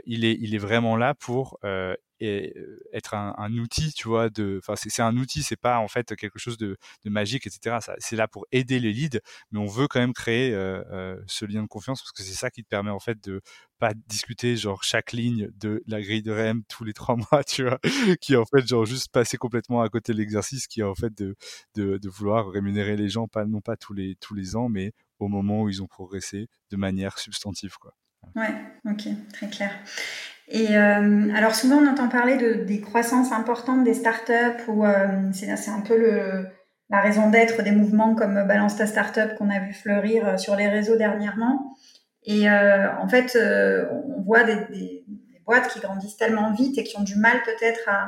il 0.05 0.25
est 0.25 0.37
il 0.39 0.55
est 0.55 0.59
vraiment 0.59 0.95
là 0.95 1.13
pour 1.13 1.59
et 2.23 2.55
être 2.93 3.13
un, 3.15 3.57
outil, 3.57 3.91
tu 3.93 4.07
vois, 4.07 4.29
c'est 4.75 5.01
un 5.01 5.17
outil, 5.17 5.43
c'est 5.43 5.55
pas 5.55 5.79
en 5.79 5.87
fait 5.87 6.15
quelque 6.15 6.39
chose 6.39 6.57
de, 6.57 6.77
magique, 7.05 7.45
etc. 7.47 7.77
C'est 7.99 8.15
là 8.15 8.27
pour 8.27 8.45
aider 8.51 8.79
les 8.79 8.93
leads, 8.93 9.19
mais 9.51 9.59
on 9.59 9.65
veut 9.65 9.87
quand 9.87 9.99
même 9.99 10.13
créer 10.13 10.53
euh, 10.53 10.83
euh, 10.91 11.21
ce 11.27 11.45
lien 11.45 11.61
de 11.61 11.67
confiance 11.67 12.01
parce 12.01 12.11
que 12.11 12.23
c'est 12.23 12.33
ça 12.33 12.49
qui 12.49 12.63
te 12.63 12.69
permet 12.69 12.91
en 12.91 12.99
fait 12.99 13.21
de 13.23 13.41
pas 13.79 13.93
discuter 14.07 14.55
genre 14.55 14.83
chaque 14.83 15.11
ligne 15.11 15.49
de 15.59 15.83
la 15.87 16.01
grille 16.01 16.23
de 16.23 16.31
REM 16.31 16.63
tous 16.69 16.83
les 16.83 16.93
trois 16.93 17.15
mois, 17.31 17.43
tu 17.43 17.63
vois, 17.63 17.79
qui 18.21 18.35
en 18.35 18.45
fait 18.45 18.65
genre 18.65 18.85
juste 18.85 19.11
passer 19.11 19.37
complètement 19.37 19.81
à 19.81 19.89
côté 19.89 20.13
de 20.13 20.17
l'exercice, 20.17 20.67
qui 20.67 20.79
est 20.79 20.83
en 20.83 20.95
fait 20.95 21.13
de, 21.15 21.35
vouloir 22.07 22.49
rémunérer 22.49 22.95
les 22.95 23.09
gens, 23.09 23.27
non 23.47 23.61
pas 23.61 23.75
tous 23.75 23.93
les 23.93 24.15
tous 24.15 24.33
les 24.33 24.55
ans, 24.55 24.69
mais 24.69 24.93
au 25.19 25.27
moment 25.27 25.63
où 25.63 25.69
ils 25.69 25.81
ont 25.81 25.87
progressé 25.87 26.47
de 26.71 26.77
manière 26.77 27.19
substantive, 27.19 27.77
quoi. 27.77 27.95
Ouais, 28.35 28.55
ok, 28.85 29.07
très 29.33 29.49
clair. 29.49 29.71
Et 30.53 30.77
euh, 30.77 31.33
alors 31.35 31.55
souvent 31.55 31.77
on 31.77 31.87
entend 31.87 32.07
parler 32.09 32.37
de, 32.37 32.63
des 32.63 32.79
croissances 32.79 33.31
importantes 33.31 33.83
des 33.83 33.95
startups 33.95 34.61
ou 34.67 34.85
euh, 34.85 35.31
c'est 35.33 35.49
un 35.49 35.81
peu 35.81 35.97
la 36.89 37.01
raison 37.01 37.31
d'être 37.31 37.63
des 37.63 37.71
mouvements 37.71 38.13
comme 38.13 38.35
Balance 38.47 38.77
ta 38.77 38.85
startup 38.85 39.35
qu'on 39.35 39.49
a 39.49 39.59
vu 39.59 39.73
fleurir 39.73 40.27
euh, 40.27 40.37
sur 40.37 40.55
les 40.55 40.67
réseaux 40.67 40.95
dernièrement. 40.95 41.75
Et 42.25 42.49
en 42.49 43.09
fait, 43.09 43.37
on 43.91 44.21
voit 44.21 44.45
des, 44.45 45.03
boîtes 45.45 45.67
qui 45.67 45.81
grandissent 45.81 46.15
tellement 46.15 46.53
vite 46.53 46.77
et 46.77 46.85
qui 46.85 46.97
ont 46.97 47.03
du 47.03 47.17
mal 47.17 47.41
peut-être 47.43 47.89
à, 47.89 48.07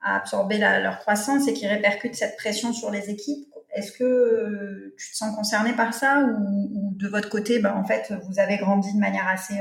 absorber 0.00 0.58
leur 0.58 0.98
croissance 0.98 1.46
et 1.46 1.52
qui 1.52 1.68
répercutent 1.68 2.16
cette 2.16 2.36
pression 2.36 2.72
sur 2.72 2.90
les 2.90 3.08
équipes. 3.08 3.46
Est-ce 3.72 3.92
que 3.92 4.92
tu 4.98 5.12
te 5.12 5.16
sens 5.16 5.36
concerné 5.36 5.74
par 5.74 5.94
ça 5.94 6.24
ou, 6.24 6.92
de 6.96 7.06
votre 7.06 7.28
côté, 7.28 7.60
ben, 7.60 7.72
en 7.76 7.84
fait, 7.84 8.12
vous 8.28 8.40
avez 8.40 8.56
grandi 8.56 8.92
de 8.92 8.98
manière 8.98 9.28
assez 9.28 9.60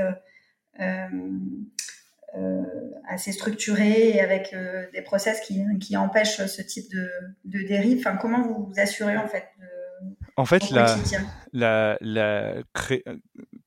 assez 3.07 3.31
structuré 3.31 4.09
et 4.09 4.21
avec 4.21 4.53
euh, 4.53 4.85
des 4.93 5.01
process 5.01 5.39
qui, 5.41 5.63
qui, 5.79 5.97
empêchent 5.97 6.45
ce 6.45 6.61
type 6.61 6.91
de, 6.91 7.09
de 7.45 7.67
dérive. 7.67 7.99
Enfin, 7.99 8.17
comment 8.17 8.41
vous 8.41 8.67
vous 8.67 8.79
assurez 8.79 9.17
en 9.17 9.27
fait 9.27 9.45
de, 9.59 10.15
En 10.37 10.45
fait, 10.45 10.69
la, 10.71 10.95
la, 11.53 11.97
la 12.01 12.55
cré 12.73 13.03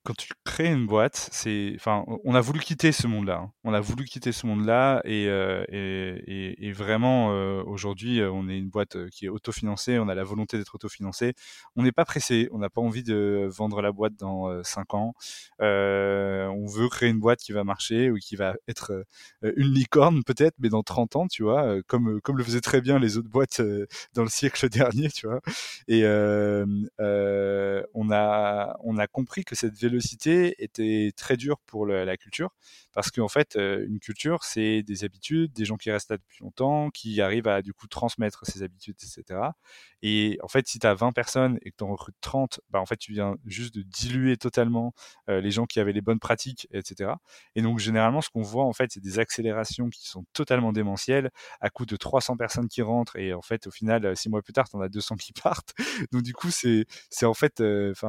quand 0.08 0.16
tu 0.16 0.32
crées 0.42 0.72
une 0.72 0.86
boîte, 0.86 1.28
c'est, 1.32 1.74
enfin, 1.76 2.02
on 2.24 2.34
a 2.34 2.40
voulu 2.40 2.60
quitter 2.60 2.92
ce 2.92 3.06
monde-là. 3.06 3.40
Hein. 3.42 3.52
On 3.62 3.74
a 3.74 3.80
voulu 3.80 4.06
quitter 4.06 4.32
ce 4.32 4.46
monde-là 4.46 5.02
et, 5.04 5.26
euh, 5.28 5.66
et, 5.68 6.66
et, 6.66 6.72
vraiment 6.72 7.30
euh, 7.32 7.62
aujourd'hui, 7.66 8.20
euh, 8.20 8.32
on 8.32 8.48
est 8.48 8.56
une 8.56 8.70
boîte 8.70 9.10
qui 9.10 9.26
est 9.26 9.28
autofinancée. 9.28 9.98
On 9.98 10.08
a 10.08 10.14
la 10.14 10.24
volonté 10.24 10.56
d'être 10.56 10.74
autofinancé. 10.74 11.34
On 11.76 11.82
n'est 11.82 11.92
pas 11.92 12.06
pressé. 12.06 12.48
On 12.52 12.58
n'a 12.58 12.70
pas 12.70 12.80
envie 12.80 13.02
de 13.02 13.46
vendre 13.50 13.82
la 13.82 13.92
boîte 13.92 14.14
dans 14.16 14.62
5 14.64 14.94
ans. 14.94 15.12
on 15.60 16.66
veut 16.66 16.88
créer 16.88 17.10
une 17.10 17.20
boîte 17.20 17.40
qui 17.40 17.52
va 17.52 17.62
marcher 17.62 18.10
ou 18.10 18.16
qui 18.16 18.34
va 18.34 18.54
être 18.66 19.04
une 19.42 19.74
licorne 19.74 20.24
peut-être, 20.24 20.54
mais 20.58 20.70
dans 20.70 20.82
30 20.82 21.16
ans, 21.16 21.26
tu 21.28 21.42
vois, 21.42 21.82
comme 21.86 22.22
comme 22.22 22.38
le 22.38 22.44
faisaient 22.44 22.62
très 22.62 22.80
bien 22.80 22.98
les 22.98 23.18
autres 23.18 23.28
boîtes 23.28 23.60
dans 24.14 24.22
le 24.22 24.30
siècle 24.30 24.68
dernier, 24.70 25.10
tu 25.10 25.26
vois. 25.26 25.40
Et 25.86 26.04
on 27.94 28.10
a 28.10 28.76
on 28.84 28.96
a 28.96 29.06
compris 29.06 29.44
que 29.44 29.54
cette 29.54 29.76
vélo 29.78 29.97
était 30.58 31.12
très 31.16 31.36
dur 31.36 31.58
pour 31.66 31.86
la 31.86 32.16
culture 32.16 32.50
parce 32.92 33.10
qu'en 33.10 33.28
fait, 33.28 33.56
euh, 33.56 33.84
une 33.86 34.00
culture, 34.00 34.44
c'est 34.44 34.82
des 34.82 35.04
habitudes, 35.04 35.52
des 35.52 35.64
gens 35.64 35.76
qui 35.76 35.90
restent 35.90 36.10
là 36.10 36.16
depuis 36.16 36.42
longtemps, 36.42 36.90
qui 36.90 37.20
arrivent 37.20 37.48
à 37.48 37.62
du 37.62 37.72
coup 37.72 37.86
transmettre 37.86 38.44
ces 38.46 38.62
habitudes, 38.62 38.96
etc. 39.02 39.40
Et 40.02 40.38
en 40.42 40.48
fait, 40.48 40.66
si 40.68 40.78
tu 40.78 40.86
as 40.86 40.94
20 40.94 41.12
personnes 41.12 41.58
et 41.62 41.70
que 41.70 41.76
tu 41.76 41.84
en 41.84 41.88
recrutes 41.88 42.16
30, 42.20 42.60
bah, 42.70 42.80
en 42.80 42.86
fait, 42.86 42.96
tu 42.96 43.12
viens 43.12 43.36
juste 43.44 43.74
de 43.74 43.82
diluer 43.82 44.36
totalement 44.36 44.94
euh, 45.28 45.40
les 45.40 45.50
gens 45.50 45.66
qui 45.66 45.80
avaient 45.80 45.92
les 45.92 46.00
bonnes 46.00 46.20
pratiques, 46.20 46.68
etc. 46.72 47.12
Et 47.56 47.62
donc, 47.62 47.78
généralement, 47.78 48.20
ce 48.20 48.30
qu'on 48.30 48.42
voit, 48.42 48.64
en 48.64 48.72
fait, 48.72 48.90
c'est 48.92 49.00
des 49.00 49.18
accélérations 49.18 49.90
qui 49.90 50.08
sont 50.08 50.24
totalement 50.32 50.72
démentielles 50.72 51.30
à 51.60 51.70
coup 51.70 51.84
de 51.84 51.96
300 51.96 52.36
personnes 52.36 52.68
qui 52.68 52.82
rentrent. 52.82 53.16
Et 53.16 53.34
en 53.34 53.42
fait, 53.42 53.66
au 53.66 53.70
final, 53.70 54.06
euh, 54.06 54.14
six 54.14 54.28
mois 54.28 54.42
plus 54.42 54.52
tard, 54.52 54.68
tu 54.68 54.76
en 54.76 54.80
as 54.80 54.88
200 54.88 55.16
qui 55.16 55.32
partent. 55.42 55.74
donc, 56.12 56.22
du 56.22 56.32
coup, 56.32 56.50
c'est, 56.50 56.86
en 57.24 57.34
fait, 57.34 57.60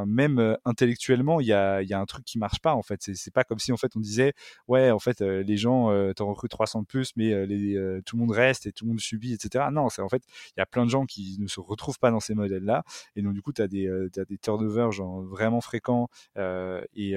même 0.06 0.58
intellectuellement, 0.65 1.39
il 1.39 1.48
y 1.48 1.54
a, 1.54 1.82
y 1.82 1.94
a 1.94 2.00
un 2.00 2.06
truc 2.06 2.24
qui 2.26 2.38
marche 2.38 2.60
pas, 2.60 2.74
en 2.74 2.84
fait. 2.84 3.02
C'est 3.02 3.34
pas 3.34 3.44
comme 3.44 3.60
si, 3.60 3.72
en 3.72 3.78
fait, 3.78 3.96
on 3.96 4.00
disait, 4.00 4.34
ouais, 4.68 4.79
en 4.92 5.00
fait, 5.00 5.22
les 5.22 5.58
gens, 5.58 5.92
t'en 6.13 6.28
recrutes 6.28 6.52
300 6.52 6.82
de 6.82 6.86
plus, 6.86 7.12
mais 7.15 7.46
les, 7.46 8.02
tout 8.06 8.15
le 8.15 8.22
monde 8.22 8.32
reste 8.32 8.65
et 8.65 8.72
tout 8.72 8.86
le 8.86 8.89
monde 8.89 9.00
subit, 9.00 9.34
etc. 9.34 9.65
Non, 9.72 9.89
c'est 9.89 10.02
en 10.02 10.10
fait, 10.10 10.24
il 10.56 10.60
y 10.60 10.62
a 10.62 10.65
plein 10.65 10.86
de 10.86 10.89
gens 10.89 11.06
qui 11.06 11.38
ne 11.39 11.48
se 11.48 11.60
retrouvent 11.60 12.00
pas 12.00 12.12
dans 12.12 12.20
ces 12.20 12.36
modèles-là. 12.36 12.84
Et 13.15 13.22
donc, 13.22 13.34
du 13.34 13.42
coup, 13.42 13.54
tu 13.54 13.62
as 13.62 13.68
des, 13.68 13.89
turnovers 14.42 14.92
vraiment 15.24 15.62
fréquents, 15.62 16.10
et, 16.38 17.15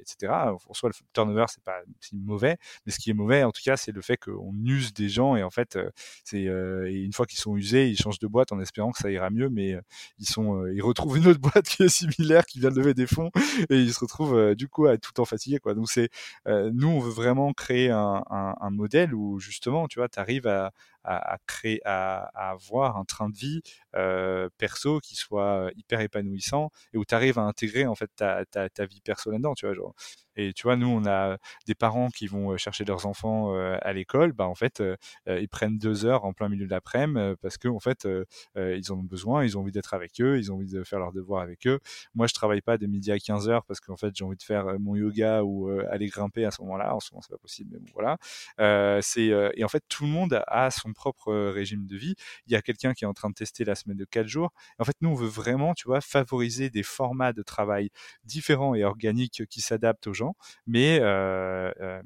etc. 0.00 0.32
En 0.68 0.74
soi, 0.74 0.90
le 0.90 0.94
turnover, 1.12 1.46
c'est 1.48 1.62
pas 1.62 1.80
mauvais, 2.12 2.56
mais 2.86 2.92
ce 2.92 2.98
qui 2.98 3.10
est 3.10 3.14
mauvais, 3.14 3.44
en 3.44 3.52
tout 3.52 3.62
cas, 3.64 3.76
c'est 3.76 3.92
le 3.92 4.00
fait 4.00 4.16
qu'on 4.16 4.54
use 4.64 4.92
des 4.92 5.08
gens 5.08 5.36
et 5.36 5.42
en 5.42 5.50
fait, 5.50 5.78
c'est 6.24 6.42
une 6.42 7.12
fois 7.12 7.26
qu'ils 7.26 7.38
sont 7.38 7.56
usés, 7.56 7.88
ils 7.88 7.96
changent 7.96 8.18
de 8.18 8.26
boîte 8.26 8.52
en 8.52 8.60
espérant 8.60 8.92
que 8.92 8.98
ça 8.98 9.10
ira 9.10 9.30
mieux, 9.30 9.48
mais 9.48 9.76
ils 10.18 10.82
retrouvent 10.82 11.16
une 11.16 11.26
autre 11.26 11.40
boîte 11.40 11.64
qui 11.68 11.82
est 11.82 11.88
similaire, 11.88 12.44
qui 12.46 12.60
vient 12.60 12.70
de 12.70 12.76
lever 12.76 12.94
des 12.94 13.06
fonds, 13.06 13.30
et 13.68 13.76
ils 13.76 13.92
se 13.92 14.00
retrouvent 14.00 14.54
du 14.54 14.68
coup 14.68 14.86
à 14.86 14.96
tout 14.98 15.20
en 15.20 15.24
fatigué, 15.24 15.58
quoi. 15.58 15.74
Donc 15.74 15.90
c'est 15.90 16.10
nous, 16.72 16.88
on 16.88 17.00
veut 17.00 17.10
vraiment 17.10 17.52
créer 17.52 17.90
un, 17.90 18.70
modèle 18.70 19.14
où 19.14 19.38
justement, 19.38 19.88
tu 19.88 19.98
vois, 19.98 20.08
tu 20.08 20.18
arrives 20.18 20.46
à, 20.46 20.72
à, 21.04 21.38
créer, 21.46 21.80
à, 21.84 22.50
avoir 22.50 22.96
un 22.96 23.04
train 23.04 23.28
de 23.28 23.36
vie 23.36 23.62
euh, 23.96 24.48
perso 24.58 25.00
qui 25.00 25.14
soit 25.16 25.70
hyper 25.76 26.00
épanouissant 26.00 26.70
et 26.92 26.98
où 26.98 27.04
tu 27.04 27.14
arrives 27.14 27.38
à 27.38 27.42
intégrer 27.42 27.86
en 27.86 27.94
fait 27.94 28.10
ta, 28.16 28.44
ta, 28.46 28.68
ta 28.68 28.86
vie 28.86 29.00
perso 29.00 29.30
là-dedans, 29.30 29.54
tu 29.54 29.66
vois. 29.66 29.94
Et 30.36 30.52
tu 30.52 30.62
vois, 30.62 30.76
nous, 30.76 30.88
on 30.88 31.04
a 31.06 31.36
des 31.66 31.74
parents 31.74 32.08
qui 32.08 32.26
vont 32.26 32.56
chercher 32.56 32.84
leurs 32.84 33.04
enfants 33.06 33.52
à 33.54 33.92
l'école. 33.92 34.32
Bah, 34.32 34.46
en 34.46 34.54
fait, 34.54 34.82
ils 35.26 35.48
prennent 35.48 35.76
deux 35.78 36.06
heures 36.06 36.24
en 36.24 36.32
plein 36.32 36.48
milieu 36.48 36.66
de 36.66 36.70
l'après-midi 36.70 37.36
parce 37.42 37.58
que 37.58 37.68
en 37.68 37.80
fait, 37.80 38.08
ils 38.56 38.92
en 38.92 38.98
ont 38.98 39.02
besoin, 39.02 39.44
ils 39.44 39.58
ont 39.58 39.62
envie 39.62 39.72
d'être 39.72 39.92
avec 39.92 40.20
eux, 40.20 40.38
ils 40.38 40.52
ont 40.52 40.56
envie 40.56 40.70
de 40.70 40.84
faire 40.84 40.98
leurs 40.98 41.12
devoirs 41.12 41.42
avec 41.42 41.66
eux. 41.66 41.80
Moi, 42.14 42.26
je 42.26 42.34
travaille 42.34 42.60
pas 42.62 42.78
de 42.78 42.86
midi 42.86 43.10
à 43.12 43.18
15 43.18 43.48
heures 43.48 43.64
parce 43.64 43.80
qu'en 43.80 43.96
fait, 43.96 44.14
j'ai 44.14 44.24
envie 44.24 44.36
de 44.36 44.42
faire 44.42 44.78
mon 44.78 44.94
yoga 44.94 45.42
ou 45.42 45.68
aller 45.90 46.06
grimper 46.06 46.44
à 46.44 46.50
ce 46.50 46.62
moment-là. 46.62 46.94
En 46.94 47.00
ce 47.00 47.12
moment, 47.12 47.22
c'est 47.22 47.32
pas 47.32 47.38
possible, 47.38 47.70
mais 47.72 47.78
bon, 47.80 47.90
voilà. 47.94 48.16
Euh, 48.60 49.00
c'est 49.02 49.30
et 49.54 49.64
en 49.64 49.68
fait, 49.68 49.82
tout 49.88 50.04
le 50.04 50.10
monde 50.10 50.42
a 50.46 50.70
son 50.70 50.89
propre 50.92 51.32
régime 51.50 51.86
de 51.86 51.96
vie. 51.96 52.14
Il 52.46 52.52
y 52.52 52.56
a 52.56 52.62
quelqu'un 52.62 52.92
qui 52.94 53.04
est 53.04 53.06
en 53.06 53.14
train 53.14 53.30
de 53.30 53.34
tester 53.34 53.64
la 53.64 53.74
semaine 53.74 53.96
de 53.96 54.04
4 54.04 54.26
jours. 54.26 54.50
En 54.78 54.84
fait, 54.84 54.96
nous, 55.00 55.10
on 55.10 55.14
veut 55.14 55.28
vraiment, 55.28 55.74
tu 55.74 55.86
vois, 55.86 56.00
favoriser 56.00 56.70
des 56.70 56.82
formats 56.82 57.32
de 57.32 57.42
travail 57.42 57.90
différents 58.24 58.74
et 58.74 58.84
organiques 58.84 59.46
qui 59.46 59.60
s'adaptent 59.60 60.06
aux 60.06 60.14
gens, 60.14 60.34
mais 60.66 60.98
euh, 61.00 61.72
euh, 61.80 62.02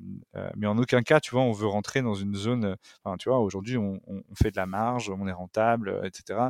mais 0.56 0.66
en 0.66 0.78
aucun 0.78 1.02
cas, 1.02 1.20
tu 1.20 1.32
vois, 1.32 1.42
on 1.42 1.52
veut 1.52 1.66
rentrer 1.66 2.02
dans 2.02 2.14
une 2.14 2.34
zone. 2.34 2.76
Tu 3.18 3.28
vois, 3.28 3.38
aujourd'hui, 3.38 3.76
on, 3.76 4.00
on, 4.06 4.22
fait 4.34 4.50
de 4.50 4.56
la 4.56 4.66
marge, 4.66 5.10
on 5.10 5.26
est 5.26 5.32
rentable, 5.32 6.00
etc. 6.04 6.48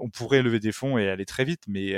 On 0.00 0.08
pourrait 0.10 0.42
lever 0.42 0.60
des 0.60 0.72
fonds 0.72 0.98
et 0.98 1.08
aller 1.08 1.26
très 1.26 1.44
vite, 1.44 1.62
mais 1.68 1.94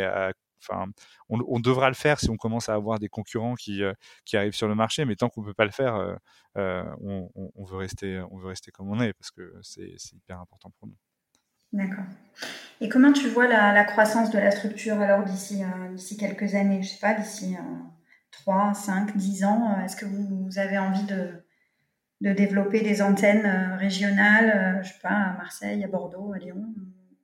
on, 1.28 1.60
devra 1.60 1.88
le 1.88 1.94
faire 1.94 2.20
si 2.20 2.30
on 2.30 2.36
commence 2.36 2.68
à 2.68 2.74
avoir 2.74 2.98
des 2.98 3.08
concurrents 3.08 3.54
qui, 3.54 3.82
qui 4.24 4.36
arrivent 4.36 4.54
sur 4.54 4.68
le 4.68 4.74
marché, 4.74 5.04
mais 5.04 5.16
tant 5.16 5.28
qu'on 5.28 5.42
ne 5.42 5.46
peut 5.46 5.54
pas 5.54 5.64
le 5.64 5.70
faire, 5.70 6.16
euh, 6.56 6.84
on, 7.00 7.30
on, 7.34 7.64
veut 7.64 7.76
rester, 7.76 8.22
comme 8.72 8.90
on 8.90 9.00
est 9.00 9.12
parce 9.12 9.30
que 9.30 9.52
c'est 9.62 10.12
hyper 10.12 10.40
important 10.40 10.70
pour 10.78 10.88
nous. 10.88 10.96
D'accord. 11.72 12.04
Et 12.80 12.88
comment 12.88 13.12
tu 13.12 13.28
vois 13.28 13.46
la, 13.46 13.84
croissance 13.84 14.30
de 14.30 14.38
la 14.38 14.50
structure 14.50 15.00
alors 15.00 15.24
d'ici 15.24 15.62
quelques 16.18 16.54
années? 16.54 16.82
Je 16.82 16.88
sais 16.88 17.00
pas, 17.00 17.14
d'ici 17.14 17.56
3, 18.30 18.74
5, 18.74 19.16
10 19.16 19.44
ans 19.44 19.80
Est-ce 19.84 19.96
que 19.96 20.06
vous, 20.06 20.58
avez 20.58 20.78
envie 20.78 21.04
de, 21.04 21.44
de 22.20 22.32
développer 22.32 22.80
des 22.80 23.02
antennes 23.02 23.76
régionales, 23.78 24.80
je 24.82 24.88
sais 24.88 25.00
pas, 25.02 25.10
à 25.10 25.36
Marseille, 25.36 25.84
à 25.84 25.88
Bordeaux, 25.88 26.32
à 26.32 26.38
Lyon? 26.38 26.74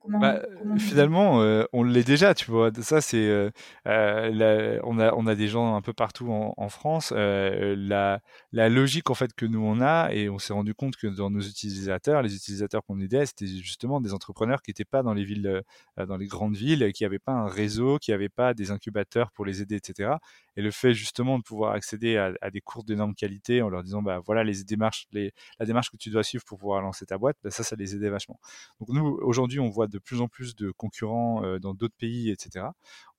Bah, 0.07 0.41
finalement, 0.77 1.41
euh, 1.41 1.63
on 1.71 1.83
l'est 1.83 2.03
déjà, 2.03 2.33
tu 2.33 2.51
vois. 2.51 2.71
Ça, 2.81 2.99
c'est, 2.99 3.25
euh, 3.25 3.49
euh 3.87 4.79
on 4.83 4.99
a, 4.99 5.13
on 5.13 5.27
a 5.27 5.35
des 5.35 5.47
gens 5.47 5.75
un 5.75 5.81
peu 5.81 5.93
partout 5.93 6.29
en, 6.31 6.53
en 6.57 6.69
France. 6.69 7.13
Euh, 7.15 7.75
la, 7.77 8.19
la 8.51 8.69
logique 8.69 9.09
en 9.09 9.13
fait 9.13 9.33
que 9.33 9.45
nous 9.45 9.61
on 9.61 9.79
a, 9.81 10.09
et 10.11 10.29
on 10.29 10.39
s'est 10.39 10.53
rendu 10.53 10.73
compte 10.73 10.97
que 10.97 11.07
dans 11.07 11.29
nos 11.29 11.41
utilisateurs, 11.41 12.21
les 12.21 12.35
utilisateurs 12.35 12.83
qu'on 12.85 12.99
aidait, 12.99 13.25
c'était 13.25 13.47
justement 13.47 14.01
des 14.01 14.13
entrepreneurs 14.13 14.61
qui 14.61 14.71
n'étaient 14.71 14.83
pas 14.85 15.03
dans 15.03 15.13
les 15.13 15.23
villes, 15.23 15.61
dans 15.97 16.17
les 16.17 16.27
grandes 16.27 16.55
villes, 16.55 16.91
qui 16.93 17.03
n'avaient 17.03 17.19
pas 17.19 17.33
un 17.33 17.47
réseau, 17.47 17.97
qui 17.97 18.11
n'avaient 18.11 18.29
pas 18.29 18.53
des 18.53 18.71
incubateurs 18.71 19.31
pour 19.31 19.45
les 19.45 19.61
aider, 19.61 19.75
etc. 19.75 20.13
Et 20.55 20.61
le 20.61 20.71
fait 20.71 20.93
justement 20.93 21.37
de 21.37 21.43
pouvoir 21.43 21.73
accéder 21.73 22.17
à, 22.17 22.51
des 22.51 22.61
cours 22.61 22.83
d'énorme 22.83 23.15
qualité 23.15 23.61
en 23.61 23.69
leur 23.69 23.83
disant, 23.83 24.01
bah 24.01 24.19
voilà 24.25 24.43
les 24.43 24.63
démarches, 24.63 25.07
la 25.11 25.65
démarche 25.65 25.89
que 25.89 25.97
tu 25.97 26.09
dois 26.09 26.23
suivre 26.23 26.43
pour 26.45 26.59
pouvoir 26.59 26.81
lancer 26.81 27.05
ta 27.05 27.17
boîte, 27.17 27.37
bah, 27.43 27.51
ça, 27.51 27.63
ça 27.63 27.75
les 27.75 27.95
aidait 27.95 28.09
vachement. 28.09 28.39
Donc 28.79 28.89
nous, 28.89 29.05
aujourd'hui, 29.21 29.59
on 29.59 29.69
voit 29.69 29.87
de 29.87 29.99
plus 29.99 30.21
en 30.21 30.27
plus 30.27 30.55
de 30.55 30.71
concurrents 30.71 31.43
euh, 31.43 31.59
dans 31.59 31.73
d'autres 31.73 31.95
pays, 31.97 32.29
etc. 32.29 32.67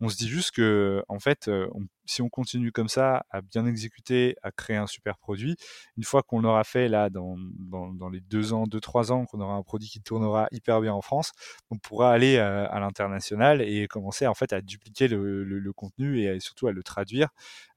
On 0.01 0.09
se 0.09 0.17
dit 0.17 0.29
juste 0.29 0.53
que, 0.53 1.03
en 1.09 1.19
fait, 1.19 1.49
euh, 1.49 1.69
on 1.73 1.87
si 2.05 2.23
on 2.23 2.29
continue 2.29 2.73
comme 2.73 2.89
ça, 2.89 3.25
à 3.31 3.41
bien 3.41 3.67
exécuter, 3.67 4.37
à 4.43 4.51
créer 4.51 4.77
un 4.77 4.87
super 4.87 5.19
produit, 5.19 5.57
une 5.97 6.05
fois 6.05 6.23
qu'on 6.23 6.41
l'aura 6.41 6.65
fait 6.65 6.89
là 6.89 7.11
dans, 7.11 7.37
dans, 7.39 8.09
les 8.09 8.21
deux 8.21 8.53
ans, 8.53 8.67
deux, 8.67 8.81
trois 8.81 9.13
ans, 9.13 9.27
qu'on 9.27 9.41
aura 9.41 9.55
un 9.55 9.63
produit 9.63 9.89
qui 9.89 10.01
tournera 10.01 10.49
hyper 10.51 10.81
bien 10.81 10.93
en 10.93 11.03
France, 11.03 11.33
on 11.71 11.79
pourra 11.79 12.13
aller 12.13 12.39
à, 12.39 12.65
à 12.67 12.81
l'international 12.81 13.63
et 13.63 13.87
commencer 13.89 14.27
en 14.27 14.35
fait 14.35 14.53
à 14.53 14.61
dupliquer 14.61 15.09
le, 15.09 15.73
contenu 15.75 16.23
et 16.23 16.39
surtout 16.41 16.69
à 16.69 16.73
le 16.73 16.83
traduire. 16.83 17.31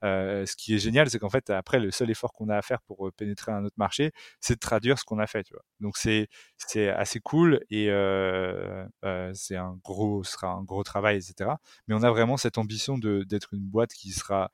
Euh, 0.04 0.46
ce 0.46 0.54
qui 0.56 0.74
est 0.74 0.78
génial, 0.78 1.10
c'est 1.10 1.18
qu'en 1.18 1.30
fait 1.30 1.50
après 1.50 1.80
le 1.80 1.90
seul 1.90 2.10
effort 2.10 2.32
qu'on 2.32 2.48
a 2.48 2.56
à 2.56 2.62
faire 2.62 2.80
pour 2.82 3.08
euh, 3.08 3.10
pénétrer 3.10 3.52
un 3.52 3.64
autre 3.64 3.76
marché, 3.78 4.12
c'est 4.40 4.54
de 4.54 4.60
traduire 4.60 4.98
ce 4.98 5.04
qu'on 5.04 5.18
a 5.18 5.26
fait. 5.26 5.46
Donc 5.80 5.96
c'est 5.96 6.28
assez 6.88 7.20
cool 7.20 7.60
et 7.70 7.88
euh, 7.90 8.86
euh, 9.04 9.30
c'est 9.34 9.56
un 9.56 9.78
gros 9.84 10.24
sera 10.24 10.48
un 10.48 10.62
gros 10.62 10.82
travail, 10.82 11.16
etc. 11.16 11.50
Mais 11.86 11.94
on 11.94 12.02
a 12.02 12.10
vraiment 12.10 12.36
cette 12.36 12.58
ambition 12.58 12.98
d'être 12.98 13.54
une 13.54 13.66
boîte 13.66 13.92
qui 13.92 14.10
sera 14.18 14.50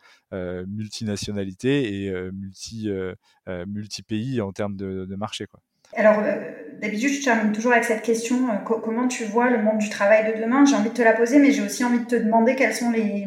multinationalité 0.66 2.05
et 2.05 2.31
multi, 2.33 2.88
euh, 2.88 3.66
multi-pays 3.66 4.40
en 4.40 4.53
termes 4.53 4.77
de, 4.77 5.05
de 5.05 5.16
marché. 5.16 5.46
Quoi. 5.46 5.61
Alors, 5.94 6.22
d'habitude, 6.81 7.11
je 7.11 7.22
termine 7.22 7.53
toujours 7.53 7.72
avec 7.72 7.85
cette 7.85 8.03
question 8.03 8.48
comment 8.64 9.07
tu 9.07 9.24
vois 9.24 9.50
le 9.50 9.62
monde 9.62 9.79
du 9.79 9.90
travail 9.90 10.33
de 10.33 10.40
demain? 10.40 10.64
J'ai 10.64 10.74
envie 10.74 10.88
de 10.88 10.94
te 10.94 11.03
la 11.03 11.12
poser, 11.12 11.38
mais 11.38 11.53
j'ai 11.53 11.62
aussi 11.62 11.85
envie 11.85 12.00
de 12.00 12.07
te 12.07 12.16
demander 12.16 12.57
quels 12.57 12.74
sont 12.74 12.90
les. 12.90 13.27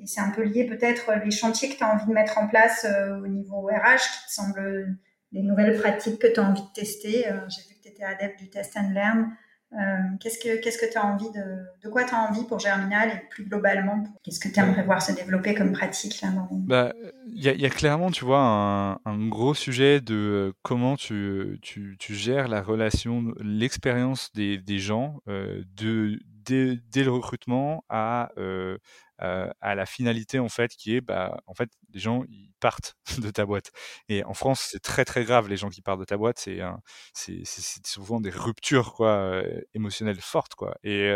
Et 0.00 0.06
c'est 0.06 0.20
un 0.20 0.30
peu 0.30 0.42
lié 0.42 0.66
peut-être 0.66 1.10
les 1.24 1.30
chantiers 1.30 1.70
que 1.70 1.76
tu 1.76 1.84
as 1.84 1.92
envie 1.92 2.06
de 2.06 2.12
mettre 2.12 2.38
en 2.38 2.46
place 2.46 2.86
au 3.22 3.26
niveau 3.26 3.66
RH, 3.66 3.98
qui 3.98 4.26
te 4.28 4.32
semblent 4.32 4.96
les 5.32 5.42
nouvelles 5.42 5.78
pratiques 5.78 6.20
que 6.20 6.26
tu 6.26 6.40
as 6.40 6.42
envie 6.42 6.62
de 6.62 6.72
tester. 6.74 7.24
j'ai 7.48 7.62
vu 7.68 7.74
que 7.76 7.82
tu 7.82 7.88
étais 7.88 8.04
adepte 8.04 8.38
du 8.38 8.48
test 8.48 8.76
and 8.76 8.90
learn. 8.92 9.36
Euh, 9.74 9.80
qu'est-ce 10.20 10.38
que 10.38 10.62
qu'est-ce 10.62 10.78
que 10.78 10.90
tu 10.90 10.96
as 10.96 11.04
envie 11.04 11.30
de 11.32 11.42
de 11.82 11.88
quoi 11.88 12.04
tu 12.04 12.14
as 12.14 12.18
envie 12.18 12.44
pour 12.44 12.60
Germinal 12.60 13.08
et 13.08 13.28
plus 13.28 13.44
globalement 13.44 14.04
qu'est-ce 14.22 14.38
que 14.38 14.48
tu 14.48 14.60
aimerais 14.60 14.84
voir 14.84 15.02
se 15.02 15.10
développer 15.10 15.52
comme 15.54 15.72
pratique 15.72 16.20
là 16.20 16.28
bah 16.52 16.92
il 17.26 17.42
y 17.42 17.66
a, 17.66 17.70
clairement 17.70 18.12
tu 18.12 18.24
vois 18.24 18.38
un, 19.04 19.28
gros 19.28 19.54
sujet 19.54 20.00
de 20.00 20.54
comment 20.62 20.96
tu, 20.96 21.58
tu, 21.60 21.96
gères 22.14 22.46
la 22.46 22.62
relation 22.62 23.34
l'expérience 23.40 24.30
des, 24.32 24.58
des 24.58 24.78
gens 24.78 25.20
euh, 25.26 25.64
de 25.76 26.20
dès, 26.44 26.78
dès, 26.92 27.02
le 27.02 27.10
recrutement 27.10 27.84
à 27.88 28.30
euh, 28.38 28.78
à 29.60 29.74
la 29.74 29.86
finalité 29.86 30.38
en 30.38 30.48
fait 30.48 30.72
qui 30.76 30.96
est 30.96 31.00
bah 31.00 31.36
en 31.46 31.54
fait 31.54 31.70
les 31.92 32.00
gens 32.00 32.24
ils 32.28 32.52
partent 32.60 32.96
de 33.18 33.30
ta 33.30 33.46
boîte. 33.46 33.70
Et 34.08 34.24
en 34.24 34.34
France 34.34 34.68
c'est 34.70 34.80
très 34.80 35.04
très 35.04 35.24
grave 35.24 35.48
les 35.48 35.56
gens 35.56 35.70
qui 35.70 35.82
partent 35.82 36.00
de 36.00 36.04
ta 36.04 36.16
boîte 36.16 36.38
c'est 36.38 36.60
c'est 37.14 37.86
souvent 37.86 38.20
des 38.20 38.30
ruptures 38.30 38.94
quoi 38.94 39.42
émotionnelles 39.74 40.20
fortes 40.20 40.54
quoi. 40.54 40.76
Et 40.82 41.10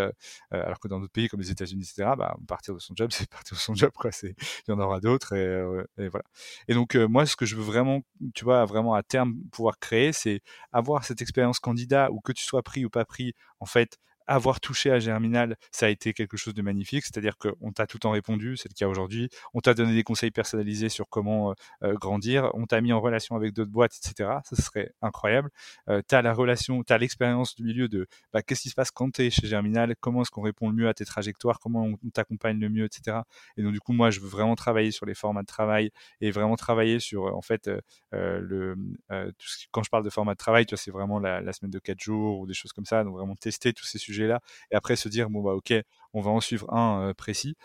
alors 0.50 0.78
que 0.80 0.88
dans 0.88 1.00
d'autres 1.00 1.12
pays 1.12 1.28
comme 1.28 1.40
les 1.40 1.50
États-Unis 1.50 1.82
etc 1.82 2.12
bah 2.16 2.36
partir 2.46 2.74
de 2.74 2.78
son 2.78 2.94
job 2.96 3.10
c'est 3.12 3.28
partir 3.28 3.56
de 3.56 3.60
son 3.60 3.74
job 3.74 3.92
quoi 3.94 4.12
c'est 4.12 4.34
il 4.66 4.70
y 4.70 4.72
en 4.72 4.80
aura 4.80 5.00
d'autres 5.00 5.34
et, 5.34 6.02
et, 6.02 6.08
voilà. 6.08 6.24
Et 6.68 6.74
donc 6.74 6.94
moi 6.94 7.26
ce 7.26 7.36
que 7.36 7.46
je 7.46 7.56
veux 7.56 7.62
vraiment 7.62 8.02
tu 8.34 8.44
vois 8.44 8.64
vraiment 8.64 8.94
à 8.94 9.02
terme 9.02 9.34
pouvoir 9.52 9.78
créer 9.78 10.12
c'est 10.12 10.40
avoir 10.72 11.04
cette 11.04 11.22
expérience 11.22 11.58
candidat 11.58 12.10
ou 12.10 12.20
que 12.20 12.32
tu 12.32 12.44
sois 12.44 12.62
pris 12.62 12.84
ou 12.84 12.90
pas 12.90 13.04
pris 13.04 13.34
en 13.60 13.66
fait 13.66 13.98
avoir 14.28 14.60
touché 14.60 14.90
à 14.90 14.98
Germinal, 15.00 15.56
ça 15.72 15.86
a 15.86 15.88
été 15.88 16.12
quelque 16.12 16.36
chose 16.36 16.54
de 16.54 16.62
magnifique. 16.62 17.04
C'est-à-dire 17.04 17.36
qu'on 17.38 17.72
t'a 17.72 17.86
tout 17.86 17.96
le 17.96 18.00
temps 18.00 18.10
répondu, 18.10 18.56
c'est 18.56 18.68
le 18.68 18.74
cas 18.74 18.86
aujourd'hui. 18.86 19.30
On 19.54 19.60
t'a 19.60 19.74
donné 19.74 19.94
des 19.94 20.04
conseils 20.04 20.30
personnalisés 20.30 20.90
sur 20.90 21.08
comment 21.08 21.50
euh, 21.50 21.54
euh, 21.84 21.94
grandir. 21.94 22.50
On 22.54 22.66
t'a 22.66 22.80
mis 22.80 22.92
en 22.92 23.00
relation 23.00 23.34
avec 23.36 23.54
d'autres 23.54 23.70
boîtes, 23.70 23.96
etc. 23.96 24.30
Ça, 24.44 24.56
serait 24.56 24.92
incroyable. 25.02 25.50
Euh, 25.88 26.02
tu 26.06 26.14
as 26.14 26.22
la 26.22 26.34
relation, 26.34 26.84
tu 26.84 26.96
l'expérience 26.98 27.54
du 27.54 27.62
milieu 27.62 27.88
de 27.88 28.06
bah, 28.32 28.42
qu'est-ce 28.42 28.62
qui 28.62 28.68
se 28.70 28.74
passe 28.74 28.90
quand 28.90 29.12
tu 29.12 29.22
es 29.22 29.30
chez 29.30 29.46
Germinal, 29.46 29.94
comment 30.00 30.22
est-ce 30.22 30.30
qu'on 30.30 30.42
répond 30.42 30.68
le 30.68 30.74
mieux 30.74 30.88
à 30.88 30.94
tes 30.94 31.04
trajectoires, 31.04 31.58
comment 31.58 31.84
on, 31.84 32.10
t'accompagne 32.10 32.58
le 32.58 32.68
mieux, 32.68 32.84
etc. 32.84 33.18
Et 33.56 33.62
donc, 33.62 33.72
du 33.72 33.80
coup, 33.80 33.92
moi, 33.92 34.10
je 34.10 34.20
veux 34.20 34.28
vraiment 34.28 34.56
travailler 34.56 34.90
sur 34.90 35.06
les 35.06 35.14
formats 35.14 35.42
de 35.42 35.46
travail 35.46 35.90
et 36.20 36.30
vraiment 36.30 36.56
travailler 36.56 37.00
sur, 37.00 37.34
en 37.36 37.42
fait, 37.42 37.70
le, 38.12 38.74
tout 39.08 39.46
ce 39.46 39.66
quand 39.70 39.82
je 39.82 39.90
parle 39.90 40.04
de 40.04 40.10
format 40.10 40.32
de 40.32 40.38
travail, 40.38 40.66
tu 40.66 40.74
vois, 40.74 40.78
c'est 40.78 40.90
vraiment 40.90 41.18
la, 41.18 41.40
la 41.40 41.52
semaine 41.52 41.70
de 41.70 41.78
4 41.78 42.00
jours 42.00 42.40
ou 42.40 42.46
des 42.46 42.54
choses 42.54 42.72
comme 42.72 42.86
ça. 42.86 43.04
Donc, 43.04 43.14
vraiment 43.14 43.36
tester 43.36 43.72
tous 43.72 43.84
ces 43.84 43.98
sujets 43.98 44.17
là 44.26 44.40
et 44.70 44.76
après 44.76 44.96
se 44.96 45.08
dire 45.08 45.30
bon 45.30 45.42
bah 45.42 45.52
ok 45.54 45.72
on 46.14 46.20
va 46.20 46.30
en 46.30 46.40
suivre 46.40 46.72
un 46.72 47.12
précis. 47.14 47.56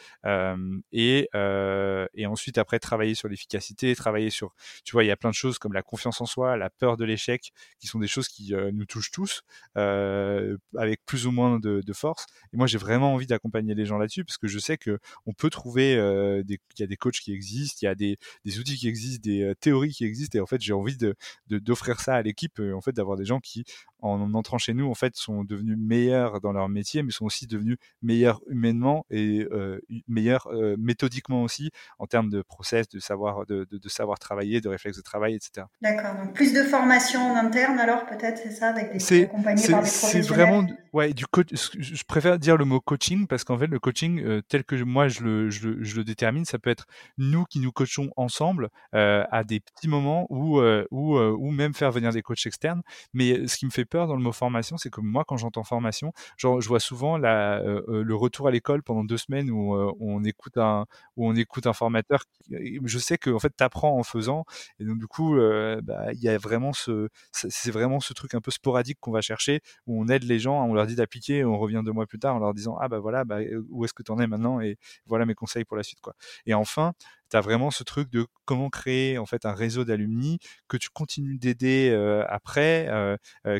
Et, 0.91 1.29
et 1.33 2.25
ensuite 2.25 2.57
après 2.57 2.79
travailler 2.79 3.15
sur 3.15 3.27
l'efficacité 3.27 3.95
travailler 3.95 4.29
sur 4.29 4.53
tu 4.83 4.93
vois 4.93 5.03
il 5.03 5.07
y 5.07 5.11
a 5.11 5.17
plein 5.17 5.29
de 5.29 5.35
choses 5.35 5.59
comme 5.59 5.73
la 5.73 5.81
confiance 5.81 6.21
en 6.21 6.25
soi 6.25 6.57
la 6.57 6.69
peur 6.69 6.97
de 6.97 7.05
l'échec 7.05 7.51
qui 7.79 7.87
sont 7.87 7.99
des 7.99 8.07
choses 8.07 8.27
qui 8.27 8.53
nous 8.73 8.85
touchent 8.85 9.11
tous 9.11 9.43
avec 9.75 11.05
plus 11.05 11.27
ou 11.27 11.31
moins 11.31 11.59
de, 11.59 11.93
force. 11.93 12.25
Et 12.53 12.57
moi 12.57 12.65
j'ai 12.65 12.79
vraiment 12.79 13.13
envie 13.13 13.27
d'accompagner 13.27 13.75
les 13.75 13.85
gens 13.85 13.97
là-dessus 13.97 14.25
parce 14.25 14.37
que 14.37 14.47
je 14.47 14.57
sais 14.57 14.77
que 14.77 14.99
on 15.25 15.33
peut 15.33 15.49
trouver 15.49 15.93
il 15.93 16.57
y 16.79 16.83
a 16.83 16.87
des 16.87 16.97
coachs 16.97 17.19
qui 17.19 17.31
existent 17.31 17.79
il 17.81 17.85
y 17.85 17.87
a 17.87 17.95
des, 17.95 18.17
des 18.45 18.59
outils 18.59 18.77
qui 18.77 18.87
existent 18.87 19.21
des 19.23 19.53
théories 19.59 19.91
qui 19.91 20.05
existent 20.05 20.37
et 20.37 20.41
en 20.41 20.45
fait 20.45 20.61
j'ai 20.61 20.73
envie 20.73 20.97
de 20.97 21.15
d'offrir 21.49 21.99
ça 21.99 22.15
à 22.15 22.21
l'équipe 22.21 22.59
en 22.59 22.81
fait 22.81 22.93
d'avoir 22.93 23.17
des 23.17 23.25
gens 23.25 23.39
qui 23.39 23.63
en 23.99 24.33
entrant 24.33 24.57
chez 24.57 24.73
nous 24.73 24.89
en 24.89 24.95
fait 24.95 25.15
sont 25.15 25.43
devenus 25.43 25.77
meilleurs 25.77 26.41
dans 26.41 26.51
leur 26.51 26.67
métier 26.69 27.03
mais 27.03 27.11
sont 27.11 27.25
aussi 27.25 27.47
devenus 27.47 27.77
meilleurs 28.01 28.32
humainement 28.47 29.05
et 29.09 29.47
euh, 29.51 29.79
meilleur 30.07 30.47
euh, 30.47 30.75
méthodiquement 30.77 31.43
aussi 31.43 31.71
en 31.99 32.07
termes 32.07 32.29
de 32.29 32.41
process, 32.41 32.87
de 32.89 32.99
savoir, 32.99 33.45
de, 33.45 33.67
de, 33.69 33.89
savoir 33.89 34.19
travailler, 34.19 34.61
de 34.61 34.69
réflexes 34.69 34.97
de 34.97 35.01
travail, 35.01 35.35
etc. 35.35 35.67
D'accord. 35.81 36.15
Donc 36.15 36.33
plus 36.33 36.53
de 36.53 36.63
formation 36.63 37.21
en 37.21 37.35
interne 37.35 37.79
alors 37.79 38.05
peut-être 38.05 38.39
c'est 38.41 38.51
ça 38.51 38.69
avec 38.69 38.91
des 38.91 39.23
accompagnés 39.23 39.67
par 39.67 39.81
des 39.81 39.87
C'est 39.87 40.21
vraiment 40.21 40.65
ouais 40.93 41.13
du 41.13 41.25
coach. 41.25 41.47
Je 41.53 42.03
préfère 42.03 42.39
dire 42.39 42.57
le 42.57 42.65
mot 42.65 42.79
coaching 42.79 43.27
parce 43.27 43.43
qu'en 43.43 43.57
fait 43.57 43.67
le 43.67 43.79
coaching 43.79 44.21
euh, 44.23 44.41
tel 44.47 44.63
que 44.63 44.75
moi 44.83 45.07
je 45.07 45.23
le, 45.23 45.49
je 45.49 45.67
le, 45.67 45.83
je, 45.83 45.95
le, 45.97 46.03
détermine, 46.03 46.45
ça 46.45 46.59
peut 46.59 46.69
être 46.69 46.85
nous 47.17 47.45
qui 47.45 47.59
nous 47.59 47.71
coachons 47.71 48.11
ensemble 48.17 48.69
à 48.91 49.43
des 49.43 49.59
petits 49.59 49.87
moments 49.87 50.27
ou 50.29 50.61
ou 50.91 51.17
ou 51.17 51.51
même 51.51 51.73
faire 51.73 51.91
venir 51.91 52.11
des 52.11 52.21
coachs 52.21 52.45
externes. 52.45 52.81
Mais 53.13 53.47
ce 53.47 53.57
qui 53.57 53.65
me 53.65 53.71
fait 53.71 53.85
peur 53.85 54.07
dans 54.07 54.15
le 54.15 54.21
mot 54.21 54.31
formation, 54.31 54.77
c'est 54.77 54.89
que 54.89 55.01
moi 55.01 55.23
quand 55.27 55.37
j'entends 55.37 55.63
formation, 55.63 56.13
genre, 56.37 56.61
je 56.61 56.67
vois 56.67 56.79
souvent 56.79 57.17
la, 57.17 57.61
le 57.87 58.15
retour 58.23 58.47
à 58.47 58.51
l'école 58.51 58.83
pendant 58.83 59.03
deux 59.03 59.17
semaines 59.17 59.49
où, 59.51 59.75
euh, 59.75 59.91
on 59.99 60.23
écoute 60.23 60.57
un 60.57 60.85
où 61.17 61.27
on 61.27 61.35
écoute 61.35 61.67
un 61.67 61.73
formateur. 61.73 62.23
je 62.49 62.99
sais 62.99 63.17
que 63.17 63.29
en 63.29 63.39
fait 63.39 63.51
t'apprends 63.55 63.97
en 63.97 64.03
faisant 64.03 64.45
et 64.79 64.85
donc 64.85 64.99
du 64.99 65.07
coup 65.07 65.37
euh, 65.37 65.79
bah, 65.83 66.11
il 66.13 66.21
y 66.21 66.29
a 66.29 66.37
vraiment 66.37 66.73
ce 66.73 67.09
c'est 67.31 67.71
vraiment 67.71 67.99
ce 67.99 68.13
truc 68.13 68.33
un 68.35 68.41
peu 68.41 68.51
sporadique 68.51 68.97
qu'on 68.99 69.11
va 69.11 69.21
chercher 69.21 69.61
où 69.87 70.01
on 70.01 70.07
aide 70.07 70.23
les 70.23 70.39
gens, 70.39 70.65
on 70.65 70.73
leur 70.73 70.87
dit 70.87 70.95
d'appliquer, 70.95 71.45
on 71.45 71.57
revient 71.57 71.81
deux 71.85 71.91
mois 71.91 72.05
plus 72.07 72.19
tard 72.19 72.35
en 72.35 72.39
leur 72.39 72.53
disant 72.53 72.77
ah 72.79 72.87
bah 72.87 72.99
voilà 72.99 73.23
bah, 73.25 73.39
où 73.69 73.85
est-ce 73.85 73.93
que 73.93 74.03
tu 74.03 74.11
en 74.11 74.19
es 74.19 74.27
maintenant 74.27 74.59
et 74.61 74.77
voilà 75.05 75.25
mes 75.25 75.35
conseils 75.35 75.65
pour 75.65 75.77
la 75.77 75.83
suite 75.83 76.01
quoi. 76.01 76.15
Et 76.45 76.53
enfin 76.53 76.93
tu 77.41 77.43
vraiment 77.43 77.71
ce 77.71 77.83
truc 77.83 78.09
de 78.09 78.25
comment 78.45 78.69
créer 78.69 79.17
en 79.17 79.25
fait 79.25 79.45
un 79.45 79.53
réseau 79.53 79.85
d'alumni 79.85 80.39
que 80.67 80.77
tu 80.77 80.89
continues 80.89 81.37
d'aider 81.37 81.91
après, 82.29 82.89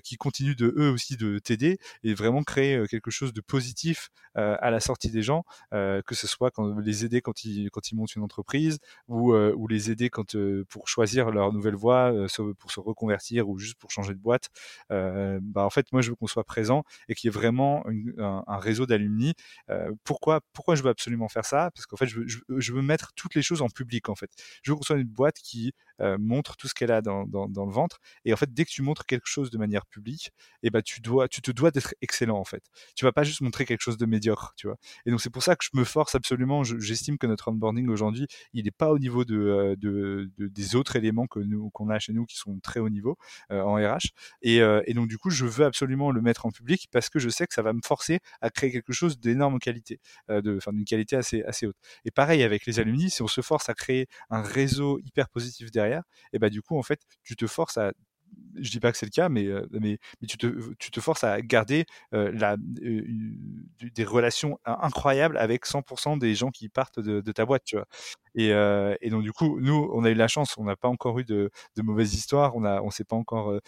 qui 0.04 0.16
continuent 0.18 0.56
de 0.56 0.74
eux 0.78 0.90
aussi 0.92 1.18
de 1.18 1.40
t'aider 1.40 1.78
et 2.04 2.14
vraiment 2.14 2.44
créer 2.44 2.84
quelque 2.90 3.12
chose 3.12 3.34
de 3.34 3.42
positif 3.42 4.10
à 4.36 4.70
la 4.72 4.80
sortie 4.80 5.10
des 5.12 5.22
gens, 5.24 5.44
que 5.72 6.16
ce 6.16 6.28
soit 6.28 6.52
quand 6.52 6.80
les 6.80 7.06
aider 7.06 7.22
quand 7.22 7.44
ils 7.46 7.70
quand 7.72 7.92
ils 7.92 7.96
montent 7.96 8.16
une 8.16 8.24
entreprise 8.24 8.80
ou 9.08 9.34
ou 9.34 9.68
les 9.68 9.92
aider 9.92 10.10
quand 10.10 10.36
pour 10.70 10.88
choisir 10.88 11.32
leur 11.32 11.52
nouvelle 11.54 11.76
voie, 11.76 12.14
pour 12.60 12.72
se 12.72 12.80
reconvertir 12.80 13.50
ou 13.50 13.58
juste 13.58 13.76
pour 13.80 13.92
changer 13.92 14.14
de 14.14 14.20
boîte. 14.20 14.50
bah 14.90 15.64
en 15.66 15.70
fait 15.70 15.92
moi 15.92 16.02
je 16.02 16.10
veux 16.10 16.16
qu'on 16.16 16.28
soit 16.28 16.44
présent 16.44 16.84
et 17.10 17.16
qu'il 17.16 17.28
y 17.28 17.30
ait 17.30 17.32
vraiment 17.34 17.84
un, 18.18 18.44
un, 18.48 18.58
réseau 18.58 18.86
d'alumni. 18.86 19.34
pourquoi 20.04 20.42
pourquoi 20.54 20.76
je 20.76 20.84
veux 20.84 20.90
absolument 20.90 21.28
faire 21.30 21.46
ça? 21.46 21.72
Parce 21.74 21.86
qu'en 21.86 21.98
fait 21.98 22.08
je 22.08 22.20
veux, 22.20 22.26
je 22.60 22.74
veux 22.74 22.82
mettre 22.82 23.12
toutes 23.16 23.36
les 23.36 23.42
choses 23.42 23.62
en 23.64 23.70
public 23.70 24.10
en 24.10 24.16
fait. 24.16 24.30
Je 24.62 24.72
veux 24.72 24.78
qu'on 24.78 24.84
soit 24.84 24.98
une 24.98 25.04
boîte 25.08 25.38
qui 25.38 25.74
euh, 26.02 26.18
montre 26.20 26.58
tout 26.58 26.68
ce 26.68 26.74
qu'elle 26.74 26.92
a 26.92 27.02
dans, 27.02 27.26
dans, 27.26 27.66
le 27.66 27.72
ventre. 27.72 28.00
Et 28.26 28.34
en 28.34 28.36
fait, 28.36 28.52
dès 28.52 28.66
que 28.66 28.72
tu 28.72 28.82
montres 28.82 29.06
quelque 29.06 29.28
chose 29.28 29.52
de 29.52 29.58
manière 29.58 29.86
publique, 29.86 30.32
et 30.64 30.68
eh 30.68 30.70
ben 30.70 30.82
tu 30.82 31.02
dois, 31.02 31.28
tu 31.28 31.42
te 31.42 31.52
dois 31.52 31.72
d'être 31.72 31.94
excellent 32.02 32.38
en 32.38 32.44
fait. 32.44 32.64
Tu 32.96 33.06
vas 33.06 33.12
pas 33.12 33.24
juste 33.24 33.42
montrer 33.42 33.66
quelque 33.66 33.82
chose 33.82 33.98
de 33.98 34.06
médiocre, 34.06 34.54
tu 34.58 34.68
vois. 34.68 34.78
Et 35.06 35.12
donc 35.12 35.22
c'est 35.22 35.30
pour 35.30 35.44
ça 35.44 35.56
que 35.56 35.64
je 35.64 35.78
me 35.78 35.84
force 35.84 36.16
absolument. 36.16 36.64
J'estime 36.64 37.18
que 37.18 37.28
notre 37.28 37.50
onboarding 37.50 37.90
aujourd'hui, 37.90 38.28
il 38.54 38.66
n'est 38.66 38.72
pas 38.72 38.92
au 38.92 38.98
niveau 38.98 39.24
de, 39.24 39.38
euh, 39.38 39.76
de, 39.78 40.32
de, 40.38 40.48
des 40.48 40.76
autres 40.76 40.96
éléments 40.96 41.28
que 41.28 41.40
nous 41.40 41.70
qu'on 41.70 41.90
a 41.90 42.00
chez 42.00 42.14
nous 42.14 42.26
qui 42.26 42.38
sont 42.38 42.60
très 42.60 42.80
haut 42.80 42.90
niveau 42.90 43.18
euh, 43.52 43.62
en 43.62 43.76
RH. 43.76 44.10
Et, 44.42 44.58
et 44.58 44.94
donc 44.94 45.08
du 45.08 45.18
coup, 45.18 45.30
je 45.30 45.46
veux 45.46 45.66
absolument 45.66 46.12
le 46.12 46.22
mettre 46.22 46.46
en 46.46 46.52
public 46.52 46.88
parce 46.92 47.10
que 47.10 47.20
je 47.20 47.30
sais 47.30 47.46
que 47.48 47.54
ça 47.54 47.62
va 47.62 47.74
me 47.74 47.82
forcer 47.84 48.20
à 48.42 48.50
créer 48.50 48.72
quelque 48.72 48.94
chose 48.94 49.20
d'énorme 49.20 49.60
qualité, 49.60 50.00
de, 50.30 50.58
enfin 50.58 50.74
d'une 50.74 50.86
qualité 50.86 51.16
assez 51.16 51.44
assez 51.44 51.68
haute. 51.68 51.78
Et 52.06 52.12
pareil 52.12 52.44
avec 52.44 52.66
les 52.66 52.80
alumni, 52.80 53.10
si 53.10 53.22
on 53.22 53.28
se 53.28 53.42
force 53.42 53.53
à 53.70 53.74
créer 53.74 54.08
un 54.30 54.42
réseau 54.42 55.00
hyper 55.00 55.30
positif 55.30 55.72
derrière, 55.72 56.04
et 56.34 56.40
bah 56.40 56.50
du 56.50 56.62
coup 56.62 56.78
en 56.78 56.84
fait 56.84 57.02
tu 57.24 57.36
te 57.36 57.48
forces 57.48 57.78
à 57.78 57.94
je 58.56 58.72
dis 58.72 58.80
pas 58.80 58.92
que 58.92 58.98
c'est 58.98 59.06
le 59.06 59.12
cas, 59.12 59.30
mais, 59.30 59.48
mais, 59.72 59.98
mais 60.22 60.28
tu, 60.28 60.38
te, 60.38 60.74
tu 60.80 60.92
te 60.92 61.00
forces 61.00 61.24
à 61.24 61.42
garder 61.42 61.86
la, 62.12 62.56
des 62.58 64.04
relations 64.04 64.60
incroyables 64.66 65.38
avec 65.38 65.66
100% 65.66 66.18
des 66.18 66.36
gens 66.36 66.50
qui 66.50 66.70
partent 66.70 67.00
de, 67.00 67.32
ta 67.32 67.46
boîte, 67.46 67.64
tu 67.66 67.76
vois. 67.76 67.86
Et, 68.36 68.50
et, 69.02 69.10
donc 69.10 69.24
du 69.24 69.32
coup, 69.32 69.60
nous, 69.60 69.90
on 69.94 70.04
a 70.04 70.10
eu 70.10 70.16
la 70.16 70.28
chance, 70.28 70.56
on 70.58 70.66
n'a 70.66 70.76
pas 70.76 70.88
encore 70.88 71.20
eu 71.20 71.24
de, 71.26 71.52
de 71.76 71.82
mauvaises 71.82 72.14
histoires, 72.14 72.56
on 72.56 72.64
a, 72.64 72.82
on 72.82 72.90
s'est 72.90 73.04
pas 73.06 73.16
encore 73.16 73.60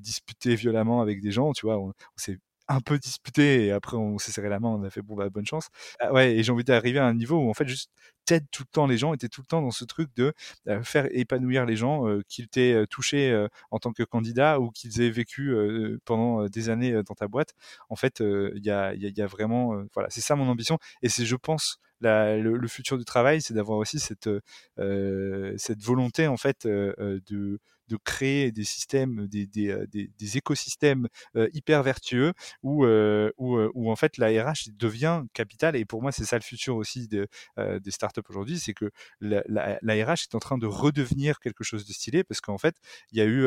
disputé 0.00 0.54
violemment 0.54 1.00
avec 1.00 1.20
des 1.20 1.30
gens, 1.30 1.52
tu 1.52 1.66
vois. 1.66 1.78
On, 1.78 1.88
on 1.88 2.16
s'est 2.16 2.38
un 2.74 2.80
peu 2.80 2.98
disputé 2.98 3.66
et 3.66 3.72
après 3.72 3.96
on 3.96 4.18
s'est 4.18 4.32
serré 4.32 4.48
la 4.48 4.60
main, 4.60 4.68
on 4.68 4.82
a 4.82 4.90
fait 4.90 5.02
bon 5.02 5.14
bah 5.14 5.28
bonne 5.30 5.46
chance. 5.46 5.68
Ah 6.00 6.12
ouais, 6.12 6.36
et 6.36 6.42
j'ai 6.42 6.52
envie 6.52 6.64
d'arriver 6.64 6.98
à 6.98 7.06
un 7.06 7.14
niveau 7.14 7.38
où 7.38 7.50
en 7.50 7.54
fait 7.54 7.66
juste 7.68 7.90
t'aides 8.24 8.46
tout 8.50 8.62
le 8.62 8.72
temps 8.72 8.86
les 8.86 8.98
gens, 8.98 9.14
étaient 9.14 9.28
tout 9.28 9.42
le 9.42 9.46
temps 9.46 9.62
dans 9.62 9.70
ce 9.70 9.84
truc 9.84 10.10
de 10.16 10.32
euh, 10.68 10.82
faire 10.82 11.06
épanouir 11.10 11.66
les 11.66 11.76
gens, 11.76 12.08
euh, 12.08 12.22
qu'ils 12.28 12.48
t'aient 12.48 12.72
euh, 12.72 12.86
touché 12.86 13.46
en 13.70 13.78
tant 13.78 13.92
que 13.92 14.02
candidat 14.02 14.60
ou 14.60 14.70
qu'ils 14.70 15.00
aient 15.00 15.10
vécu 15.10 15.54
pendant 16.04 16.46
des 16.46 16.68
années 16.68 16.92
dans 17.04 17.14
ta 17.14 17.28
boîte. 17.28 17.54
En 17.88 17.96
fait, 17.96 18.20
il 18.20 18.64
y 18.64 18.70
a, 18.70 18.94
y, 18.94 19.22
a, 19.22 19.26
vraiment, 19.26 19.74
voilà, 19.94 20.10
c'est 20.10 20.20
ça 20.20 20.36
mon 20.36 20.48
ambition 20.48 20.78
et 21.02 21.08
c'est 21.08 21.24
je 21.24 21.36
pense 21.36 21.78
la, 22.00 22.36
le, 22.36 22.68
futur 22.68 22.98
du 22.98 23.04
travail, 23.04 23.40
c'est 23.42 23.54
d'avoir 23.54 23.78
aussi 23.78 23.98
cette 23.98 24.28
cette 24.76 25.82
volonté 25.82 26.26
en 26.26 26.36
fait 26.36 26.66
de 26.66 27.58
de 27.88 27.96
créer 27.96 28.52
des 28.52 28.64
systèmes, 28.64 29.26
des, 29.26 29.46
des, 29.46 29.68
euh, 29.70 29.86
des, 29.86 30.10
des 30.18 30.36
écosystèmes 30.36 31.08
euh, 31.36 31.48
hyper 31.52 31.82
vertueux 31.82 32.32
où, 32.62 32.84
euh, 32.84 33.30
où, 33.36 33.58
où, 33.74 33.90
en 33.90 33.96
fait 33.96 34.18
la 34.18 34.28
RH 34.28 34.70
devient 34.76 35.22
capitale. 35.32 35.76
Et 35.76 35.84
pour 35.84 36.02
moi, 36.02 36.12
c'est 36.12 36.24
ça 36.24 36.36
le 36.36 36.42
futur 36.42 36.76
aussi 36.76 37.08
de, 37.08 37.28
des 37.56 37.90
startups 37.90 38.22
aujourd'hui, 38.28 38.58
c'est 38.58 38.74
que 38.74 38.90
la, 39.20 39.42
la, 39.48 40.04
RH 40.04 40.24
est 40.24 40.34
en 40.34 40.38
train 40.38 40.58
de 40.58 40.66
redevenir 40.66 41.38
quelque 41.40 41.64
chose 41.64 41.86
de 41.86 41.92
stylé 41.92 42.24
parce 42.24 42.40
qu'en 42.40 42.58
fait, 42.58 42.76
il 43.12 43.18
y 43.18 43.20
a 43.20 43.24
eu, 43.24 43.46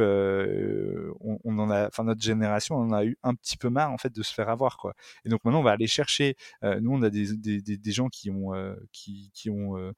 on, 1.19 1.39
on, 1.43 1.59
en 1.59 1.69
a, 1.69 1.87
enfin 1.87 2.03
notre 2.03 2.21
génération, 2.21 2.75
on 2.75 2.89
en 2.89 2.93
a 2.93 3.05
eu 3.05 3.17
un 3.23 3.35
petit 3.35 3.57
peu 3.57 3.69
marre 3.69 3.91
en 3.91 3.97
fait 3.97 4.13
de 4.13 4.23
se 4.23 4.33
faire 4.33 4.49
avoir 4.49 4.77
quoi. 4.77 4.93
Et 5.25 5.29
donc 5.29 5.43
maintenant, 5.43 5.59
on 5.59 5.63
va 5.63 5.71
aller 5.71 5.87
chercher. 5.87 6.35
nous, 6.63 6.91
on 6.93 7.01
a 7.01 7.09
des, 7.09 7.35
des, 7.35 7.61
des 7.61 7.91
gens 7.91 8.09
qui 8.09 8.29
ont, 8.29 8.51
qui, 8.91 9.31
qui 9.33 9.49
ont, 9.49 9.93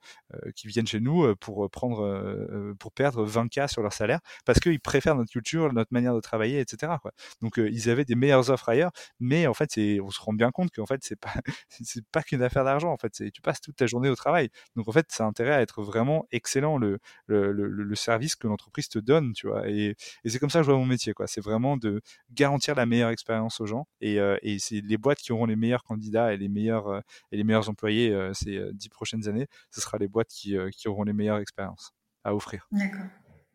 qui 0.55 0.67
viennent 0.67 0.87
chez 0.87 0.99
nous 0.99 1.35
pour 1.37 1.69
prendre, 1.69 2.73
pour 2.79 2.91
perdre 2.91 3.23
20 3.23 3.49
k 3.49 3.69
sur 3.69 3.81
leur 3.81 3.93
salaire 3.93 4.19
parce 4.45 4.59
qu'ils 4.59 4.79
préfèrent 4.79 5.15
notre 5.15 5.31
culture, 5.31 5.73
notre 5.73 5.93
manière 5.93 6.13
de 6.13 6.19
travailler, 6.21 6.59
etc. 6.59 6.93
Donc 7.41 7.57
ils 7.57 7.89
avaient 7.89 8.05
des 8.05 8.15
meilleures 8.15 8.49
offres 8.49 8.69
ailleurs, 8.69 8.91
mais 9.19 9.47
en 9.47 9.53
fait, 9.53 9.79
on 10.01 10.09
se 10.09 10.21
rend 10.21 10.33
bien 10.33 10.51
compte 10.51 10.71
qu'en 10.71 10.85
fait, 10.85 11.01
c'est 11.03 11.19
pas 11.19 11.33
c'est 11.69 12.05
pas 12.07 12.23
qu'une 12.23 12.41
affaire 12.41 12.63
d'argent. 12.63 12.91
En 12.91 12.97
fait, 12.97 13.31
tu 13.31 13.41
passes 13.41 13.61
toute 13.61 13.75
ta 13.75 13.87
journée 13.87 14.09
au 14.09 14.15
travail. 14.15 14.49
Donc 14.75 14.87
en 14.87 14.91
fait, 14.91 15.07
ça 15.09 15.25
a 15.25 15.29
à 15.47 15.61
être 15.61 15.83
vraiment 15.83 16.27
excellent 16.31 16.77
le, 16.77 16.99
le, 17.27 17.51
le, 17.51 17.95
service 17.95 18.35
que 18.35 18.47
l'entreprise 18.47 18.89
te 18.89 18.99
donne, 18.99 19.33
tu 19.33 19.47
vois. 19.47 19.67
Et, 19.69 19.95
c'est 20.25 20.39
comme 20.39 20.49
ça 20.49 20.59
que 20.59 20.65
je 20.65 20.71
vois 20.71 20.79
mon 20.79 20.85
métier. 20.85 21.13
C'est 21.27 21.41
vraiment 21.41 21.77
de 21.77 22.01
garantir 22.31 22.75
la 22.75 22.85
meilleure 22.85 23.09
expérience 23.09 23.61
aux 23.61 23.65
gens. 23.65 23.87
Et, 24.01 24.17
et 24.41 24.59
c'est 24.59 24.81
les 24.81 24.97
boîtes 24.97 25.19
qui 25.19 25.31
auront 25.31 25.45
les 25.45 25.55
meilleurs 25.55 25.83
candidats 25.83 26.33
et 26.33 26.37
les 26.37 26.49
meilleurs 26.49 27.01
et 27.31 27.37
les 27.37 27.43
meilleurs 27.43 27.69
employés 27.69 28.15
ces 28.33 28.61
dix 28.73 28.89
prochaines 28.89 29.27
années. 29.27 29.47
Ce 29.71 29.81
sera 29.81 29.97
les 29.97 30.07
boîtes 30.07 30.29
qui, 30.29 30.55
qui 30.75 30.87
auront 30.87 31.03
les 31.03 31.13
meilleures 31.13 31.39
expériences 31.39 31.93
à 32.23 32.35
offrir. 32.35 32.67
D'accord. 32.71 33.05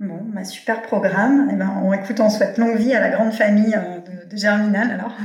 Bon, 0.00 0.20
bah, 0.34 0.44
super 0.44 0.82
programme. 0.82 1.48
Eh 1.52 1.54
ben, 1.54 1.80
on, 1.82 1.92
écoute, 1.92 2.18
on 2.18 2.28
souhaite 2.28 2.58
longue 2.58 2.76
vie 2.76 2.94
à 2.94 3.00
la 3.00 3.10
grande 3.10 3.32
famille 3.32 3.74
euh, 3.76 4.00
de, 4.26 4.36
Germinal 4.36 4.90
alors. 4.90 5.16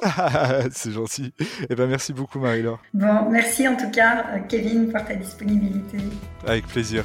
C'est 0.70 0.92
gentil. 0.92 1.32
Eh 1.68 1.74
ben, 1.74 1.88
merci 1.88 2.12
beaucoup 2.12 2.38
Marie-Laure. 2.38 2.80
Bon, 2.92 3.28
merci 3.30 3.66
en 3.66 3.76
tout 3.76 3.90
cas 3.90 4.24
Kevin 4.48 4.92
pour 4.92 5.04
ta 5.04 5.14
disponibilité. 5.14 5.98
Avec 6.46 6.66
plaisir. 6.66 7.04